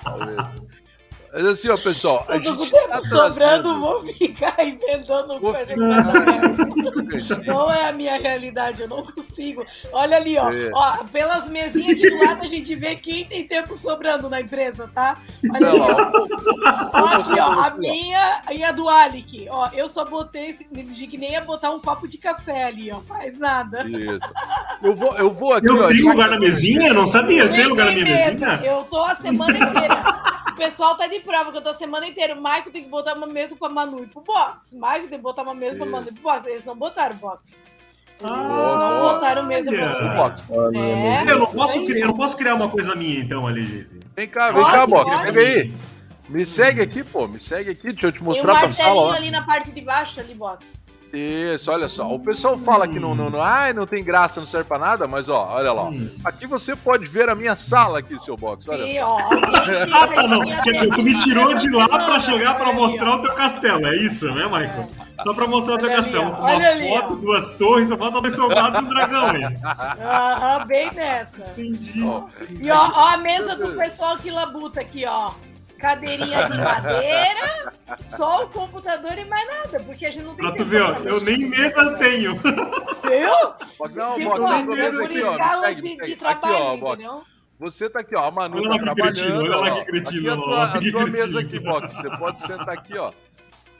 talvez. 0.03 0.37
Mas 1.33 1.45
assim, 1.45 1.69
ó, 1.69 1.77
pessoal. 1.77 2.25
A 2.27 2.37
gente 2.37 2.71
tá 2.71 2.99
sobrando, 3.01 3.33
trazendo... 3.35 3.79
vou 3.79 4.05
ficar 4.05 4.65
inventando 4.65 5.39
vou 5.39 5.53
coisa 5.53 5.67
ficar... 5.67 7.45
Não 7.45 7.71
é 7.71 7.89
a 7.89 7.91
minha 7.91 8.17
realidade, 8.17 8.81
eu 8.81 8.87
não 8.87 9.03
consigo. 9.03 9.65
Olha 9.91 10.17
ali, 10.17 10.37
ó, 10.37 10.51
é. 10.51 10.71
ó. 10.73 11.03
Pelas 11.05 11.47
mesinhas 11.49 11.91
aqui 11.91 12.09
do 12.09 12.25
lado 12.25 12.43
a 12.43 12.47
gente 12.47 12.75
vê 12.75 12.95
quem 12.95 13.25
tem 13.25 13.45
tempo 13.45 13.75
sobrando 13.75 14.29
na 14.29 14.41
empresa, 14.41 14.89
tá? 14.93 15.17
Olha 15.53 15.69
ali, 15.69 15.79
ó. 15.79 15.87
ó 16.93 17.05
aqui, 17.21 17.39
ó, 17.39 17.51
a 17.61 17.71
minha 17.77 18.41
e 18.51 18.63
a 18.63 18.71
do 18.71 18.87
Alec. 18.87 19.47
Ó, 19.49 19.69
eu 19.73 19.89
só 19.89 20.05
botei, 20.05 20.53
que 20.53 21.17
nem 21.17 21.33
ia 21.33 21.41
botar 21.41 21.71
um 21.71 21.79
copo 21.79 22.07
de 22.07 22.17
café 22.17 22.65
ali, 22.65 22.91
ó. 22.91 23.01
Faz 23.01 23.37
nada. 23.37 23.87
Isso. 23.87 24.19
Eu 24.81 24.95
vou, 24.95 25.15
eu 25.17 25.31
vou 25.31 25.53
aqui. 25.53 25.69
Eu 25.69 25.83
ó, 25.83 25.87
tenho 25.87 26.09
lugar 26.09 26.29
na 26.29 26.39
mesinha? 26.39 26.93
Não 26.93 27.07
sabia. 27.07 27.49
Tem 27.49 27.65
lugar 27.65 27.87
na 27.87 27.91
minha 27.91 28.05
mesa. 28.05 28.31
mesinha? 28.31 28.61
Eu 28.63 28.83
tô 28.83 29.01
a 29.03 29.15
semana 29.15 29.57
inteira. 29.57 30.46
Pessoal 30.57 30.95
tá 30.97 31.07
de 31.07 31.19
prova, 31.19 31.51
que 31.51 31.57
eu 31.57 31.61
tô 31.61 31.69
a 31.69 31.75
semana 31.75 32.07
inteira. 32.07 32.33
O 32.33 32.37
Michael 32.43 32.71
tem 32.71 32.83
que 32.83 32.89
botar 32.89 33.13
uma 33.13 33.27
mesa 33.27 33.55
pra 33.55 33.69
Manu 33.69 34.03
e 34.03 34.07
pro 34.07 34.21
box. 34.21 34.73
O 34.73 34.75
Michael 34.75 35.01
tem 35.07 35.17
que 35.19 35.23
botar 35.23 35.43
uma 35.43 35.53
mesa 35.53 35.75
pra 35.77 35.85
Manu 35.85 36.07
e 36.09 36.13
pro 36.13 36.23
box. 36.23 36.47
Eles 36.49 36.65
não 36.65 36.75
botaram 36.75 37.15
box. 37.15 37.57
Ah, 38.23 38.27
não 38.99 39.13
botaram 39.13 39.43
mesa 39.43 39.69
pra 39.71 40.15
Box. 40.15 40.43
É, 40.51 41.31
Eu 41.31 41.39
não 41.39 41.45
posso 41.47 41.77
aí. 41.77 41.85
criar, 41.85 41.99
eu 42.01 42.07
não 42.07 42.17
posso 42.17 42.35
criar 42.35 42.55
uma 42.55 42.67
coisa 42.69 42.95
minha 42.95 43.19
então 43.19 43.45
ali, 43.45 43.63
Geise. 43.63 43.99
Vem 44.15 44.27
cá, 44.27 44.51
vem 44.51 44.61
Pode, 44.61 44.75
cá, 44.75 44.87
Box. 44.87 45.11
pode. 45.11 45.23
Pega 45.23 45.39
aí. 45.41 45.73
Me 46.27 46.45
segue 46.45 46.81
aqui, 46.81 47.03
pô. 47.03 47.27
Me 47.27 47.39
segue 47.39 47.69
aqui. 47.71 47.83
Deixa 47.93 48.07
eu 48.07 48.11
te 48.11 48.15
Tem 48.19 48.23
um 48.23 48.25
mostrar 48.25 48.59
pra 48.59 48.71
sala. 48.71 48.89
martelinho 48.89 49.11
Ó. 49.11 49.15
ali 49.15 49.31
na 49.31 49.43
parte 49.45 49.71
de 49.71 49.81
baixo, 49.81 50.19
ali, 50.19 50.33
box. 50.33 50.65
Isso, 51.13 51.71
olha 51.71 51.87
só. 51.87 52.11
O 52.11 52.19
pessoal 52.19 52.57
fala 52.57 52.87
que 52.87 52.99
não, 52.99 53.15
não, 53.15 53.29
não, 53.29 53.41
ai, 53.41 53.71
não 53.73 53.85
tem 53.87 54.03
graça, 54.03 54.39
não 54.39 54.47
serve 54.47 54.67
pra 54.67 54.77
nada, 54.77 55.07
mas 55.07 55.29
ó, 55.29 55.53
olha 55.53 55.71
lá. 55.71 55.83
ó. 55.83 55.89
Hum. 55.89 56.09
Aqui 56.23 56.45
você 56.45 56.75
pode 56.75 57.05
ver 57.05 57.29
a 57.29 57.35
minha 57.35 57.55
sala 57.55 57.99
aqui, 57.99 58.19
seu 58.21 58.35
box. 58.35 58.67
Olha 58.67 58.83
E, 58.87 58.95
só. 58.95 59.05
ó, 59.15 59.17
Ah, 59.21 60.07
tá, 60.07 60.23
não. 60.27 60.43
dizer, 60.43 60.89
tu 60.89 61.01
me 61.03 61.17
tirou 61.19 61.53
de 61.53 61.69
lá 61.69 61.87
pra 61.87 62.19
chegar 62.19 62.55
pra 62.55 62.67
Olha 62.67 62.75
mostrar 62.75 63.15
o 63.15 63.21
teu 63.21 63.33
castelo, 63.33 63.87
é 63.87 63.95
isso, 63.97 64.25
né, 64.33 64.43
Michael? 64.45 64.89
Só 65.23 65.33
pra 65.33 65.47
mostrar 65.47 65.75
o 65.75 65.77
teu 65.79 65.87
Olha 65.87 65.97
ali, 65.97 66.03
castelo. 66.11 66.25
ó. 66.25 66.39
Uma 66.39 66.51
Olha 66.55 66.69
ali, 66.69 66.89
foto, 66.89 67.15
duas 67.15 67.51
torres, 67.51 67.89
só 67.89 67.97
falta 67.97 68.21
dois 68.21 68.35
soldados 68.35 68.79
e 68.79 68.83
um 68.83 68.89
dragão 68.89 69.25
aí. 69.27 69.43
Aham, 69.99 70.65
bem 70.67 70.91
nessa. 70.93 71.43
Entendi. 71.57 72.03
Ó. 72.03 72.23
E 72.59 72.69
ó, 72.69 72.91
ó 72.93 73.07
a 73.13 73.17
mesa 73.17 73.55
do 73.55 73.69
pessoal 73.77 74.17
que 74.17 74.29
labuta 74.29 74.79
aqui, 74.81 75.05
ó. 75.07 75.31
Cadeirinha 75.79 76.49
de 76.49 76.57
madeira, 76.57 77.73
só 78.09 78.43
o 78.43 78.49
computador 78.49 79.17
e 79.17 79.25
mais 79.25 79.47
nada, 79.47 79.79
porque 79.81 80.05
a 80.05 80.11
gente 80.11 80.23
não 80.23 80.35
tem 80.35 80.43
Pra 80.45 80.51
tu 80.51 80.57
tempo 80.57 80.69
ver, 80.69 80.81
ó, 80.81 80.99
eu 81.03 81.21
nem 81.21 81.37
mesa 81.39 81.95
tenho. 81.97 82.35
Viu? 82.35 83.93
Não, 83.95 84.27
ó, 84.27 84.35
tô 84.65 84.71
vendo 84.73 84.97
por 84.97 85.05
aqui, 85.05 85.23
ó. 85.23 85.31
Escalas 85.33 85.59
segue, 85.65 85.81
segue. 85.81 86.17
Aqui, 86.25 86.47
ó, 86.49 86.73
entendeu? 86.75 87.23
Você 87.59 87.89
tá 87.89 87.99
aqui, 88.01 88.15
ó. 88.15 88.25
A 88.25 88.31
Manu 88.31 88.57
Olha 88.57 88.69
tá 88.85 88.93
trabalhando. 88.95 89.39
olha 89.41 89.55
lá 89.57 89.67
ó. 89.73 89.75
que 89.79 89.85
cretino, 89.85 90.19
Aqui 90.19 90.27
é 90.27 90.29
a 90.29 90.33
olha 90.33 90.41
tua, 90.43 90.55
lá 90.57 90.73
a 90.73 90.79
que 90.79 90.91
tua 90.91 91.05
mesa 91.07 91.39
aqui, 91.39 91.59
Box. 91.59 91.93
Você 91.95 92.17
pode 92.17 92.39
sentar 92.39 92.69
aqui, 92.69 92.97
ó. 92.97 93.11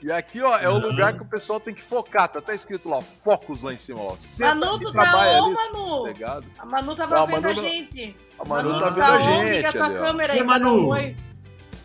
E 0.00 0.12
aqui, 0.12 0.40
ó, 0.40 0.56
é 0.58 0.68
o 0.68 0.78
lugar 0.78 1.12
que 1.12 1.22
o 1.22 1.26
pessoal 1.26 1.58
tem 1.60 1.74
que 1.74 1.82
focar. 1.82 2.28
Tá 2.28 2.38
até 2.40 2.54
escrito 2.54 2.88
lá, 2.88 3.00
focos 3.02 3.62
lá 3.62 3.72
em 3.72 3.78
cima, 3.78 4.00
ó. 4.00 4.14
Senta 4.18 4.54
Manu, 4.54 4.74
aqui, 4.76 4.84
tu 4.84 4.92
tá 4.92 5.16
on, 5.16 5.44
ali, 5.46 5.54
Manu? 5.54 5.88
sossegado. 5.88 6.46
A 6.58 6.66
Manu 6.66 6.96
tava 6.96 7.14
Não, 7.16 7.22
a 7.22 7.26
vendo 7.26 7.42
Manu 7.42 7.48
a 7.48 7.54
não- 7.54 7.62
gente. 7.68 8.16
A 8.38 8.44
Manu 8.44 8.68
Manu 8.70 8.80
tá 8.80 8.86
tá 8.86 8.90
vendo 8.92 9.04
a 9.04 9.20
gente 9.22 9.54
liga 9.56 9.68
a 9.68 9.72
tua 9.72 9.86
ali, 9.86 9.96
ó. 9.96 10.00
câmera 10.06 10.32
E 10.32 10.36
aí, 10.36 10.40
a 10.40 10.44
Manu? 10.44 10.88
oi. 10.88 11.16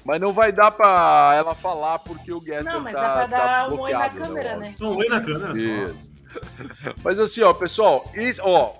Mas 0.05 0.19
não 0.19 0.33
vai 0.33 0.51
dar 0.51 0.69
pra 0.71 1.33
ela 1.35 1.55
falar 1.55 1.99
porque 1.99 2.31
o 2.33 2.39
Getter 2.41 2.63
Não, 2.63 2.81
mas 2.81 2.93
tá, 2.93 3.01
dá 3.01 3.13
pra 3.13 3.27
tá 3.37 3.45
dar 3.45 3.71
um 3.71 3.79
oi 3.79 3.91
na 3.93 3.99
bloqueado, 3.99 4.19
câmera, 4.19 4.57
né? 4.57 4.71
Só 4.73 4.85
um 4.91 4.97
oi 4.97 5.07
na 5.07 5.21
câmera, 5.21 5.55
só. 5.55 5.61
Isso. 5.61 6.11
Mas 7.03 7.19
assim, 7.19 7.41
ó, 7.43 7.53
pessoal, 7.53 8.11
isso, 8.15 8.41
ó, 8.43 8.73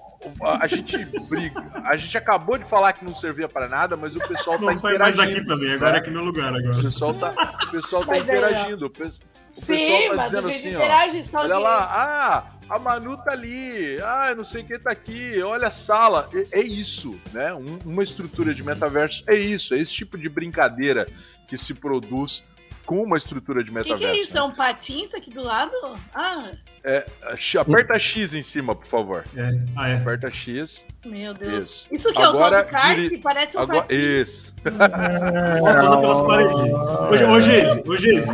a 0.59 0.65
gente 0.67 0.97
briga. 1.30 1.63
A 1.86 1.95
gente 1.95 2.17
acabou 2.17 2.57
de 2.57 2.65
falar 2.65 2.93
que 2.93 3.05
não 3.05 3.13
servia 3.13 3.47
pra 3.47 3.67
nada, 3.67 3.95
mas 3.95 4.15
o 4.15 4.19
pessoal 4.28 4.57
tá 4.57 4.65
Não 4.65 4.74
sai 4.74 4.97
mais 4.97 5.13
interagindo. 5.13 5.36
daqui 5.36 5.47
também, 5.47 5.74
agora 5.76 5.91
né? 5.91 5.97
é 5.97 6.01
aqui 6.01 6.09
meu 6.09 6.24
lugar 6.24 6.51
O 6.51 6.55
agora. 6.57 6.82
pessoal 6.82 7.13
tá, 7.13 7.32
o 7.63 7.71
pessoal 7.71 8.01
tá 8.03 8.07
Mas 8.07 8.17
aí, 8.17 8.24
interagindo. 8.24 8.86
O 8.86 8.89
pe- 8.89 9.03
o 9.03 9.61
pessoal 9.65 9.78
Sim, 10.01 10.09
tá 10.09 10.15
mas 10.15 10.30
dizendo 10.32 10.47
a 10.47 10.51
gente 10.51 10.67
assim, 10.67 10.76
ó. 10.76 10.80
interage 10.80 11.24
só 11.26 11.39
Olha 11.41 11.55
de... 11.55 11.61
lá, 11.61 11.78
ah, 11.93 12.43
a 12.76 12.80
Manu 12.80 13.15
tá 13.17 13.32
ali, 13.32 13.99
ah, 14.01 14.34
não 14.36 14.43
sei 14.43 14.63
quem 14.63 14.80
tá 14.80 14.91
aqui, 14.91 15.41
olha 15.43 15.67
a 15.67 15.71
sala. 15.71 16.30
É, 16.51 16.59
é 16.59 16.63
isso, 16.63 17.19
né? 17.32 17.53
Um- 17.53 17.80
uma 17.86 18.03
estrutura 18.03 18.53
de 18.53 18.63
metaverso 18.63 19.24
é 19.28 19.36
isso, 19.36 19.74
é 19.74 19.80
esse 19.80 19.93
tipo 19.93 20.17
de 20.17 20.28
brincadeira 20.28 21.07
que 21.47 21.57
se 21.57 21.74
produz 21.74 22.43
com 22.86 23.01
uma 23.03 23.17
estrutura 23.17 23.63
de 23.63 23.69
O 23.69 23.74
que, 23.74 23.80
metaverso. 23.80 24.11
que 24.13 24.19
é 24.19 24.21
isso? 24.21 24.34
né? 24.34 24.39
É 24.39 24.43
um 24.43 24.51
patins 24.51 25.13
aqui 25.13 25.30
do 25.30 25.41
lado? 25.43 25.71
Ah, 26.13 26.51
X- 27.38 27.61
Aperta 27.61 27.97
X 27.97 28.34
em 28.34 28.43
cima, 28.43 28.75
por 28.75 28.86
favor. 28.86 29.23
É. 29.38 29.51
Ah, 29.77 29.88
é. 29.89 29.95
Aperta 29.97 30.29
X. 30.29 30.86
meu 31.05 31.34
Deus. 31.34 31.63
Isso. 31.63 31.88
Isso, 32.09 32.13
que 32.13 32.21
Agora, 32.21 32.57
é 32.57 32.61
o 32.61 32.65
kart? 32.67 32.95
diri- 32.97 33.17
Parece 33.19 33.57
um 33.57 33.61
Agora, 33.61 33.86
isso. 33.93 34.53
Faltando 35.59 36.01
pelas 36.01 36.21
paredes. 36.21 36.57
Ô, 37.29 37.39
Geise, 37.39 37.84
ô, 37.88 37.97
Geise, 37.97 38.29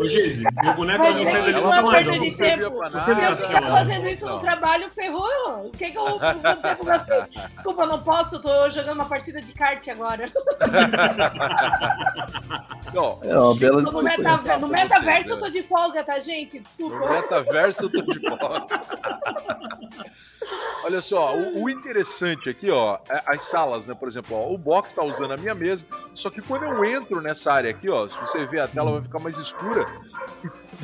ô, 0.00 0.08
Geise, 0.08 0.42
meu 0.62 0.74
boneco 0.74 1.02
Mas 1.02 1.14
não 1.14 1.22
é 1.22 1.30
sai 1.30 1.40
dali 1.42 1.52
nunca 1.54 1.82
mais. 1.82 2.04
de 2.10 2.18
não 2.18 2.26
servia 2.34 2.70
tempo. 2.70 2.84
Se 2.84 2.90
nada. 2.92 3.22
eu 3.22 3.30
Não. 3.30 3.36
ficar 3.36 3.62
fazendo 3.62 4.08
isso 4.08 4.26
Não. 4.26 4.32
no 4.34 4.40
trabalho, 4.40 4.90
ferrou. 4.90 5.66
O 5.66 5.70
que 5.70 5.90
que 5.90 5.96
eu 5.98 6.04
vou 6.04 6.18
ter 6.20 6.76
com 6.76 6.84
você? 6.84 7.24
Desculpa, 7.54 7.82
eu 7.82 7.86
não 7.86 8.02
posso. 8.02 8.34
Eu 8.36 8.40
tô 8.42 8.70
jogando 8.70 8.94
uma 8.96 9.04
partida 9.06 9.40
de 9.40 9.52
kart 9.54 9.86
agora. 9.88 10.30
Ó, 12.96 13.18
É 13.22 13.38
uma 13.38 13.54
bela 13.56 13.82
no, 13.82 14.02
meta- 14.02 14.58
no 14.58 14.68
metaverso 14.68 15.30
eu 15.32 15.40
tô 15.40 15.50
de 15.50 15.62
folga, 15.62 16.02
tá, 16.04 16.18
gente? 16.20 16.56
no 16.58 16.62
Desculpa. 16.62 17.08
metaverso 17.10 17.88
de 18.02 18.18
volta. 18.28 18.80
Olha 20.84 21.00
só, 21.00 21.34
o, 21.34 21.62
o 21.62 21.70
interessante 21.70 22.50
aqui, 22.50 22.70
ó, 22.70 22.98
é 23.08 23.22
as 23.26 23.44
salas, 23.46 23.86
né? 23.86 23.94
Por 23.94 24.08
exemplo, 24.08 24.36
ó, 24.36 24.52
o 24.52 24.58
box 24.58 24.92
tá 24.92 25.02
usando 25.02 25.32
a 25.32 25.36
minha 25.36 25.54
mesa, 25.54 25.86
só 26.14 26.28
que 26.28 26.42
quando 26.42 26.64
eu 26.64 26.84
entro 26.84 27.22
nessa 27.22 27.52
área 27.52 27.70
aqui, 27.70 27.88
ó, 27.88 28.06
se 28.08 28.18
você 28.20 28.44
ver 28.44 28.60
a 28.60 28.68
tela 28.68 28.92
vai 28.92 29.02
ficar 29.02 29.18
mais 29.18 29.38
escura. 29.38 29.86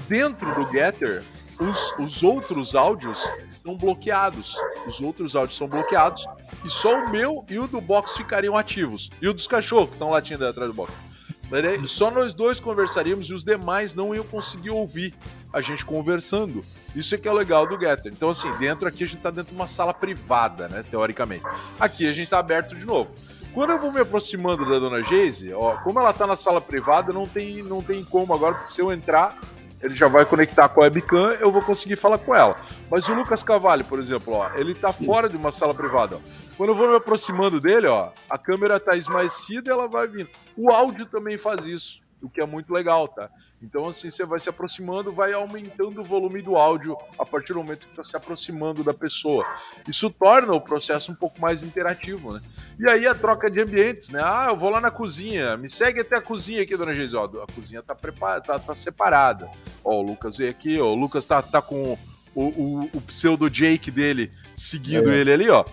Dentro 0.09 0.55
do 0.55 0.73
Getter, 0.73 1.23
os, 1.61 1.99
os 1.99 2.23
outros 2.23 2.75
áudios 2.75 3.23
são 3.51 3.77
bloqueados. 3.77 4.57
Os 4.87 5.01
outros 5.03 5.37
áudios 5.37 5.59
são 5.59 5.69
bloqueados 5.69 6.25
e 6.65 6.71
só 6.71 7.05
o 7.05 7.11
meu 7.11 7.45
e 7.49 7.59
o 7.59 7.67
do 7.67 7.81
box 7.81 8.17
ficariam 8.17 8.57
ativos. 8.57 9.11
E 9.21 9.29
o 9.29 9.35
dos 9.35 9.47
cachorros 9.47 9.89
que 9.89 9.97
estão 9.97 10.11
latindo 10.11 10.47
atrás 10.47 10.71
do 10.71 10.75
box. 10.75 11.10
Aí, 11.53 11.87
só 11.89 12.11
nós 12.11 12.33
dois 12.33 12.61
conversaríamos 12.61 13.27
e 13.27 13.35
os 13.35 13.45
demais 13.45 13.95
não 13.95 14.15
iam 14.15 14.25
conseguir 14.25 14.71
ouvir 14.71 15.15
a 15.53 15.61
gente 15.61 15.85
conversando. 15.85 16.61
Isso 16.95 17.15
é 17.15 17.19
que 17.19 17.27
é 17.27 17.31
o 17.31 17.35
legal 17.35 17.67
do 17.67 17.79
Getter. 17.79 18.13
Então, 18.13 18.31
assim, 18.31 18.51
dentro 18.59 18.87
aqui 18.87 19.05
a 19.05 19.07
gente 19.07 19.21
tá 19.21 19.31
dentro 19.31 19.51
de 19.51 19.57
uma 19.57 19.67
sala 19.67 19.93
privada, 19.93 20.69
né? 20.69 20.85
Teoricamente. 20.89 21.45
Aqui 21.79 22.09
a 22.09 22.13
gente 22.13 22.29
tá 22.29 22.39
aberto 22.39 22.77
de 22.77 22.85
novo. 22.85 23.11
Quando 23.53 23.71
eu 23.71 23.81
vou 23.81 23.91
me 23.91 24.01
aproximando 24.01 24.65
da 24.65 24.79
dona 24.79 25.03
Geise, 25.03 25.53
ó, 25.53 25.77
como 25.79 25.99
ela 25.99 26.13
tá 26.13 26.25
na 26.25 26.37
sala 26.37 26.61
privada, 26.61 27.13
não 27.13 27.27
tem, 27.27 27.63
não 27.65 27.83
tem 27.83 28.05
como 28.05 28.33
agora, 28.33 28.55
porque 28.55 28.71
se 28.71 28.81
eu 28.81 28.93
entrar, 28.93 29.37
ele 29.83 29.97
já 29.97 30.09
vai 30.09 30.25
conectar 30.25 30.69
com 30.69 30.81
a 30.81 30.85
webcam, 30.85 31.33
eu 31.41 31.51
vou 31.51 31.63
conseguir 31.63 31.97
falar 31.97 32.19
com 32.19 32.35
ela. 32.35 32.57
Mas 32.91 33.09
o 33.09 33.15
Lucas 33.15 33.43
Cavalli, 33.43 33.83
por 33.83 33.99
exemplo, 33.99 34.35
ó, 34.35 34.51
ele 34.55 34.75
tá 34.75 34.93
fora 34.93 35.29
de 35.29 35.37
uma 35.37 35.53
sala 35.53 35.73
privada. 35.73 36.17
Ó. 36.17 36.21
Quando 36.57 36.71
eu 36.71 36.77
vou 36.77 36.89
me 36.89 36.97
aproximando 36.97 37.61
dele, 37.61 37.87
ó, 37.87 38.11
a 38.29 38.37
câmera 38.37 38.79
tá 38.79 38.95
esmaecida 38.95 39.71
e 39.71 39.73
ela 39.73 39.89
vai 39.89 40.07
vindo. 40.07 40.29
O 40.57 40.71
áudio 40.71 41.07
também 41.07 41.39
faz 41.39 41.65
isso, 41.65 42.03
o 42.23 42.29
que 42.29 42.41
é 42.41 42.47
muito 42.47 42.73
legal, 42.73 43.09
tá? 43.09 43.31
Então, 43.63 43.89
assim, 43.89 44.11
você 44.11 44.25
vai 44.25 44.39
se 44.39 44.49
aproximando, 44.49 45.13
vai 45.13 45.33
aumentando 45.33 46.01
o 46.01 46.05
volume 46.05 46.41
do 46.41 46.57
áudio 46.57 46.97
a 47.19 47.27
partir 47.27 47.53
do 47.53 47.61
momento 47.61 47.87
que 47.87 47.93
está 47.93 48.05
se 48.05 48.17
aproximando 48.17 48.83
da 48.83 48.95
pessoa. 48.95 49.45
Isso 49.87 50.11
torna 50.11 50.53
o 50.53 50.61
processo 50.61 51.13
um 51.13 51.15
pouco 51.15 51.41
mais 51.41 51.63
interativo, 51.63 52.33
né? 52.33 52.41
E 52.79 52.89
aí 52.89 53.07
a 53.07 53.15
troca 53.15 53.51
de 53.51 53.61
ambientes, 53.61 54.11
né? 54.11 54.21
Ah, 54.23 54.47
eu 54.49 54.57
vou 54.57 54.71
lá 54.71 54.81
na 54.81 54.91
cozinha, 54.91 55.57
me 55.57 55.69
segue 55.69 56.01
até 56.01 56.17
a 56.17 56.23
cozinha 56.23 56.63
aqui, 56.63 56.77
dona 56.77 56.95
Geise. 56.95 57.17
Ó, 57.17 57.25
a 57.25 57.47
cozinha 57.53 57.83
tá, 57.83 57.95
preparada, 57.95 58.41
tá, 58.43 58.59
tá 58.59 58.75
separada. 58.75 59.51
Ó, 59.85 59.97
o 59.97 60.03
Lucas 60.03 60.39
veio 60.39 60.51
aqui, 60.51 60.81
ó, 60.81 60.87
o 60.87 60.95
Lucas 60.95 61.27
tá, 61.27 61.43
tá 61.43 61.61
com 61.61 61.99
o, 62.35 62.45
o, 62.45 62.91
o 62.95 63.01
pseudo 63.03 63.51
Jake 63.51 63.91
dele 63.91 64.33
seguindo 64.57 65.13
ele 65.13 65.33
ali, 65.33 65.51
ó. 65.51 65.65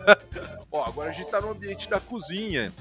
ó, 0.70 0.84
agora 0.84 1.10
a 1.10 1.12
gente 1.12 1.30
tá 1.30 1.40
no 1.40 1.50
ambiente 1.50 1.88
da 1.88 2.00
cozinha. 2.00 2.72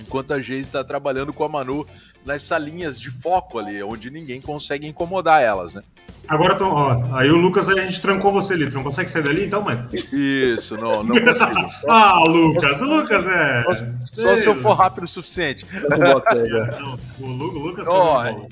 Enquanto 0.00 0.32
a 0.34 0.40
Geise 0.40 0.62
está 0.62 0.84
trabalhando 0.84 1.32
com 1.32 1.44
a 1.44 1.48
Manu 1.48 1.86
nas 2.24 2.42
salinhas 2.42 3.00
de 3.00 3.10
foco 3.10 3.58
ali, 3.58 3.82
onde 3.82 4.10
ninguém 4.10 4.40
consegue 4.40 4.86
incomodar 4.86 5.42
elas, 5.42 5.74
né? 5.74 5.82
Agora, 6.28 6.56
tô, 6.56 6.68
ó, 6.68 7.14
aí 7.16 7.30
o 7.30 7.36
Lucas, 7.36 7.68
aí 7.68 7.78
a 7.78 7.84
gente 7.86 8.00
trancou 8.00 8.32
você 8.32 8.54
ali. 8.54 8.68
Não 8.70 8.82
consegue 8.82 9.08
sair 9.08 9.22
dali 9.22 9.44
então, 9.46 9.62
mano? 9.62 9.88
Isso, 10.12 10.76
não, 10.76 11.04
não 11.04 11.14
consigo. 11.22 11.70
Só, 11.70 11.86
Ah, 11.88 12.24
Lucas, 12.26 12.80
o 12.80 12.84
Lucas 12.84 13.26
é. 13.26 13.62
só- 13.62 13.86
só 14.22 14.36
se 14.36 14.46
eu 14.46 14.56
for 14.56 14.74
rápido 14.74 15.04
o 15.04 15.08
suficiente. 15.08 15.64
Aí, 15.72 16.48
já. 16.48 16.80
Não, 16.80 16.98
o, 17.20 17.26
Lu, 17.26 17.44
o 17.50 17.58
Lucas 17.68 17.86
falou. 17.86 18.48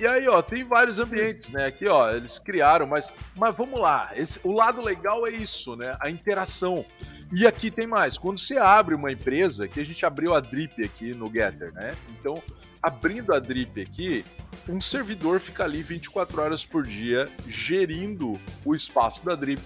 E 0.00 0.06
aí, 0.06 0.26
ó, 0.26 0.40
tem 0.40 0.64
vários 0.64 0.98
ambientes, 0.98 1.50
né? 1.50 1.66
Aqui, 1.66 1.86
ó, 1.86 2.10
eles 2.10 2.38
criaram, 2.38 2.86
mas, 2.86 3.12
mas 3.36 3.54
vamos 3.56 3.78
lá. 3.78 4.10
Esse, 4.16 4.40
o 4.42 4.52
lado 4.52 4.80
legal 4.80 5.26
é 5.26 5.30
isso, 5.30 5.76
né? 5.76 5.96
A 6.00 6.10
interação. 6.10 6.84
E 7.32 7.46
aqui 7.46 7.70
tem 7.70 7.86
mais. 7.86 8.18
Quando 8.18 8.40
você 8.40 8.56
abre 8.56 8.94
uma 8.94 9.12
empresa, 9.12 9.68
que 9.68 9.80
a 9.80 9.84
gente 9.84 10.04
abriu 10.04 10.34
a 10.34 10.40
Drip 10.40 10.82
aqui 10.82 11.14
no 11.14 11.30
Getter, 11.30 11.72
né? 11.72 11.94
Então, 12.18 12.42
abrindo 12.82 13.32
a 13.34 13.38
Drip 13.38 13.80
aqui, 13.80 14.24
um 14.68 14.80
servidor 14.80 15.40
fica 15.40 15.64
ali 15.64 15.82
24 15.82 16.40
horas 16.40 16.64
por 16.64 16.86
dia 16.86 17.30
gerindo 17.46 18.40
o 18.64 18.74
espaço 18.74 19.24
da 19.24 19.34
Drip. 19.34 19.62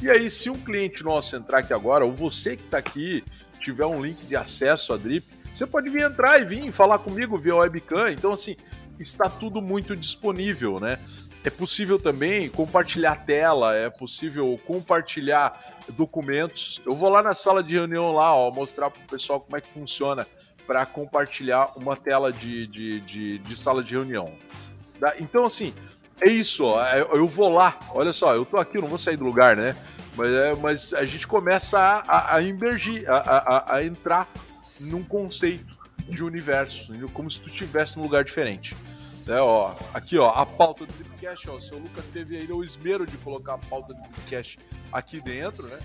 E 0.00 0.08
aí, 0.08 0.30
se 0.30 0.48
um 0.48 0.58
cliente 0.58 1.02
nosso 1.02 1.34
entrar 1.34 1.58
aqui 1.58 1.74
agora, 1.74 2.04
ou 2.04 2.14
você 2.14 2.56
que 2.56 2.64
está 2.64 2.78
aqui 2.78 3.24
tiver 3.60 3.84
um 3.86 4.00
link 4.00 4.24
de 4.26 4.36
acesso 4.36 4.92
à 4.92 4.96
Drip, 4.96 5.26
você 5.52 5.66
pode 5.66 5.90
vir 5.90 6.02
entrar 6.02 6.40
e 6.40 6.44
vir 6.44 6.70
falar 6.70 6.98
comigo 6.98 7.36
via 7.36 7.56
webcam. 7.56 8.10
Então, 8.10 8.32
assim, 8.32 8.56
está 9.02 9.28
tudo 9.28 9.60
muito 9.62 9.96
disponível, 9.96 10.78
né? 10.80 10.98
É 11.42 11.48
possível 11.48 11.98
também 11.98 12.48
compartilhar 12.50 13.16
tela, 13.24 13.74
é 13.74 13.88
possível 13.88 14.60
compartilhar 14.66 15.78
documentos. 15.96 16.80
Eu 16.84 16.94
vou 16.94 17.08
lá 17.08 17.22
na 17.22 17.32
sala 17.34 17.62
de 17.62 17.74
reunião 17.74 18.12
lá, 18.12 18.34
ó, 18.34 18.50
mostrar 18.52 18.90
para 18.90 19.02
o 19.02 19.06
pessoal 19.06 19.40
como 19.40 19.56
é 19.56 19.60
que 19.60 19.72
funciona 19.72 20.26
para 20.66 20.84
compartilhar 20.84 21.72
uma 21.76 21.96
tela 21.96 22.30
de, 22.32 22.66
de, 22.66 23.00
de, 23.00 23.38
de 23.38 23.56
sala 23.56 23.82
de 23.82 23.94
reunião. 23.94 24.32
Então, 25.18 25.46
assim, 25.46 25.72
é 26.20 26.28
isso, 26.28 26.64
ó, 26.64 26.84
é- 26.84 27.00
eu 27.00 27.26
vou 27.26 27.48
lá, 27.48 27.78
olha 27.94 28.12
só, 28.12 28.34
eu 28.34 28.44
tô 28.44 28.58
aqui, 28.58 28.76
eu 28.76 28.82
não 28.82 28.88
vou 28.88 28.98
sair 28.98 29.16
do 29.16 29.24
lugar, 29.24 29.56
né? 29.56 29.74
Mas, 30.14 30.30
é, 30.34 30.54
mas 30.56 30.92
a 30.92 31.04
gente 31.06 31.26
começa 31.26 31.78
a, 31.78 32.00
a, 32.00 32.34
a 32.36 32.42
emergir, 32.44 33.08
a, 33.10 33.16
a- 33.16 33.74
a 33.76 33.84
entrar 33.84 34.28
num 34.78 35.02
conceito. 35.02 35.78
de 36.08 36.24
universo, 36.24 36.92
como 37.12 37.30
se 37.30 37.38
tu 37.40 37.48
estivesse 37.48 37.96
num 37.96 38.02
lugar 38.02 38.24
diferente. 38.24 38.74
É, 39.30 39.40
ó, 39.40 39.72
aqui, 39.94 40.18
ó, 40.18 40.30
a 40.30 40.44
pauta 40.44 40.84
do 40.84 40.92
Dripcast, 40.92 41.48
ó, 41.48 41.54
o 41.54 41.60
seu 41.60 41.78
Lucas 41.78 42.08
teve 42.08 42.36
aí 42.36 42.50
o 42.50 42.64
esmero 42.64 43.06
de 43.06 43.16
colocar 43.18 43.54
a 43.54 43.58
pauta 43.58 43.94
do 43.94 44.00
Dripcast 44.02 44.58
aqui 44.92 45.20
dentro, 45.20 45.68
né? 45.68 45.78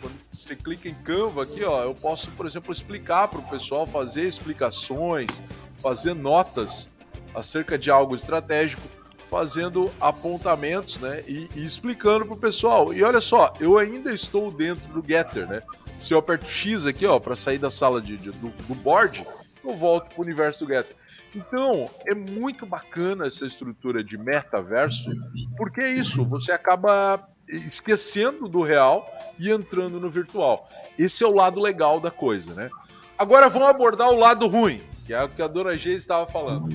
Quando 0.00 0.14
você 0.30 0.54
clica 0.54 0.86
em 0.86 0.94
Canva 0.94 1.44
aqui, 1.44 1.64
ó, 1.64 1.82
eu 1.82 1.94
posso, 1.94 2.30
por 2.32 2.46
exemplo, 2.46 2.70
explicar 2.70 3.28
para 3.28 3.38
o 3.38 3.48
pessoal, 3.48 3.86
fazer 3.86 4.28
explicações, 4.28 5.42
fazer 5.78 6.14
notas 6.14 6.90
acerca 7.34 7.78
de 7.78 7.90
algo 7.90 8.14
estratégico, 8.14 8.82
fazendo 9.30 9.90
apontamentos, 9.98 10.98
né, 10.98 11.24
e, 11.26 11.48
e 11.54 11.64
explicando 11.64 12.26
para 12.26 12.34
o 12.34 12.38
pessoal. 12.38 12.92
E 12.92 13.02
olha 13.02 13.20
só, 13.22 13.54
eu 13.60 13.78
ainda 13.78 14.12
estou 14.12 14.50
dentro 14.50 14.86
do 14.92 15.06
Getter, 15.06 15.46
né? 15.46 15.62
Se 15.98 16.12
eu 16.12 16.18
aperto 16.18 16.46
X 16.46 16.84
aqui, 16.84 17.06
ó, 17.06 17.18
para 17.18 17.36
sair 17.36 17.58
da 17.58 17.70
sala 17.70 18.00
de, 18.02 18.18
de 18.18 18.30
do, 18.30 18.48
do 18.48 18.74
board, 18.74 19.26
eu 19.64 19.74
volto 19.74 20.08
para 20.08 20.18
o 20.18 20.22
universo 20.22 20.66
do 20.66 20.74
Getter. 20.74 20.99
Então, 21.34 21.88
é 22.06 22.14
muito 22.14 22.66
bacana 22.66 23.26
essa 23.26 23.46
estrutura 23.46 24.02
de 24.02 24.18
metaverso, 24.18 25.10
porque 25.56 25.80
é 25.80 25.90
isso, 25.90 26.24
você 26.24 26.52
acaba 26.52 27.28
esquecendo 27.48 28.48
do 28.48 28.62
real 28.62 29.08
e 29.38 29.50
entrando 29.50 30.00
no 30.00 30.10
virtual. 30.10 30.68
Esse 30.98 31.22
é 31.22 31.26
o 31.26 31.34
lado 31.34 31.60
legal 31.60 32.00
da 32.00 32.10
coisa, 32.10 32.54
né? 32.54 32.70
Agora 33.16 33.48
vamos 33.48 33.68
abordar 33.68 34.08
o 34.08 34.16
lado 34.16 34.46
ruim, 34.46 34.82
que 35.06 35.12
é 35.12 35.22
o 35.22 35.28
que 35.28 35.42
a 35.42 35.46
dona 35.46 35.76
G 35.76 35.92
estava 35.92 36.26
falando. 36.26 36.68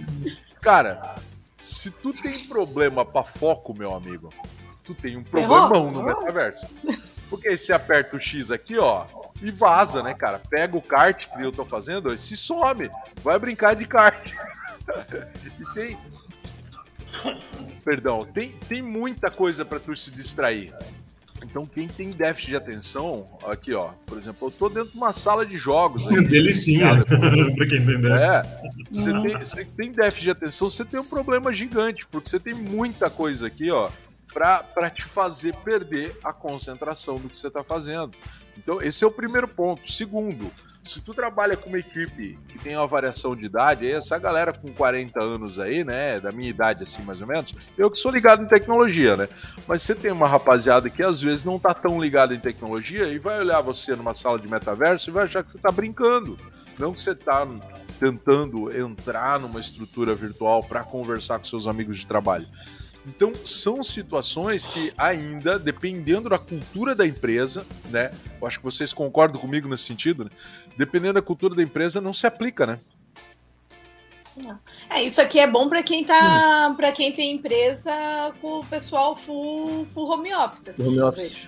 Cara, 0.62 1.16
se 1.60 1.90
tu 1.92 2.14
tem 2.14 2.40
problema 2.48 3.04
para 3.04 3.24
foco, 3.24 3.74
meu 3.74 3.94
amigo, 3.94 4.34
tu 4.84 4.94
tem 4.94 5.18
um 5.18 5.24
problemão 5.24 5.92
no 5.92 6.04
metaverso. 6.04 6.68
Porque 7.30 7.58
você 7.58 7.74
aperta 7.74 8.16
o 8.16 8.20
X 8.20 8.52
aqui, 8.52 8.78
ó, 8.78 9.06
e 9.42 9.52
vaza, 9.52 10.02
né, 10.02 10.14
cara? 10.14 10.40
Pega 10.50 10.78
o 10.78 10.82
kart 10.82 11.28
que 11.28 11.42
eu 11.42 11.52
tô 11.52 11.66
fazendo 11.66 12.14
e 12.14 12.18
se 12.20 12.38
some. 12.38 12.90
Vai 13.24 13.38
brincar 13.38 13.76
de 13.76 13.86
kart. 13.86 14.34
e 15.60 15.74
tem. 15.74 15.98
Perdão, 17.84 18.26
tem, 18.26 18.52
tem 18.52 18.82
muita 18.82 19.30
coisa 19.30 19.64
para 19.64 19.80
tu 19.80 19.96
se 19.96 20.12
distrair. 20.12 20.74
Então, 21.44 21.66
quem 21.66 21.88
tem 21.88 22.12
déficit 22.12 22.50
de 22.50 22.56
atenção, 22.56 23.28
aqui 23.46 23.74
ó, 23.74 23.90
por 24.06 24.18
exemplo, 24.18 24.48
eu 24.48 24.52
tô 24.52 24.68
dentro 24.68 24.92
de 24.92 24.98
uma 24.98 25.14
sala 25.14 25.46
de 25.46 25.58
jogos. 25.58 26.08
Aí, 26.10 26.24
Delicinha, 26.26 27.06
pra 27.06 27.68
quem 27.68 27.78
entender. 27.78 28.12
É, 28.12 28.44
você 28.90 29.56
tem, 29.56 29.66
tem 29.66 29.92
déficit 29.92 30.24
de 30.24 30.30
atenção, 30.32 30.70
você 30.70 30.84
tem 30.84 31.00
um 31.00 31.06
problema 31.06 31.54
gigante, 31.54 32.06
porque 32.08 32.30
você 32.30 32.40
tem 32.40 32.54
muita 32.54 33.10
coisa 33.10 33.48
aqui, 33.48 33.70
ó, 33.70 33.90
para 34.34 34.90
te 34.90 35.06
fazer 35.06 35.54
perder 35.58 36.18
a 36.24 36.34
concentração 36.34 37.16
do 37.16 37.30
que 37.30 37.38
você 37.38 37.48
está 37.48 37.64
fazendo. 37.64 38.12
Então, 38.58 38.82
esse 38.82 39.04
é 39.04 39.08
o 39.08 39.12
primeiro 39.12 39.48
ponto. 39.48 39.92
Segundo, 39.92 40.52
se 40.86 41.02
tu 41.02 41.14
trabalha 41.14 41.58
com 41.58 41.70
uma 41.70 41.80
equipe 41.80 42.38
que 42.48 42.60
tem 42.60 42.78
uma 42.78 42.86
variação 42.86 43.36
de 43.36 43.46
idade, 43.46 43.92
essa 43.92 44.18
galera 44.20 44.54
com 44.54 44.72
40 44.72 45.20
anos 45.20 45.60
aí, 45.60 45.84
né, 45.84 46.20
da 46.20 46.32
minha 46.32 46.50
idade 46.50 46.84
assim 46.84 47.02
mais 47.02 47.20
ou 47.20 47.28
menos, 47.28 47.54
eu 47.76 47.90
que 47.90 47.98
sou 47.98 48.12
ligado 48.12 48.44
em 48.44 48.48
tecnologia, 48.48 49.18
né? 49.18 49.28
Mas 49.68 49.82
você 49.82 49.96
tem 49.96 50.12
uma 50.12 50.28
rapaziada 50.28 50.90
que 50.90 51.02
às 51.02 51.20
vezes 51.20 51.44
não 51.44 51.58
tá 51.58 51.74
tão 51.74 52.00
ligada 52.00 52.36
em 52.36 52.40
tecnologia 52.40 53.08
e 53.08 53.18
vai 53.18 53.40
olhar 53.40 53.62
você 53.62 53.96
numa 53.96 54.14
sala 54.14 54.40
de 54.40 54.48
metaverso 54.48 55.10
e 55.10 55.14
vai 55.14 55.26
achar 55.26 55.44
que 55.44 55.52
você 55.52 55.58
tá 55.58 55.72
brincando, 55.72 56.38
não 56.78 56.94
que 56.94 57.02
você 57.02 57.16
tá 57.16 57.48
tentando 58.00 58.76
entrar 58.76 59.40
numa 59.40 59.60
estrutura 59.60 60.14
virtual 60.14 60.64
para 60.64 60.84
conversar 60.84 61.40
com 61.40 61.46
seus 61.46 61.66
amigos 61.66 61.98
de 61.98 62.06
trabalho. 62.06 62.46
Então, 63.08 63.34
são 63.46 63.84
situações 63.84 64.66
que 64.66 64.92
ainda, 64.98 65.60
dependendo 65.60 66.30
da 66.30 66.40
cultura 66.40 66.96
da 66.96 67.06
empresa, 67.06 67.66
né? 67.90 68.12
Eu 68.42 68.48
acho 68.48 68.58
que 68.58 68.66
vocês 68.66 68.94
concordam 68.94 69.40
comigo 69.40 69.68
nesse 69.68 69.84
sentido, 69.84 70.26
né? 70.26 70.32
Dependendo 70.76 71.14
da 71.14 71.22
cultura 71.22 71.56
da 71.56 71.62
empresa, 71.62 72.02
não 72.02 72.14
se 72.14 72.26
aplica, 72.26 72.66
né? 72.66 72.80
É, 74.90 75.02
isso 75.04 75.22
aqui 75.22 75.40
é 75.40 75.48
bom 75.48 75.70
para 75.70 75.82
quem 75.82 76.04
tá, 76.04 76.74
para 76.76 76.92
quem 76.92 77.12
tem 77.14 77.32
empresa 77.32 77.92
com 78.42 78.60
o 78.60 78.66
pessoal 78.66 79.16
full, 79.16 79.86
full 79.86 80.10
home 80.10 80.34
office, 80.34 80.68
assim, 80.70 80.88
home 80.88 81.00
office. 81.00 81.48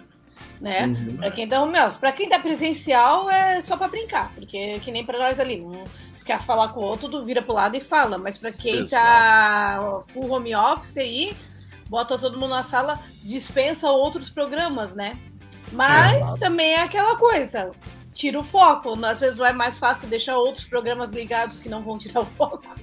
né? 0.62 0.88
Uhum. 0.88 1.18
Para 1.18 1.32
quem 1.32 1.48
tá 1.48 1.62
home 1.62 1.78
office, 1.78 1.98
para 1.98 2.12
quem 2.14 2.30
tá 2.30 2.40
presencial 2.40 3.30
é 3.30 3.60
só 3.60 3.76
para 3.76 3.90
brincar, 3.90 4.32
porque 4.34 4.80
que 4.80 4.92
nem 4.92 5.06
para 5.06 5.20
nós 5.20 5.38
ali, 5.38 5.60
não 5.60 5.84
quer 6.28 6.42
falar 6.42 6.74
com 6.74 6.82
o 6.82 6.84
outro, 6.84 7.08
tu 7.08 7.24
vira 7.24 7.42
pro 7.42 7.54
lado 7.54 7.78
e 7.78 7.82
fala, 7.82 8.18
mas 8.18 8.38
para 8.38 8.52
quem 8.52 8.82
Exato. 8.82 9.06
tá 9.06 10.04
full 10.10 10.30
home 10.30 10.54
office 10.54 10.98
aí, 10.98 11.36
bota 11.90 12.18
todo 12.18 12.38
mundo 12.38 12.50
na 12.50 12.64
sala, 12.64 13.00
dispensa 13.24 13.90
outros 13.90 14.30
programas, 14.30 14.94
né? 14.94 15.18
Mas 15.72 16.18
Exato. 16.18 16.40
também 16.40 16.74
é 16.74 16.82
aquela 16.82 17.16
coisa, 17.16 17.72
tira 18.14 18.38
o 18.38 18.44
foco. 18.44 18.94
Às 19.06 19.22
vezes 19.22 19.40
é 19.40 19.54
mais 19.54 19.78
fácil 19.78 20.10
deixar 20.10 20.38
outros 20.38 20.66
programas 20.66 21.12
ligados 21.12 21.60
que 21.60 21.70
não 21.70 21.82
vão 21.82 21.98
tirar 21.98 22.20
o 22.22 22.26
foco. 22.26 22.76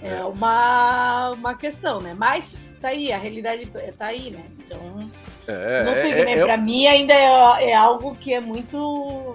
É, 0.00 0.18
é 0.18 0.24
uma, 0.24 1.30
uma 1.30 1.54
questão, 1.56 2.00
né? 2.00 2.14
Mas 2.16 2.78
tá 2.80 2.88
aí, 2.88 3.12
a 3.12 3.18
realidade 3.18 3.66
tá 3.98 4.06
aí, 4.06 4.30
né? 4.30 4.44
Então, 4.58 5.10
é, 5.48 5.82
não 5.82 5.94
sei, 5.94 6.12
é, 6.12 6.24
né? 6.24 6.32
É, 6.32 6.44
pra 6.44 6.56
mim 6.56 6.86
ainda 6.86 7.12
é, 7.12 7.70
é 7.70 7.74
algo 7.74 8.14
que 8.14 8.32
é 8.32 8.40
muito 8.40 9.34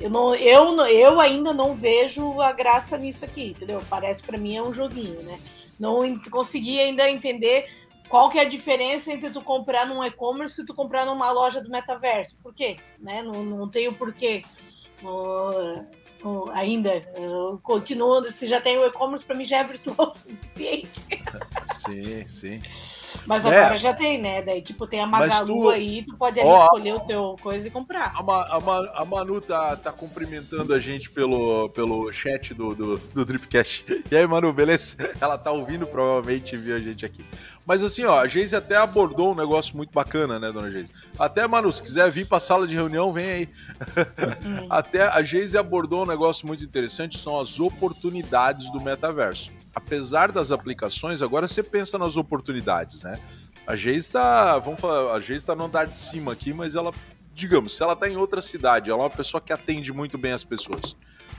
eu, 0.00 0.10
não, 0.10 0.34
eu, 0.34 0.80
eu 0.86 1.20
ainda 1.20 1.52
não 1.52 1.76
vejo 1.76 2.40
a 2.40 2.52
graça 2.52 2.96
nisso 2.96 3.24
aqui, 3.24 3.50
entendeu? 3.50 3.82
Parece 3.88 4.22
para 4.22 4.38
mim 4.38 4.56
é 4.56 4.62
um 4.62 4.72
joguinho, 4.72 5.22
né? 5.22 5.38
Não 5.78 6.18
consegui 6.30 6.80
ainda 6.80 7.08
entender 7.08 7.68
qual 8.08 8.28
que 8.28 8.38
é 8.38 8.42
a 8.42 8.48
diferença 8.48 9.12
entre 9.12 9.30
tu 9.30 9.40
comprar 9.40 9.86
num 9.86 10.02
e-commerce 10.02 10.60
e 10.60 10.66
tu 10.66 10.74
comprar 10.74 11.06
numa 11.06 11.30
loja 11.30 11.60
do 11.60 11.70
metaverso? 11.70 12.38
Por 12.42 12.52
quê? 12.52 12.78
Né? 12.98 13.22
Não, 13.22 13.44
não 13.44 13.68
tem 13.68 13.86
o 13.86 13.94
porquê. 13.94 14.42
Uh, 15.02 15.86
uh, 16.26 16.50
ainda, 16.50 17.04
uh, 17.16 17.58
continuando, 17.62 18.30
se 18.30 18.46
já 18.46 18.60
tem 18.60 18.76
o 18.78 18.84
e-commerce, 18.84 19.24
para 19.24 19.36
mim 19.36 19.44
já 19.44 19.58
é 19.58 19.64
virtual 19.64 20.08
o 20.08 20.10
suficiente. 20.10 21.06
Sim, 21.72 22.26
sim. 22.26 22.60
Mas 23.26 23.44
é. 23.44 23.56
agora 23.56 23.76
já 23.76 23.94
tem, 23.94 24.20
né? 24.20 24.42
Daí, 24.42 24.62
tipo, 24.62 24.86
tem 24.86 25.00
a 25.00 25.06
Magalu 25.06 25.62
tu... 25.62 25.68
aí, 25.68 26.02
tu 26.02 26.16
pode 26.16 26.40
ali 26.40 26.48
escolher 26.48 26.94
o 26.94 27.00
teu 27.00 27.36
coisa 27.42 27.66
e 27.66 27.70
comprar. 27.70 28.12
A, 28.14 28.22
Ma, 28.22 28.42
a, 28.44 28.60
Ma, 28.60 28.90
a, 28.94 29.04
Manu 29.04 29.40
tá, 29.40 29.76
tá 29.76 29.92
cumprimentando 29.92 30.74
a 30.74 30.78
gente 30.78 31.10
pelo, 31.10 31.68
pelo 31.70 32.12
chat 32.12 32.54
do, 32.54 32.74
do, 32.74 32.98
do 32.98 33.24
Dripcast. 33.24 33.84
E 34.10 34.16
aí, 34.16 34.26
Manu, 34.26 34.52
beleza? 34.52 34.96
Ela 35.20 35.36
tá 35.36 35.50
ouvindo, 35.50 35.86
provavelmente 35.86 36.56
viu 36.56 36.76
a 36.76 36.80
gente 36.80 37.04
aqui. 37.04 37.24
Mas 37.66 37.82
assim, 37.82 38.04
ó, 38.04 38.18
a 38.18 38.26
Geise 38.26 38.56
até 38.56 38.76
abordou 38.76 39.32
um 39.32 39.34
negócio 39.34 39.76
muito 39.76 39.92
bacana, 39.92 40.38
né, 40.38 40.50
dona 40.50 40.70
Geise? 40.70 40.92
Até, 41.18 41.46
Manu, 41.46 41.72
se 41.72 41.82
quiser 41.82 42.10
vir 42.10 42.26
pra 42.26 42.40
sala 42.40 42.66
de 42.66 42.74
reunião, 42.74 43.12
vem 43.12 43.30
aí. 43.30 43.48
Hum. 44.44 44.66
até 44.70 45.02
a 45.02 45.22
Geise 45.22 45.56
abordou 45.56 46.02
um 46.02 46.06
negócio 46.06 46.46
muito 46.46 46.64
interessante, 46.64 47.18
são 47.18 47.38
as 47.38 47.60
oportunidades 47.60 48.70
do 48.72 48.80
metaverso 48.80 49.50
apesar 49.74 50.32
das 50.32 50.50
aplicações, 50.50 51.22
agora 51.22 51.46
você 51.46 51.62
pensa 51.62 51.98
nas 51.98 52.16
oportunidades, 52.16 53.04
né? 53.04 53.20
A 53.66 53.76
Geis 53.76 54.06
está, 54.06 54.58
vamos 54.58 54.80
falar, 54.80 55.14
a 55.14 55.20
Geis 55.20 55.42
está 55.42 55.54
no 55.54 55.64
andar 55.64 55.86
de 55.86 55.98
cima 55.98 56.32
aqui, 56.32 56.52
mas 56.52 56.74
ela, 56.74 56.92
digamos, 57.34 57.76
se 57.76 57.82
ela 57.82 57.92
está 57.92 58.08
em 58.08 58.16
outra 58.16 58.40
cidade, 58.40 58.90
ela 58.90 59.00
é 59.00 59.04
uma 59.04 59.10
pessoa 59.10 59.40
que 59.40 59.52
atende 59.52 59.92
muito 59.92 60.18
bem 60.18 60.32
as 60.32 60.44
pessoas. 60.44 60.96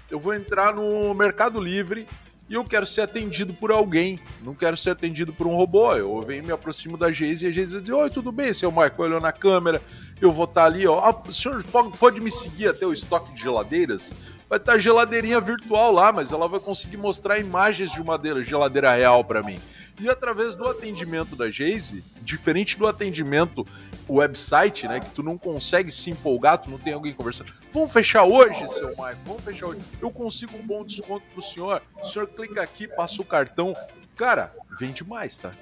Eu 0.09 0.19
vou 0.19 0.33
entrar 0.33 0.73
no 0.73 1.13
Mercado 1.13 1.59
Livre 1.59 2.05
e 2.47 2.53
eu 2.53 2.63
quero 2.63 2.85
ser 2.85 3.01
atendido 3.01 3.53
por 3.53 3.71
alguém, 3.71 4.19
não 4.41 4.53
quero 4.53 4.75
ser 4.75 4.89
atendido 4.89 5.31
por 5.31 5.47
um 5.47 5.55
robô. 5.55 5.93
Eu 5.95 6.21
venho 6.21 6.43
me 6.43 6.51
aproximo 6.51 6.97
da 6.97 7.11
Geis 7.11 7.41
e 7.41 7.47
a 7.47 7.51
Geis 7.51 7.71
vai 7.71 7.79
dizer: 7.79 7.93
Oi, 7.93 8.09
tudo 8.09 8.31
bem, 8.31 8.53
seu 8.53 8.69
Marco? 8.71 9.01
Olhou 9.01 9.21
na 9.21 9.31
câmera, 9.31 9.81
eu 10.19 10.33
vou 10.33 10.45
estar 10.45 10.61
tá 10.61 10.67
ali, 10.67 10.85
ó. 10.85 10.99
Ah, 10.99 11.21
o 11.25 11.33
senhor 11.33 11.63
pode 11.97 12.19
me 12.19 12.29
seguir 12.29 12.67
até 12.67 12.85
o 12.85 12.91
estoque 12.91 13.33
de 13.33 13.41
geladeiras? 13.41 14.13
Vai 14.51 14.57
estar 14.57 14.77
geladeirinha 14.77 15.39
virtual 15.39 15.93
lá, 15.93 16.11
mas 16.11 16.33
ela 16.33 16.45
vai 16.45 16.59
conseguir 16.59 16.97
mostrar 16.97 17.39
imagens 17.39 17.89
de 17.89 18.01
uma 18.01 18.19
geladeira 18.43 18.93
real 18.93 19.23
para 19.23 19.41
mim. 19.41 19.57
E 19.97 20.09
através 20.09 20.57
do 20.57 20.67
atendimento 20.67 21.37
da 21.37 21.49
Geise, 21.49 22.03
diferente 22.21 22.77
do 22.77 22.85
atendimento 22.85 23.65
website, 24.09 24.89
né, 24.89 24.99
que 24.99 25.09
tu 25.11 25.23
não 25.23 25.37
consegue 25.37 25.89
se 25.89 26.09
empolgar, 26.09 26.57
tu 26.57 26.69
não 26.69 26.77
tem 26.77 26.91
alguém 26.91 27.13
conversando. 27.13 27.49
Vamos 27.71 27.93
fechar 27.93 28.25
hoje, 28.25 28.67
seu 28.73 28.93
Marco, 28.97 29.21
vamos 29.25 29.41
fechar 29.41 29.67
hoje. 29.67 29.79
Eu 30.01 30.11
consigo 30.11 30.57
um 30.57 30.67
bom 30.67 30.83
desconto 30.83 31.25
pro 31.33 31.41
senhor. 31.41 31.81
O 32.01 32.03
senhor 32.03 32.27
clica 32.27 32.61
aqui, 32.61 32.89
passa 32.89 33.21
o 33.21 33.25
cartão. 33.25 33.73
Cara, 34.17 34.53
vende 34.77 35.01
mais, 35.05 35.37
tá? 35.37 35.53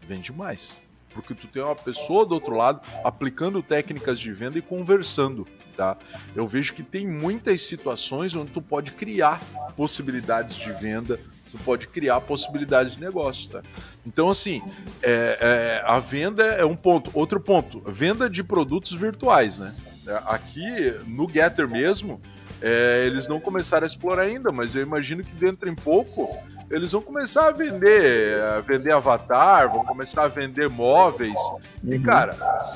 Vende 0.00 0.32
mais 0.32 0.80
porque 1.14 1.34
tu 1.34 1.48
tem 1.48 1.62
uma 1.62 1.74
pessoa 1.74 2.24
do 2.24 2.34
outro 2.34 2.54
lado 2.54 2.80
aplicando 3.02 3.62
técnicas 3.62 4.20
de 4.20 4.32
venda 4.32 4.58
e 4.58 4.62
conversando, 4.62 5.46
tá? 5.78 5.96
Eu 6.34 6.48
vejo 6.48 6.74
que 6.74 6.82
tem 6.82 7.06
muitas 7.06 7.64
situações 7.64 8.34
onde 8.34 8.50
tu 8.50 8.60
pode 8.60 8.90
criar 8.90 9.40
possibilidades 9.76 10.56
de 10.56 10.72
venda, 10.72 11.16
tu 11.52 11.58
pode 11.58 11.86
criar 11.86 12.20
possibilidades 12.20 12.96
de 12.96 13.00
negócio, 13.00 13.48
tá? 13.48 13.62
Então, 14.04 14.28
assim, 14.28 14.60
é, 15.00 15.38
é, 15.40 15.82
a 15.86 16.00
venda 16.00 16.42
é 16.42 16.64
um 16.64 16.74
ponto. 16.74 17.12
Outro 17.14 17.38
ponto, 17.38 17.80
venda 17.86 18.28
de 18.28 18.42
produtos 18.42 18.92
virtuais, 18.92 19.60
né? 19.60 19.72
É, 20.04 20.20
aqui 20.26 20.66
no 21.06 21.30
Getter 21.30 21.68
mesmo, 21.68 22.20
é, 22.60 23.04
eles 23.06 23.28
não 23.28 23.38
começaram 23.38 23.84
a 23.84 23.88
explorar 23.88 24.22
ainda, 24.22 24.50
mas 24.50 24.74
eu 24.74 24.82
imagino 24.82 25.22
que 25.22 25.32
dentro 25.36 25.68
em 25.68 25.76
pouco 25.76 26.36
eles 26.68 26.90
vão 26.90 27.00
começar 27.00 27.46
a 27.46 27.52
vender, 27.52 28.42
a 28.42 28.60
vender 28.60 28.90
avatar, 28.90 29.70
vão 29.70 29.84
começar 29.84 30.24
a 30.24 30.28
vender 30.28 30.68
móveis. 30.68 31.40
Uhum. 31.84 31.94
E, 31.94 32.00
cara, 32.00 32.34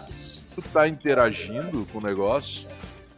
se 0.08 0.40
tu 0.54 0.62
tá 0.62 0.86
interagindo 0.86 1.84
com 1.92 1.98
o 1.98 2.02
negócio, 2.02 2.68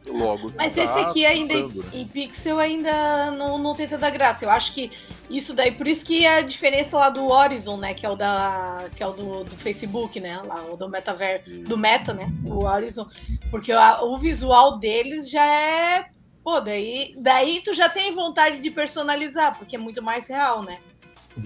Logo. 0.07 0.52
Mas 0.57 0.74
tá 0.74 0.84
esse 0.84 0.98
aqui 0.98 1.24
ainda 1.24 1.55
em, 1.55 1.68
né? 1.68 1.84
em 1.92 2.07
pixel 2.07 2.59
ainda 2.59 3.30
não, 3.30 3.57
não 3.57 3.74
tem 3.74 3.88
tanta 3.88 4.11
graça. 4.11 4.44
Eu 4.44 4.50
acho 4.50 4.74
que 4.74 4.90
isso 5.30 5.55
daí, 5.55 5.72
por 5.72 5.88
isso 5.88 6.05
que 6.05 6.26
é 6.26 6.38
a 6.38 6.42
diferença 6.42 6.96
lá 6.98 7.09
do 7.09 7.26
Horizon, 7.26 7.78
né? 7.78 7.94
Que 7.94 8.05
é 8.05 8.11
o 8.11 8.14
da. 8.14 8.86
Que 8.94 9.02
é 9.02 9.07
o 9.07 9.12
do, 9.12 9.44
do 9.44 9.57
Facebook, 9.57 10.20
né? 10.20 10.40
Lá, 10.42 10.64
o 10.70 10.76
do 10.76 10.88
Metaverse. 10.88 11.50
Do 11.62 11.78
Meta, 11.78 12.12
né? 12.12 12.30
O 12.44 12.64
Horizon. 12.64 13.07
Porque 13.50 13.72
a, 13.72 14.02
o 14.02 14.18
visual 14.18 14.78
deles 14.78 15.30
já 15.30 15.46
é. 15.46 16.07
Pô, 16.42 16.61
daí, 16.61 17.14
daí 17.16 17.62
tu 17.64 17.72
já 17.72 17.88
tem 17.88 18.14
vontade 18.14 18.61
de 18.61 18.70
personalizar, 18.70 19.57
porque 19.57 19.76
é 19.76 19.78
muito 19.78 20.02
mais 20.02 20.28
real, 20.28 20.62
né? 20.62 20.78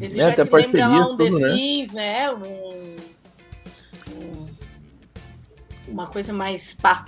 Ele 0.00 0.20
é, 0.20 0.32
já 0.32 0.44
te 0.44 0.52
lembra 0.52 0.88
lá 0.88 1.08
um 1.08 1.16
The 1.16 1.30
né? 1.30 1.48
Sims, 1.50 1.92
né? 1.92 2.26
né? 2.26 2.30
Um 2.32 2.96
uma 5.90 6.06
coisa 6.06 6.32
mais 6.32 6.74
pá. 6.74 7.06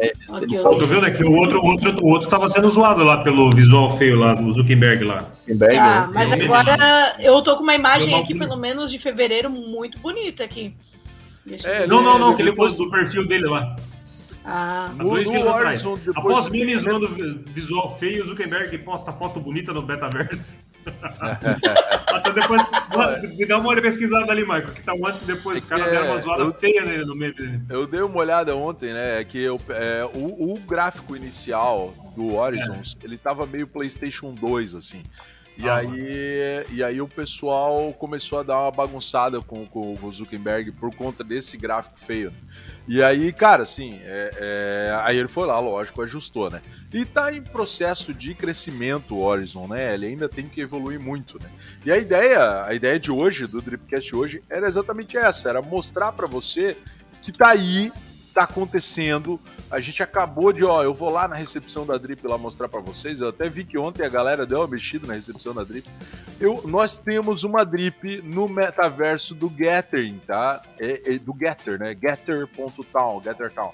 É, 0.00 0.12
okay, 0.32 0.58
eu... 0.58 0.62
Tô 0.62 0.86
vendo 0.86 1.06
aqui, 1.06 1.24
o 1.24 1.32
outro, 1.32 1.60
o, 1.60 1.66
outro, 1.66 1.96
o 2.02 2.08
outro 2.10 2.28
tava 2.28 2.48
sendo 2.48 2.70
zoado 2.70 3.02
lá 3.04 3.22
pelo 3.22 3.50
visual 3.50 3.96
feio 3.96 4.18
lá, 4.18 4.34
do 4.34 4.52
Zuckerberg 4.52 5.04
lá. 5.04 5.30
Zuckerberg, 5.40 5.76
ah, 5.76 6.06
né? 6.06 6.12
mas 6.12 6.32
agora 6.32 7.16
eu 7.18 7.42
tô 7.42 7.56
com 7.56 7.62
uma 7.62 7.74
imagem 7.74 8.14
aqui, 8.14 8.36
pelo 8.36 8.56
menos 8.56 8.90
de 8.90 8.98
fevereiro, 8.98 9.50
muito 9.50 9.98
bonita 9.98 10.44
aqui. 10.44 10.74
É, 11.62 11.86
não, 11.86 12.02
não, 12.02 12.18
não, 12.18 12.30
aquele 12.30 12.50
depois... 12.50 12.76
do 12.76 12.90
perfil 12.90 13.26
dele 13.26 13.46
lá. 13.46 13.76
Ah, 14.44 14.90
Há 14.98 15.02
dois 15.02 15.28
dias 15.28 15.46
atrás. 15.46 15.82
Após 16.14 16.44
zoando 16.78 17.08
visual 17.46 17.96
feio, 17.98 18.24
o 18.24 18.28
Zuckerberg 18.28 18.76
posta 18.78 19.12
foto 19.12 19.40
bonita 19.40 19.72
no 19.72 19.82
Betaverse. 19.82 20.60
Até 22.06 22.32
depois, 22.32 22.62
dá 23.48 23.58
uma 23.58 23.80
pesquisada 23.80 24.30
ali, 24.30 24.42
Michael, 24.42 24.68
que 24.68 24.82
tá 24.82 24.94
um 24.94 25.06
antes 25.06 25.22
e 25.22 25.26
depois. 25.26 25.56
É 25.56 25.58
Os 25.58 25.64
caras 25.64 25.90
deram 25.90 26.06
uma 26.06 26.18
zoada 26.18 26.52
feia 26.54 26.84
nele 26.84 27.04
no 27.04 27.14
meio 27.14 27.34
dele. 27.34 27.60
Eu 27.68 27.86
dei 27.86 28.00
uma 28.02 28.16
olhada 28.16 28.54
ontem, 28.56 28.92
né? 28.92 29.20
É 29.20 29.24
que 29.24 29.38
eu, 29.38 29.60
é, 29.68 30.04
o, 30.14 30.54
o, 30.54 30.58
gráfico 30.60 31.16
inicial 31.16 31.92
do 32.16 32.34
Horizons, 32.34 32.96
é. 33.00 33.06
ele 33.06 33.18
tava 33.18 33.46
meio 33.46 33.66
PlayStation 33.66 34.32
2, 34.32 34.74
assim. 34.74 35.02
E, 35.56 35.68
ah, 35.68 35.76
aí, 35.76 36.66
e 36.72 36.82
aí 36.82 37.00
o 37.00 37.06
pessoal 37.06 37.92
começou 37.92 38.40
a 38.40 38.42
dar 38.42 38.58
uma 38.58 38.72
bagunçada 38.72 39.40
com, 39.40 39.64
com 39.64 39.94
o 40.02 40.12
Zuckerberg 40.12 40.72
por 40.72 40.92
conta 40.94 41.22
desse 41.22 41.56
gráfico 41.56 41.96
feio. 41.96 42.32
E 42.88 43.02
aí, 43.02 43.32
cara, 43.32 43.62
assim, 43.62 44.00
é, 44.02 44.30
é, 44.36 45.00
aí 45.02 45.16
ele 45.16 45.28
foi 45.28 45.46
lá, 45.46 45.58
lógico, 45.60 46.02
ajustou, 46.02 46.50
né? 46.50 46.60
E 46.94 47.04
tá 47.04 47.32
em 47.32 47.42
processo 47.42 48.14
de 48.14 48.36
crescimento 48.36 49.16
o 49.16 49.20
Horizon, 49.20 49.66
né? 49.66 49.94
Ele 49.94 50.06
ainda 50.06 50.28
tem 50.28 50.48
que 50.48 50.60
evoluir 50.60 51.00
muito, 51.00 51.42
né? 51.42 51.50
E 51.84 51.90
a 51.90 51.98
ideia, 51.98 52.64
a 52.64 52.72
ideia 52.72 53.00
de 53.00 53.10
hoje, 53.10 53.48
do 53.48 53.60
Dripcast 53.60 54.14
hoje, 54.14 54.44
era 54.48 54.68
exatamente 54.68 55.16
essa, 55.16 55.48
era 55.48 55.60
mostrar 55.60 56.12
para 56.12 56.28
você 56.28 56.76
que 57.20 57.32
tá 57.32 57.48
aí 57.48 57.90
tá 58.32 58.42
acontecendo. 58.42 59.40
A 59.70 59.80
gente 59.80 60.02
acabou 60.02 60.52
de, 60.52 60.64
ó, 60.64 60.82
eu 60.82 60.92
vou 60.92 61.08
lá 61.08 61.26
na 61.26 61.34
recepção 61.34 61.86
da 61.86 61.96
Drip 61.96 62.26
lá 62.26 62.36
mostrar 62.36 62.68
para 62.68 62.80
vocês. 62.80 63.20
Eu 63.20 63.28
até 63.28 63.48
vi 63.48 63.64
que 63.64 63.78
ontem 63.78 64.04
a 64.04 64.08
galera 64.08 64.44
deu 64.44 64.60
uma 64.60 64.66
mexida 64.68 65.06
na 65.06 65.14
recepção 65.14 65.54
da 65.54 65.62
Drip. 65.64 65.88
Eu, 66.40 66.62
nós 66.66 66.98
temos 66.98 67.44
uma 67.44 67.64
Drip 67.64 68.22
no 68.22 68.48
metaverso 68.48 69.34
do 69.34 69.48
Gathering, 69.48 70.20
tá? 70.26 70.62
É, 70.78 71.14
é 71.14 71.18
do 71.18 71.34
Getter, 71.36 71.78
né? 71.78 71.96
Getter.town, 72.00 73.22
Gettertown. 73.22 73.72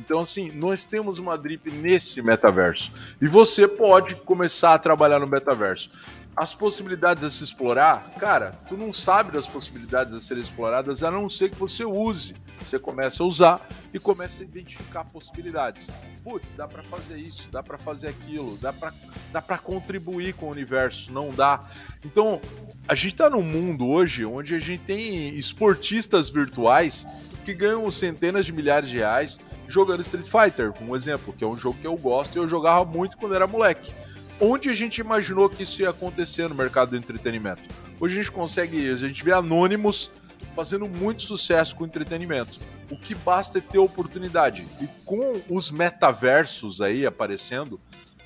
Então, 0.00 0.20
assim, 0.20 0.50
nós 0.50 0.84
temos 0.84 1.18
uma 1.18 1.36
drip 1.36 1.70
nesse 1.70 2.22
metaverso. 2.22 2.90
E 3.20 3.28
você 3.28 3.68
pode 3.68 4.14
começar 4.14 4.74
a 4.74 4.78
trabalhar 4.78 5.20
no 5.20 5.26
metaverso 5.26 5.90
as 6.36 6.54
possibilidades 6.54 7.22
a 7.22 7.28
se 7.28 7.44
explorar, 7.44 8.14
cara, 8.18 8.52
tu 8.66 8.76
não 8.76 8.94
sabe 8.94 9.32
das 9.32 9.46
possibilidades 9.46 10.14
a 10.14 10.20
serem 10.20 10.42
exploradas 10.42 11.02
a 11.02 11.10
não 11.10 11.28
ser 11.28 11.50
que 11.50 11.56
você 11.56 11.84
use. 11.84 12.34
Você 12.58 12.78
começa 12.78 13.22
a 13.22 13.26
usar 13.26 13.68
e 13.92 13.98
começa 13.98 14.42
a 14.42 14.46
identificar 14.46 15.04
possibilidades. 15.04 15.90
Putz, 16.22 16.52
dá 16.52 16.68
para 16.68 16.82
fazer 16.82 17.18
isso, 17.18 17.48
dá 17.50 17.62
para 17.62 17.76
fazer 17.76 18.08
aquilo, 18.08 18.56
dá 18.58 18.72
para 18.72 18.92
dá 19.32 19.42
para 19.42 19.58
contribuir 19.58 20.34
com 20.34 20.46
o 20.46 20.50
universo, 20.50 21.12
não 21.12 21.28
dá. 21.28 21.64
Então, 22.04 22.40
a 22.88 22.94
gente 22.94 23.16
tá 23.16 23.28
num 23.28 23.42
mundo 23.42 23.86
hoje 23.86 24.24
onde 24.24 24.54
a 24.54 24.58
gente 24.58 24.82
tem 24.84 25.34
esportistas 25.34 26.30
virtuais 26.30 27.06
que 27.44 27.54
ganham 27.54 27.90
centenas 27.90 28.46
de 28.46 28.52
milhares 28.52 28.88
de 28.88 28.96
reais 28.96 29.40
jogando 29.70 30.00
Street 30.00 30.26
Fighter, 30.26 30.72
um 30.82 30.94
exemplo, 30.94 31.32
que 31.32 31.44
é 31.44 31.46
um 31.46 31.56
jogo 31.56 31.78
que 31.80 31.86
eu 31.86 31.96
gosto 31.96 32.36
e 32.36 32.38
eu 32.38 32.48
jogava 32.48 32.84
muito 32.84 33.16
quando 33.16 33.34
era 33.34 33.46
moleque 33.46 33.92
onde 34.40 34.70
a 34.70 34.74
gente 34.74 35.00
imaginou 35.00 35.48
que 35.50 35.62
isso 35.62 35.82
ia 35.82 35.90
acontecer 35.90 36.48
no 36.48 36.54
mercado 36.54 36.90
do 36.90 36.96
entretenimento. 36.96 37.62
Hoje 38.00 38.18
a 38.18 38.22
gente 38.22 38.32
consegue, 38.32 38.90
a 38.90 38.96
gente 38.96 39.22
vê 39.22 39.32
anônimos 39.32 40.10
fazendo 40.56 40.88
muito 40.88 41.22
sucesso 41.22 41.76
com 41.76 41.84
entretenimento. 41.84 42.58
O 42.90 42.96
que 42.96 43.14
basta 43.14 43.58
é 43.58 43.60
ter 43.60 43.78
oportunidade. 43.78 44.66
E 44.80 44.88
com 45.04 45.40
os 45.48 45.70
metaversos 45.70 46.80
aí 46.80 47.04
aparecendo, 47.04 47.78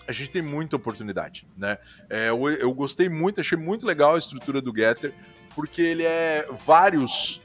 a 0.06 0.12
gente 0.12 0.30
tem 0.30 0.40
muita 0.40 0.76
oportunidade, 0.76 1.46
né? 1.56 1.78
É, 2.08 2.28
eu, 2.28 2.48
eu 2.48 2.72
gostei 2.72 3.08
muito, 3.08 3.40
achei 3.40 3.58
muito 3.58 3.84
legal 3.84 4.14
a 4.14 4.18
estrutura 4.18 4.60
do 4.60 4.74
Getter, 4.74 5.12
porque 5.54 5.82
ele 5.82 6.04
é 6.04 6.46
vários 6.64 7.42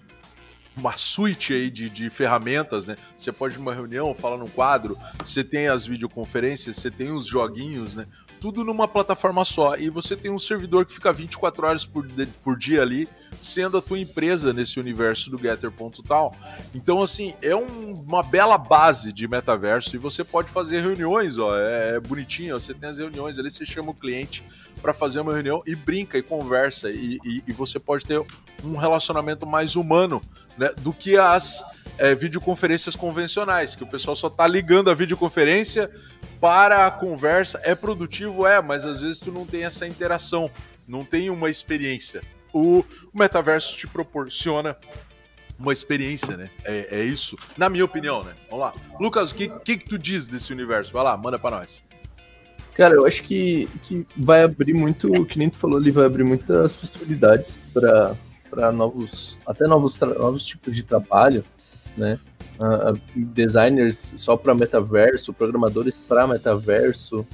uma 0.80 0.98
suite 0.98 1.54
aí 1.54 1.70
de, 1.70 1.90
de 1.90 2.10
ferramentas, 2.10 2.88
né? 2.88 2.96
Você 3.18 3.32
pode 3.32 3.56
ir 3.56 3.60
numa 3.60 3.74
reunião, 3.74 4.16
falar 4.16 4.38
num 4.38 4.48
quadro, 4.48 4.98
você 5.24 5.44
tem 5.44 5.68
as 5.68 5.86
videoconferências, 5.86 6.78
você 6.78 6.90
tem 6.90 7.12
os 7.12 7.26
joguinhos, 7.28 7.98
né? 7.98 8.08
Tudo 8.40 8.64
numa 8.64 8.88
plataforma 8.88 9.44
só. 9.44 9.76
E 9.76 9.90
você 9.90 10.16
tem 10.16 10.32
um 10.32 10.40
servidor 10.40 10.86
que 10.86 10.94
fica 10.94 11.12
24 11.12 11.66
horas 11.66 11.86
por, 11.86 12.08
por 12.44 12.58
dia 12.58 12.82
ali, 12.82 13.08
sendo 13.40 13.78
a 13.78 13.82
tua 13.82 14.00
empresa 14.00 14.54
nesse 14.54 14.80
universo 14.80 15.30
do 15.30 15.38
Getter.tal. 15.38 16.36
Então, 16.74 17.02
assim, 17.02 17.34
é 17.42 17.56
um, 17.56 17.94
uma 17.94 18.24
bela 18.24 18.58
base 18.58 19.12
de 19.12 19.28
metaverso 19.28 19.96
e 19.96 20.00
você 20.00 20.24
pode 20.24 20.50
fazer 20.50 20.82
reuniões, 20.82 21.38
ó. 21.38 21.58
É, 21.58 21.96
é 21.96 22.00
bonitinho, 22.00 22.60
você 22.60 22.74
tem 22.74 22.90
as 22.90 22.98
reuniões 22.98 23.38
ali, 23.38 23.50
você 23.50 23.66
chama 23.66 23.92
o 23.92 23.94
cliente 23.94 24.44
para 24.82 24.94
fazer 24.94 25.20
uma 25.20 25.34
reunião 25.34 25.62
e 25.66 25.76
brinca 25.76 26.18
e 26.18 26.24
conversa. 26.24 26.90
E, 26.90 27.20
e, 27.24 27.44
e, 27.48 27.52
você 27.52 27.80
pode 27.80 28.06
ter 28.06 28.22
um 28.64 28.76
relacionamento 28.76 29.46
mais 29.46 29.76
humano 29.76 30.22
né, 30.58 30.72
do 30.80 30.94
que 30.94 31.18
as 31.18 31.64
é, 31.98 32.16
videoconferências 32.16 32.96
convencionais, 32.96 33.76
que 33.76 33.84
o 33.84 33.88
pessoal 33.88 34.16
só 34.16 34.30
tá 34.30 34.48
ligando 34.48 34.90
a 34.90 34.94
videoconferência 34.94 35.92
para 36.40 36.86
a 36.86 36.92
conversa. 36.92 37.60
É 37.64 37.76
produtivo, 37.76 38.46
é, 38.46 38.62
mas 38.62 38.86
às 38.86 39.02
vezes 39.02 39.20
tu 39.20 39.32
não 39.32 39.46
tem 39.46 39.64
essa 39.64 39.88
interação, 39.88 40.50
não 40.88 41.04
tem 41.04 41.30
uma 41.30 41.50
experiência. 41.50 42.22
O, 42.54 42.80
o 43.14 43.18
metaverso 43.18 43.78
te 43.78 43.88
proporciona 43.88 44.76
uma 45.58 45.74
experiência, 45.74 46.38
né? 46.38 46.50
É, 46.64 47.00
é, 47.00 47.04
isso, 47.04 47.36
na 47.58 47.70
minha 47.70 47.84
opinião, 47.84 48.24
né? 48.24 48.34
Vamos 48.50 48.66
lá. 48.66 48.74
Lucas, 49.00 49.32
o 49.32 49.36
que, 49.36 49.50
que, 49.50 49.78
que 49.78 49.90
tu 49.90 49.98
diz 50.00 50.28
desse 50.28 50.54
universo? 50.54 50.92
Vai 50.94 51.04
lá, 51.04 51.18
manda 51.18 51.38
para 51.38 51.58
nós. 51.58 51.84
Cara, 52.76 52.96
eu 52.96 53.06
acho 53.06 53.24
que, 53.24 53.68
que 53.84 54.08
vai 54.16 54.42
abrir 54.42 54.74
muito, 54.74 55.26
que 55.26 55.38
nem 55.38 55.50
tu 55.50 55.58
falou 55.58 55.78
ali, 55.78 55.92
vai 55.92 56.06
abrir 56.06 56.24
muitas 56.24 56.78
possibilidades 56.78 57.60
para 57.74 58.72
novos, 58.72 59.38
até 59.46 59.68
novos, 59.68 60.00
novos 60.00 60.46
tipos 60.46 60.74
de 60.74 60.84
trabalho 60.84 61.44
né? 62.00 62.20
Uh, 62.60 63.00
designers 63.16 64.14
só 64.18 64.36
para 64.36 64.54
metaverso, 64.54 65.34
programadores 65.34 65.98
para 65.98 66.28
metaverso. 66.28 67.26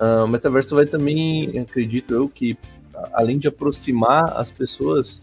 Uh, 0.00 0.24
o 0.24 0.26
metaverso 0.26 0.74
vai 0.74 0.86
também, 0.86 1.58
acredito 1.58 2.14
eu, 2.14 2.28
que 2.28 2.56
além 3.12 3.38
de 3.38 3.48
aproximar 3.48 4.38
as 4.38 4.50
pessoas, 4.50 5.20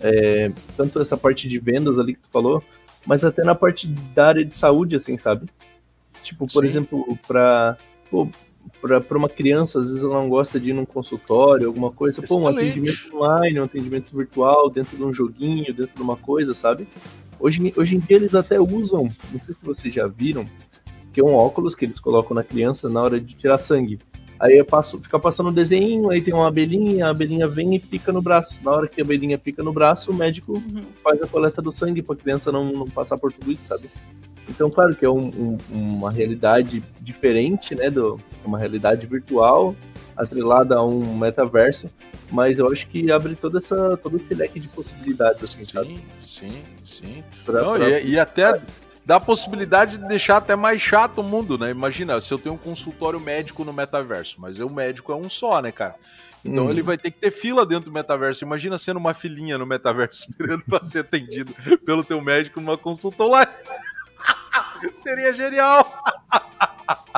é, 0.00 0.50
tanto 0.76 1.00
essa 1.00 1.16
parte 1.16 1.48
de 1.48 1.58
vendas 1.58 1.98
ali 1.98 2.14
que 2.14 2.20
tu 2.20 2.28
falou, 2.30 2.62
mas 3.06 3.24
até 3.24 3.44
na 3.44 3.54
parte 3.54 3.86
da 3.86 4.28
área 4.28 4.44
de 4.44 4.56
saúde, 4.56 4.96
assim, 4.96 5.18
sabe? 5.18 5.48
Tipo, 6.22 6.46
por 6.46 6.62
Sim. 6.62 6.68
exemplo, 6.68 7.18
para 7.26 7.76
para 8.82 9.18
uma 9.18 9.28
criança, 9.28 9.80
às 9.80 9.88
vezes 9.88 10.04
ela 10.04 10.20
não 10.20 10.28
gosta 10.28 10.60
de 10.60 10.70
ir 10.70 10.72
num 10.72 10.84
consultório, 10.84 11.66
alguma 11.66 11.90
coisa, 11.90 12.22
Excelente. 12.22 12.44
pô, 12.44 12.50
um 12.50 12.54
atendimento 12.54 13.16
online, 13.16 13.60
um 13.60 13.64
atendimento 13.64 14.16
virtual, 14.16 14.68
dentro 14.68 14.96
de 14.96 15.02
um 15.02 15.12
joguinho, 15.12 15.72
dentro 15.72 15.96
de 15.96 16.02
uma 16.02 16.16
coisa, 16.16 16.54
sabe? 16.54 16.86
Hoje, 17.40 17.72
hoje 17.76 17.96
em 17.96 18.00
dia 18.00 18.16
eles 18.16 18.34
até 18.34 18.60
usam, 18.60 19.10
não 19.32 19.40
sei 19.40 19.54
se 19.54 19.64
vocês 19.64 19.94
já 19.94 20.06
viram, 20.06 20.46
que 21.12 21.20
é 21.20 21.24
um 21.24 21.34
óculos 21.34 21.74
que 21.74 21.84
eles 21.84 22.00
colocam 22.00 22.34
na 22.34 22.42
criança 22.42 22.88
na 22.88 23.02
hora 23.02 23.20
de 23.20 23.34
tirar 23.34 23.58
sangue. 23.58 23.98
Aí 24.40 24.62
passo, 24.62 25.00
fica 25.00 25.18
passando 25.18 25.50
um 25.50 25.52
desenho, 25.52 26.10
aí 26.10 26.22
tem 26.22 26.32
uma 26.32 26.46
abelhinha, 26.46 27.06
a 27.06 27.10
abelhinha 27.10 27.48
vem 27.48 27.74
e 27.74 27.80
pica 27.80 28.12
no 28.12 28.22
braço. 28.22 28.58
Na 28.62 28.70
hora 28.70 28.86
que 28.86 29.00
a 29.00 29.04
abelhinha 29.04 29.36
pica 29.36 29.64
no 29.64 29.72
braço, 29.72 30.12
o 30.12 30.14
médico 30.14 30.54
uhum. 30.54 30.84
faz 30.92 31.20
a 31.20 31.26
coleta 31.26 31.60
do 31.60 31.72
sangue 31.72 32.02
para 32.02 32.14
a 32.14 32.18
criança 32.18 32.52
não, 32.52 32.72
não 32.72 32.86
passar 32.86 33.18
por 33.18 33.32
tudo 33.32 33.50
isso, 33.50 33.64
sabe? 33.64 33.88
Então, 34.48 34.70
claro 34.70 34.94
que 34.94 35.04
é 35.04 35.10
um, 35.10 35.26
um, 35.28 35.58
uma 35.72 36.10
realidade 36.10 36.82
diferente, 37.00 37.74
né? 37.74 37.90
Do, 37.90 38.20
uma 38.44 38.58
realidade 38.58 39.06
virtual 39.06 39.74
atrelada 40.16 40.76
a 40.76 40.84
um 40.84 41.16
metaverso, 41.16 41.88
mas 42.30 42.58
eu 42.58 42.70
acho 42.70 42.86
que 42.88 43.10
abre 43.10 43.34
toda 43.34 43.58
essa, 43.58 43.96
todo 43.96 44.16
esse 44.16 44.34
leque 44.34 44.60
de 44.60 44.68
possibilidades, 44.68 45.42
assim, 45.42 45.64
sim, 45.64 45.72
sabe? 45.72 46.04
Sim, 46.20 46.64
sim. 46.84 47.24
Pra, 47.44 47.62
Não, 47.62 47.74
pra... 47.74 48.00
E, 48.00 48.10
e, 48.10 48.18
até 48.18 48.60
dá 49.04 49.16
a 49.16 49.20
possibilidade 49.20 49.96
de 49.98 50.06
deixar 50.06 50.36
até 50.36 50.54
mais 50.54 50.82
chato 50.82 51.18
o 51.18 51.24
mundo, 51.24 51.56
né? 51.56 51.70
Imagina, 51.70 52.20
se 52.20 52.32
eu 52.32 52.38
tenho 52.38 52.54
um 52.54 52.58
consultório 52.58 53.18
médico 53.18 53.64
no 53.64 53.72
metaverso, 53.72 54.36
mas 54.38 54.60
o 54.60 54.68
médico 54.68 55.12
é 55.12 55.16
um 55.16 55.30
só, 55.30 55.62
né, 55.62 55.72
cara? 55.72 55.94
Então 56.44 56.66
hum. 56.66 56.70
ele 56.70 56.82
vai 56.82 56.96
ter 56.96 57.10
que 57.10 57.18
ter 57.18 57.30
fila 57.30 57.64
dentro 57.64 57.86
do 57.86 57.92
metaverso. 57.92 58.44
Imagina 58.44 58.78
sendo 58.78 58.98
uma 58.98 59.14
filhinha 59.14 59.58
no 59.58 59.66
metaverso 59.66 60.26
esperando 60.30 60.62
para 60.64 60.82
ser 60.82 61.00
atendido 61.00 61.54
pelo 61.84 62.04
teu 62.04 62.20
médico 62.20 62.60
numa 62.60 62.76
consulta 62.76 63.24
online. 63.24 63.50
Seria 64.92 65.32
genial! 65.32 66.02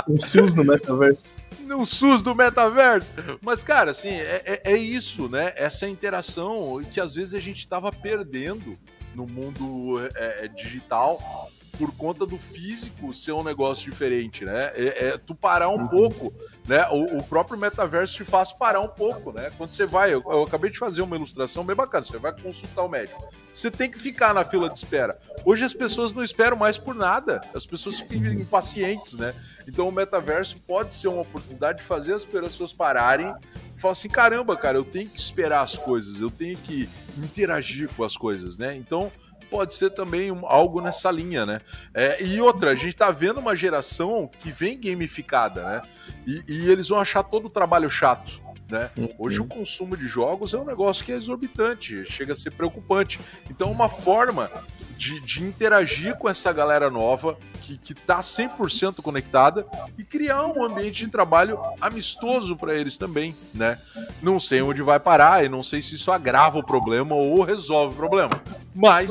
um 0.09 0.19
SUS 0.19 0.55
no 0.55 0.65
metaverso. 0.65 1.40
No 1.71 1.87
SUS 1.87 2.21
do 2.21 2.35
metaverso. 2.35 3.15
Mas, 3.41 3.63
cara, 3.63 3.93
assim, 3.93 4.09
é, 4.09 4.43
é, 4.45 4.73
é 4.73 4.77
isso, 4.77 5.29
né? 5.29 5.53
Essa 5.55 5.89
interação 5.89 6.83
que 6.91 7.01
às 7.01 7.15
vezes 7.15 7.33
a 7.33 7.39
gente 7.39 7.61
estava 7.61 7.93
perdendo 7.93 8.77
no 9.15 9.25
mundo 9.25 10.05
é, 10.17 10.47
é, 10.47 10.49
digital 10.49 11.49
por 11.79 11.93
conta 11.93 12.27
do 12.27 12.37
físico 12.37 13.15
ser 13.15 13.31
um 13.31 13.45
negócio 13.45 13.89
diferente, 13.89 14.45
né? 14.45 14.73
É, 14.75 15.11
é 15.11 15.19
tu 15.19 15.33
parar 15.33 15.69
um 15.69 15.83
uhum. 15.83 15.89
pouco, 15.89 16.35
né? 16.67 16.89
O, 16.89 17.19
o, 17.19 17.23
próprio 17.23 17.57
metaverso 17.57 18.17
te 18.17 18.25
faz 18.25 18.51
parar 18.51 18.81
um 18.81 18.89
pouco, 18.89 19.31
né? 19.31 19.53
Quando 19.57 19.71
você 19.71 19.87
vai, 19.87 20.13
eu, 20.13 20.25
eu, 20.27 20.43
acabei 20.43 20.73
de 20.73 20.79
fazer 20.79 21.03
uma 21.03 21.15
ilustração 21.15 21.65
bem 21.65 21.77
bacana, 21.77 22.03
você 22.03 22.19
vai 22.19 22.33
consultar 22.33 22.83
o 22.83 22.89
médico. 22.89 23.33
Você 23.53 23.71
tem 23.71 23.91
que 23.91 23.99
ficar 23.99 24.33
na 24.33 24.45
fila 24.45 24.69
de 24.69 24.79
espera. 24.79 25.19
Hoje 25.45 25.65
as 25.65 25.75
pessoas 25.75 26.13
não 26.13 26.23
esperam 26.23 26.57
mais 26.57 26.79
por 26.79 26.95
nada, 26.95 27.43
as 27.55 27.67
pessoas 27.67 27.99
ficam 27.99 28.33
impacientes, 28.33 29.15
né? 29.15 29.35
Então 29.67 29.89
o 29.89 29.93
metaverso 29.93 30.59
pode 30.61 30.95
ser 30.95 31.09
uma 31.09 31.23
oportunidade 31.23 31.79
de 31.79 31.85
fazer 31.85 32.15
as 32.15 32.25
pessoas 32.25 32.73
pararem 32.73 33.35
e 33.77 33.81
falar 33.81 33.93
assim: 33.93 34.09
caramba, 34.09 34.57
cara, 34.57 34.79
eu 34.79 34.85
tenho 34.85 35.09
que 35.09 35.19
esperar 35.19 35.63
as 35.63 35.77
coisas, 35.77 36.21
eu 36.21 36.31
tenho 36.31 36.57
que 36.59 36.89
interagir 37.19 37.89
com 37.97 38.05
as 38.05 38.17
coisas, 38.17 38.59
né? 38.59 38.77
Então 38.77 39.11
pode 39.51 39.75
ser 39.75 39.91
também 39.91 40.31
um, 40.31 40.47
algo 40.47 40.81
nessa 40.81 41.11
linha, 41.11 41.45
né? 41.45 41.61
É, 41.93 42.23
e 42.23 42.41
outra, 42.41 42.71
a 42.71 42.75
gente 42.75 42.95
tá 42.95 43.11
vendo 43.11 43.41
uma 43.41 43.57
geração 43.57 44.31
que 44.39 44.51
vem 44.51 44.81
gamificada, 44.81 45.65
né? 45.65 45.83
E, 46.27 46.45
e 46.47 46.71
eles 46.71 46.89
vão 46.89 47.01
achar 47.01 47.25
todo 47.25 47.47
o 47.47 47.51
trabalho 47.51 47.91
chato. 47.91 48.41
Né? 48.71 48.91
Uhum. 48.97 49.09
Hoje 49.19 49.41
o 49.41 49.47
consumo 49.47 49.97
de 49.97 50.07
jogos 50.07 50.55
é 50.55 50.59
um 50.59 50.65
negócio 50.65 51.05
que 51.05 51.11
é 51.11 51.17
exorbitante, 51.17 52.05
chega 52.07 52.33
a 52.33 52.37
ser 52.37 52.53
preocupante. 52.53 53.19
Então, 53.51 53.71
uma 53.71 53.89
forma 53.89 54.51
de, 54.97 55.21
de 55.21 55.43
interagir 55.43 56.17
com 56.17 56.29
essa 56.29 56.53
galera 56.53 56.89
nova 56.89 57.37
que, 57.63 57.77
que 57.77 57.95
tá 57.95 58.21
100% 58.21 59.03
conectada 59.03 59.67
e 59.99 60.05
criar 60.05 60.47
um 60.47 60.63
ambiente 60.63 61.05
de 61.05 61.11
trabalho 61.11 61.59
amistoso 61.81 62.57
para 62.57 62.75
eles 62.75 62.97
também, 62.97 63.35
né? 63.53 63.79
Não 64.23 64.39
sei 64.39 64.63
onde 64.63 64.83
vai 64.83 65.01
parar 65.01 65.45
e 65.45 65.49
não 65.49 65.63
sei 65.63 65.83
se 65.83 65.95
isso 65.95 66.13
agrava 66.13 66.59
o 66.59 66.65
problema 66.65 67.15
ou 67.15 67.43
resolve 67.43 67.95
o 67.95 67.97
problema, 67.97 68.43
mas 68.75 69.11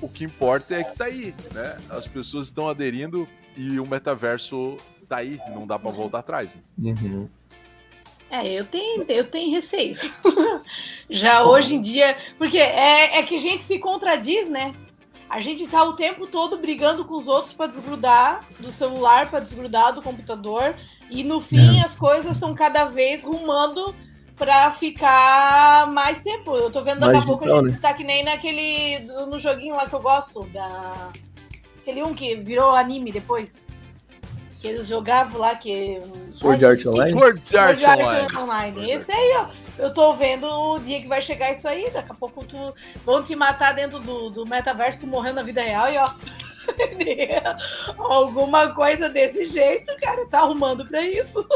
o 0.00 0.08
que 0.08 0.24
importa 0.24 0.74
é 0.74 0.84
que 0.84 0.96
tá 0.96 1.06
aí, 1.06 1.34
né? 1.52 1.76
As 1.90 2.06
pessoas 2.06 2.46
estão 2.46 2.68
aderindo 2.68 3.28
e 3.56 3.80
o 3.80 3.86
metaverso 3.86 4.76
tá 5.08 5.16
aí, 5.16 5.40
não 5.52 5.66
dá 5.66 5.78
para 5.78 5.90
voltar 5.90 6.20
atrás. 6.20 6.60
Né? 6.78 6.92
Uhum. 6.92 7.28
É, 8.30 8.46
eu 8.46 8.64
tenho, 8.64 9.04
eu 9.08 9.24
tenho 9.24 9.52
receio. 9.52 9.96
Já 11.08 11.44
hoje 11.44 11.74
em 11.74 11.80
dia. 11.80 12.16
Porque 12.36 12.58
é, 12.58 13.18
é 13.18 13.22
que 13.22 13.36
a 13.36 13.40
gente 13.40 13.62
se 13.62 13.78
contradiz, 13.78 14.48
né? 14.48 14.74
A 15.28 15.40
gente 15.40 15.66
tá 15.66 15.82
o 15.84 15.94
tempo 15.94 16.26
todo 16.26 16.58
brigando 16.58 17.04
com 17.04 17.14
os 17.14 17.28
outros 17.28 17.52
para 17.52 17.66
desgrudar 17.66 18.40
do 18.58 18.72
celular, 18.72 19.28
para 19.28 19.40
desgrudar 19.40 19.94
do 19.94 20.02
computador. 20.02 20.74
E 21.10 21.22
no 21.22 21.40
fim, 21.40 21.78
é. 21.78 21.84
as 21.84 21.96
coisas 21.96 22.32
estão 22.32 22.54
cada 22.54 22.84
vez 22.84 23.24
rumando 23.24 23.94
para 24.36 24.70
ficar 24.70 25.90
mais 25.90 26.22
tempo. 26.22 26.54
Eu 26.54 26.70
tô 26.70 26.82
vendo 26.82 27.00
daqui 27.00 27.16
a 27.16 27.22
pouco 27.22 27.44
a 27.44 27.48
gente 27.48 27.72
né? 27.72 27.78
tá 27.80 27.92
que 27.92 28.04
nem 28.04 28.24
naquele. 28.24 29.00
no 29.26 29.38
joguinho 29.38 29.74
lá 29.74 29.86
que 29.86 29.94
eu 29.94 30.00
gosto, 30.00 30.44
da. 30.46 31.10
Aquele 31.80 32.02
um 32.02 32.14
que 32.14 32.36
virou 32.36 32.70
anime 32.74 33.10
depois 33.10 33.66
que 34.60 34.66
eles 34.66 34.86
jogavam 34.86 35.40
lá, 35.40 35.54
que... 35.54 36.00
Sword 36.32 36.64
Art 36.64 36.86
Online? 36.86 37.10
Sword 37.10 37.56
Art, 37.56 37.82
Online. 37.82 38.36
Online. 38.36 38.90
Esse 38.90 39.12
aí, 39.12 39.32
ó. 39.36 39.46
Eu 39.78 39.94
tô 39.94 40.14
vendo 40.14 40.46
o 40.48 40.78
dia 40.78 41.00
que 41.00 41.08
vai 41.08 41.22
chegar 41.22 41.52
isso 41.52 41.68
aí. 41.68 41.90
Daqui 41.90 42.10
a 42.10 42.14
pouco 42.14 42.44
tu... 42.44 42.74
vão 43.04 43.22
te 43.22 43.36
matar 43.36 43.72
dentro 43.74 44.00
do, 44.00 44.30
do 44.30 44.44
metaverso, 44.44 45.00
tu 45.00 45.06
morrendo 45.06 45.36
na 45.36 45.42
vida 45.42 45.62
real 45.62 45.90
e 45.92 45.98
ó... 45.98 46.04
Alguma 47.98 48.74
coisa 48.74 49.08
desse 49.08 49.46
jeito, 49.46 49.94
cara, 49.96 50.26
tá 50.26 50.40
arrumando 50.40 50.86
pra 50.86 51.00
isso. 51.02 51.46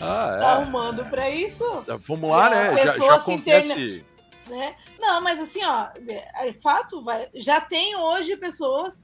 Ah, 0.00 0.32
é. 0.36 0.38
Tá 0.38 0.52
arrumando 0.52 1.04
pra 1.06 1.28
isso. 1.28 1.64
Vamos 2.06 2.30
lá, 2.30 2.48
né? 2.48 2.76
Já, 2.84 2.98
já 2.98 3.14
acontece... 3.16 3.72
Interna... 3.72 4.10
Né? 4.50 4.74
Não, 4.98 5.20
mas 5.20 5.38
assim, 5.38 5.64
ó, 5.64 5.88
é, 6.08 6.48
é 6.48 6.52
fato, 6.54 7.00
vai, 7.02 7.28
já 7.34 7.60
tem 7.60 7.94
hoje 7.94 8.36
pessoas, 8.36 9.00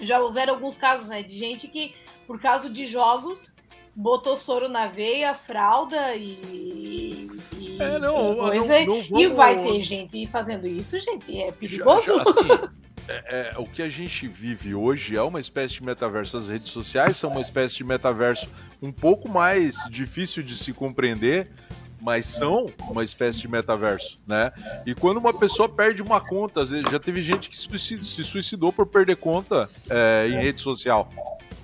já 0.00 0.20
houveram 0.20 0.54
alguns 0.54 0.78
casos, 0.78 1.08
né, 1.08 1.22
de 1.22 1.36
gente 1.36 1.66
que 1.66 1.96
por 2.28 2.38
causa 2.38 2.68
de 2.68 2.84
jogos, 2.84 3.54
botou 3.96 4.36
soro 4.36 4.68
na 4.68 4.86
veia, 4.86 5.34
fralda 5.34 6.14
e. 6.14 7.30
e 7.56 7.78
é, 7.80 7.98
não, 7.98 8.36
coisa, 8.36 8.80
não, 8.80 8.96
não 8.96 9.02
vamos... 9.02 9.22
E 9.22 9.26
vai 9.28 9.62
ter 9.62 9.82
gente 9.82 10.26
fazendo 10.26 10.68
isso, 10.68 11.00
gente. 11.00 11.40
É 11.40 11.50
perigoso. 11.50 12.06
Já, 12.06 12.16
já, 12.16 12.30
assim, 12.30 12.68
é, 13.08 13.52
é, 13.54 13.58
o 13.58 13.64
que 13.64 13.80
a 13.80 13.88
gente 13.88 14.28
vive 14.28 14.74
hoje 14.74 15.16
é 15.16 15.22
uma 15.22 15.40
espécie 15.40 15.74
de 15.74 15.82
metaverso. 15.82 16.36
As 16.36 16.50
redes 16.50 16.68
sociais 16.68 17.16
são 17.16 17.30
uma 17.30 17.40
espécie 17.40 17.76
de 17.76 17.84
metaverso 17.84 18.46
um 18.82 18.92
pouco 18.92 19.26
mais 19.26 19.76
difícil 19.90 20.42
de 20.42 20.54
se 20.54 20.74
compreender, 20.74 21.50
mas 21.98 22.26
são 22.26 22.70
uma 22.90 23.02
espécie 23.02 23.40
de 23.40 23.48
metaverso, 23.48 24.20
né? 24.26 24.52
E 24.84 24.94
quando 24.94 25.16
uma 25.16 25.32
pessoa 25.32 25.66
perde 25.66 26.02
uma 26.02 26.20
conta, 26.20 26.62
às 26.62 26.70
vezes 26.70 26.90
já 26.90 27.00
teve 27.00 27.22
gente 27.22 27.48
que 27.48 27.56
se 27.56 28.22
suicidou 28.22 28.70
por 28.70 28.86
perder 28.86 29.16
conta 29.16 29.66
é, 29.88 30.28
em 30.28 30.36
rede 30.36 30.60
social. 30.60 31.10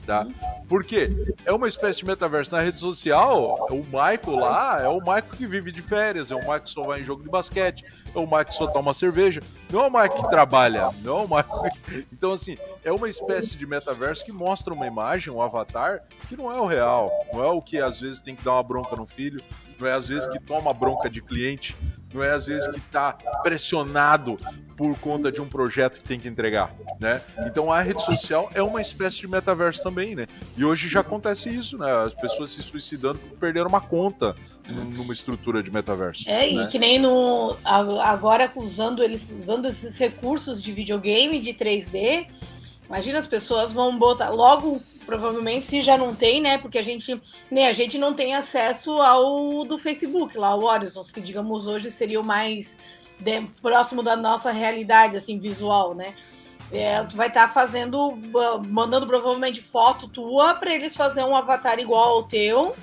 Tá? 0.07 0.27
Por 0.69 0.85
quê? 0.85 1.11
É 1.45 1.53
uma 1.53 1.69
espécie 1.69 2.01
de 2.01 2.07
metaverso 2.07 2.53
na 2.53 2.61
rede 2.61 2.79
social. 2.79 3.67
O 3.71 3.77
Michael 3.85 4.39
lá 4.39 4.83
é 4.83 4.89
o 4.89 4.99
Michael 4.99 5.23
que 5.23 5.47
vive 5.47 5.73
de 5.73 5.81
férias, 5.81 6.31
é 6.31 6.35
o 6.35 6.41
Michael 6.41 6.61
que 6.61 6.71
só 6.71 6.83
vai 6.83 7.01
em 7.01 7.05
jogo 7.05 7.23
de 7.23 7.31
basquete, 7.31 7.85
é 8.15 8.19
o 8.19 8.25
Michael 8.25 8.45
que 8.45 8.55
só 8.55 8.67
toma 8.67 8.93
cerveja. 8.93 9.43
Não 9.71 9.85
é 9.85 9.87
o 9.87 9.91
Michael 9.91 10.15
que 10.15 10.29
trabalha, 10.29 10.91
não 11.03 11.21
é 11.21 11.25
o 11.25 11.29
Michael. 11.29 11.65
Então, 12.13 12.33
assim, 12.33 12.57
é 12.83 12.91
uma 12.91 13.09
espécie 13.09 13.57
de 13.57 13.67
metaverso 13.67 14.25
que 14.25 14.33
mostra 14.33 14.73
uma 14.73 14.87
imagem, 14.87 15.33
um 15.33 15.43
avatar, 15.43 16.03
que 16.29 16.37
não 16.37 16.51
é 16.51 16.59
o 16.59 16.67
real. 16.67 17.11
Não 17.33 17.45
é 17.45 17.49
o 17.49 17.61
que 17.61 17.79
às 17.79 18.01
vezes 18.01 18.21
tem 18.21 18.35
que 18.35 18.43
dar 18.43 18.53
uma 18.53 18.63
bronca 18.63 18.97
no 18.97 19.07
filho, 19.07 19.43
não 19.79 19.87
é 19.87 19.93
às 19.93 20.09
vezes 20.09 20.27
que 20.27 20.41
toma 20.41 20.73
bronca 20.73 21.11
de 21.11 21.21
cliente, 21.21 21.77
não 22.15 22.23
é 22.23 22.31
às 22.31 22.47
vezes 22.47 22.69
que 22.69 22.79
está 22.79 23.13
pressionado 23.43 24.39
por 24.77 24.97
conta 24.99 25.31
de 25.31 25.41
um 25.41 25.49
projeto 25.49 26.01
que 26.01 26.09
tem 26.09 26.19
que 26.19 26.29
entregar, 26.29 26.75
né? 27.01 27.21
Então 27.47 27.73
a 27.73 27.81
rede 27.81 28.03
social 28.03 28.51
é 28.55 28.63
uma 28.63 28.81
espécie 28.81 29.21
de 29.21 29.29
metaverso 29.29 29.83
também, 29.83 30.15
né? 30.15 30.27
E 30.57 30.65
hoje 30.65 30.89
já 30.89 31.01
acontece 31.01 31.49
isso, 31.49 31.79
né? 31.79 31.91
As 32.05 32.15
pessoas 32.15 32.51
se 32.51 32.63
suicidando 32.63 33.19
por 33.19 33.39
perder 33.39 33.67
uma 33.67 33.81
conta 33.81 34.35
numa 34.69 35.13
estrutura 35.13 35.63
de 35.63 35.71
metaverso. 35.71 36.29
É, 36.29 36.51
né? 36.51 36.65
e 36.65 36.67
que 36.69 36.79
nem 36.79 36.99
no 36.99 37.57
agora 37.65 38.51
usando 38.57 39.03
eles 39.03 39.31
usando 39.31 39.67
esses 39.67 39.99
recursos 39.99 40.63
de 40.63 40.73
videogame 40.73 41.41
de 41.41 41.53
3D, 41.53 42.27
imagina 42.89 43.19
as 43.19 43.27
pessoas 43.27 43.73
vão 43.73 43.97
botar 43.99 44.31
logo 44.31 44.81
provavelmente 45.05 45.67
se 45.67 45.83
já 45.83 45.97
não 45.97 46.15
tem, 46.15 46.41
né? 46.41 46.59
Porque 46.59 46.79
a 46.79 46.83
gente, 46.83 47.21
né, 47.51 47.69
a 47.69 47.73
gente 47.73 47.99
não 47.99 48.13
tem 48.13 48.35
acesso 48.35 48.93
ao 49.01 49.65
do 49.65 49.79
Facebook, 49.79 50.37
lá 50.37 50.55
o 50.55 50.65
Horizons, 50.65 51.13
que 51.13 51.21
digamos 51.21 51.67
hoje 51.67 51.91
seria 51.91 52.21
o 52.21 52.25
mais 52.25 52.77
de, 53.19 53.43
próximo 53.63 54.03
da 54.03 54.17
nossa 54.17 54.51
realidade 54.51 55.17
assim 55.17 55.39
visual, 55.39 55.95
né? 55.95 56.15
É, 56.73 57.05
tu 57.05 57.17
vai 57.17 57.29
estar 57.29 57.49
tá 57.49 57.53
fazendo, 57.53 58.19
mandando 58.67 59.07
provavelmente 59.07 59.61
foto 59.61 60.09
tua 60.09 60.55
para 60.55 60.75
eles 60.75 60.97
fazer 60.97 61.23
um 61.23 61.37
avatar 61.37 61.79
igual 61.79 62.17
ao 62.17 62.23
teu. 62.23 62.75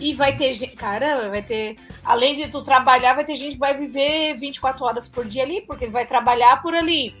E 0.00 0.12
vai 0.14 0.36
ter 0.36 0.52
gente, 0.54 0.74
cara, 0.74 1.28
vai 1.28 1.42
ter, 1.42 1.76
além 2.02 2.34
de 2.34 2.48
tu 2.48 2.60
trabalhar, 2.62 3.14
vai 3.14 3.24
ter 3.24 3.36
gente 3.36 3.52
que 3.52 3.58
vai 3.58 3.76
viver 3.76 4.34
24 4.34 4.84
horas 4.84 5.08
por 5.08 5.24
dia 5.24 5.44
ali, 5.44 5.60
porque 5.60 5.84
ele 5.84 5.92
vai 5.92 6.04
trabalhar 6.04 6.60
por 6.60 6.74
ali 6.74 7.14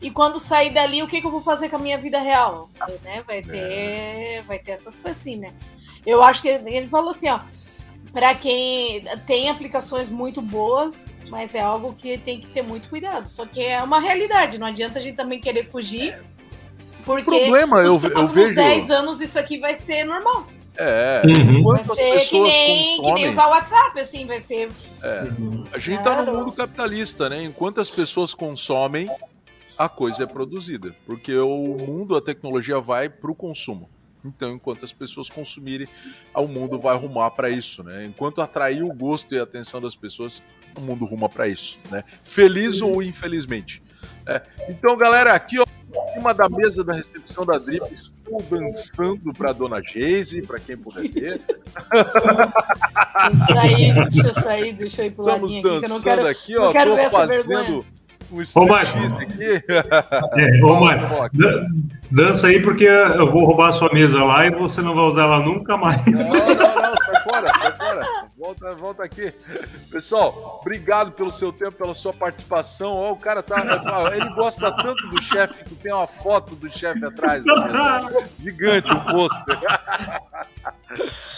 e 0.00 0.10
quando 0.10 0.38
sair 0.38 0.70
dali, 0.70 1.02
o 1.02 1.08
que, 1.08 1.20
que 1.20 1.26
eu 1.26 1.30
vou 1.30 1.42
fazer 1.42 1.68
com 1.68 1.76
a 1.76 1.80
minha 1.80 1.98
vida 1.98 2.18
real? 2.20 2.70
Né? 3.02 3.22
Vai 3.26 3.42
ter, 3.42 3.56
é. 3.56 4.44
vai 4.46 4.58
ter 4.58 4.72
essas 4.72 4.94
coisas 4.94 5.20
assim, 5.20 5.36
né? 5.36 5.52
Eu 6.06 6.22
acho 6.22 6.40
que 6.40 6.48
ele 6.48 6.88
falou 6.88 7.10
assim, 7.10 7.28
ó, 7.28 7.40
para 8.12 8.34
quem 8.34 9.02
tem 9.26 9.50
aplicações 9.50 10.08
muito 10.08 10.40
boas, 10.40 11.04
mas 11.28 11.54
é 11.54 11.60
algo 11.60 11.94
que 11.94 12.16
tem 12.18 12.40
que 12.40 12.46
ter 12.46 12.62
muito 12.62 12.88
cuidado. 12.88 13.26
Só 13.26 13.44
que 13.44 13.60
é 13.60 13.82
uma 13.82 13.98
realidade, 13.98 14.58
não 14.58 14.68
adianta 14.68 14.98
a 14.98 15.02
gente 15.02 15.16
também 15.16 15.40
querer 15.40 15.66
fugir. 15.66 16.18
Porque 17.04 17.24
problema, 17.24 17.78
eu, 17.78 18.00
eu 18.00 18.26
vejo 18.28 18.54
10 18.54 18.90
anos 18.90 19.20
isso 19.20 19.38
aqui 19.38 19.58
vai 19.58 19.74
ser 19.74 20.04
normal. 20.04 20.46
É, 20.76 21.22
uhum. 21.24 21.64
vai 21.64 21.84
ser 21.84 22.20
que 22.20 22.38
nem, 22.38 22.96
consomem... 22.98 23.14
que 23.14 23.20
nem 23.20 23.28
usar 23.30 23.48
o 23.48 23.50
WhatsApp, 23.50 24.00
assim, 24.00 24.26
vai 24.26 24.40
ser. 24.40 24.70
É. 25.02 25.22
A 25.72 25.78
gente 25.78 26.02
claro. 26.02 26.24
tá 26.24 26.30
no 26.30 26.38
mundo 26.38 26.52
capitalista, 26.52 27.28
né? 27.28 27.42
Enquanto 27.42 27.80
as 27.80 27.90
pessoas 27.90 28.32
consomem, 28.32 29.10
a 29.78 29.88
coisa 29.88 30.24
é 30.24 30.26
produzida, 30.26 30.94
porque 31.06 31.36
o 31.36 31.76
mundo, 31.78 32.16
a 32.16 32.20
tecnologia 32.20 32.80
vai 32.80 33.08
para 33.08 33.30
o 33.30 33.34
consumo. 33.34 33.88
Então, 34.24 34.52
enquanto 34.52 34.84
as 34.84 34.92
pessoas 34.92 35.30
consumirem, 35.30 35.86
o 36.34 36.46
mundo 36.48 36.78
vai 36.78 36.96
arrumar 36.96 37.30
para 37.30 37.48
isso, 37.48 37.84
né? 37.84 38.04
Enquanto 38.04 38.42
atrair 38.42 38.82
o 38.82 38.92
gosto 38.92 39.32
e 39.34 39.38
a 39.38 39.44
atenção 39.44 39.80
das 39.80 39.94
pessoas, 39.94 40.42
o 40.76 40.80
mundo 40.80 41.04
ruma 41.04 41.28
para 41.28 41.46
isso, 41.46 41.78
né? 41.90 42.02
Feliz 42.24 42.82
ou 42.82 43.00
infelizmente. 43.00 43.80
É. 44.26 44.42
Então, 44.68 44.96
galera, 44.96 45.32
aqui 45.34 45.60
ó, 45.60 45.64
em 45.64 46.12
cima 46.12 46.34
da 46.34 46.48
mesa 46.48 46.82
da 46.82 46.92
recepção 46.92 47.46
da 47.46 47.58
Drip, 47.58 47.82
estou 47.94 48.42
dançando 48.50 49.32
para 49.32 49.52
Dona 49.52 49.80
Geise, 49.80 50.42
para 50.42 50.58
quem 50.58 50.76
puder 50.76 51.08
ver. 51.08 51.40
Isso 53.32 53.58
aí, 53.58 53.94
deixa 54.10 54.28
eu 54.28 54.34
sair, 54.34 54.72
deixa 54.72 55.02
eu 55.02 55.06
ir 55.06 55.10
pro 55.12 55.28
Estamos 55.28 55.62
dançando 55.62 56.26
aqui, 56.26 56.56
ó, 56.56 56.72
tô 56.72 57.10
fazendo 57.10 57.86
um 58.30 58.40
striptease 58.42 59.14
aqui. 59.14 59.64
É, 59.68 60.60
ô, 60.64 60.80
Mário, 60.80 61.08
Dança 62.10 62.46
aí 62.46 62.62
porque 62.62 62.84
eu 62.84 63.30
vou 63.30 63.44
roubar 63.44 63.68
a 63.68 63.72
sua 63.72 63.92
mesa 63.92 64.24
lá 64.24 64.46
e 64.46 64.50
você 64.50 64.80
não 64.80 64.94
vai 64.94 65.04
usar 65.04 65.22
ela 65.22 65.40
nunca 65.40 65.76
mais. 65.76 66.04
Não, 66.06 66.20
não, 66.20 66.32
não, 66.32 66.96
sai 67.04 67.22
fora, 67.22 67.58
sai 67.58 67.72
fora. 67.72 68.28
Volta, 68.38 68.74
volta 68.74 69.02
aqui. 69.02 69.32
Pessoal, 69.90 70.60
obrigado 70.62 71.12
pelo 71.12 71.30
seu 71.30 71.52
tempo, 71.52 71.72
pela 71.72 71.94
sua 71.94 72.14
participação. 72.14 72.92
Ó, 72.92 73.12
o 73.12 73.16
cara 73.16 73.42
tá. 73.42 73.62
Ele 74.14 74.28
gosta 74.30 74.72
tanto 74.72 75.06
do 75.08 75.20
chefe 75.20 75.64
que 75.64 75.74
tem 75.74 75.92
uma 75.92 76.06
foto 76.06 76.54
do 76.56 76.70
chefe 76.70 77.04
atrás. 77.04 77.44
Gigante 78.40 78.90
o 78.90 79.00
pôster. 79.04 79.58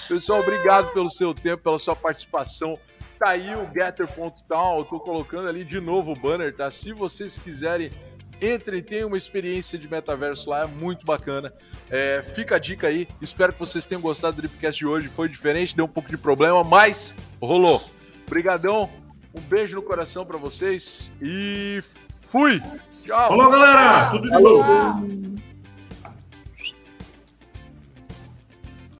Pessoal, 0.09 0.41
obrigado 0.41 0.93
pelo 0.93 1.11
seu 1.11 1.35
tempo, 1.35 1.65
pela 1.65 1.81
sua 1.81 1.97
participação. 1.97 2.79
Tá 3.21 3.29
aí 3.29 3.55
o 3.55 3.69
Getter.town. 3.73 4.79
Eu 4.79 4.85
tô 4.87 4.99
colocando 4.99 5.47
ali 5.47 5.63
de 5.63 5.79
novo 5.79 6.13
o 6.13 6.17
banner, 6.17 6.57
tá? 6.57 6.71
Se 6.71 6.95
vocês 6.95 7.39
quiserem 7.39 7.93
Entrem, 8.41 8.83
tenham 8.83 9.09
uma 9.09 9.19
experiência 9.19 9.79
de 9.79 9.87
metaverso 9.87 10.49
lá, 10.49 10.63
é 10.63 10.67
muito 10.67 11.05
bacana. 11.05 11.53
É, 11.91 12.23
fica 12.35 12.57
a 12.57 12.59
dica 12.59 12.87
aí. 12.87 13.07
Espero 13.21 13.53
que 13.53 13.59
vocês 13.59 13.85
tenham 13.85 14.01
gostado 14.01 14.37
do 14.37 14.43
Dripcast 14.43 14.79
de 14.79 14.87
hoje. 14.87 15.09
Foi 15.09 15.29
diferente, 15.29 15.77
deu 15.77 15.85
um 15.85 15.89
pouco 15.89 16.09
de 16.09 16.17
problema, 16.17 16.65
mas 16.65 17.15
rolou. 17.39 17.83
Obrigadão, 18.27 18.89
um 19.35 19.41
beijo 19.43 19.77
no 19.77 19.83
coração 19.83 20.25
para 20.25 20.39
vocês 20.39 21.13
e 21.21 21.83
fui! 22.23 22.63
Tchau! 23.05 23.29
Falou, 23.29 23.51
galera! 23.51 24.11
Tudo 24.13 24.31
de 24.31 24.39
bom! 24.39 25.30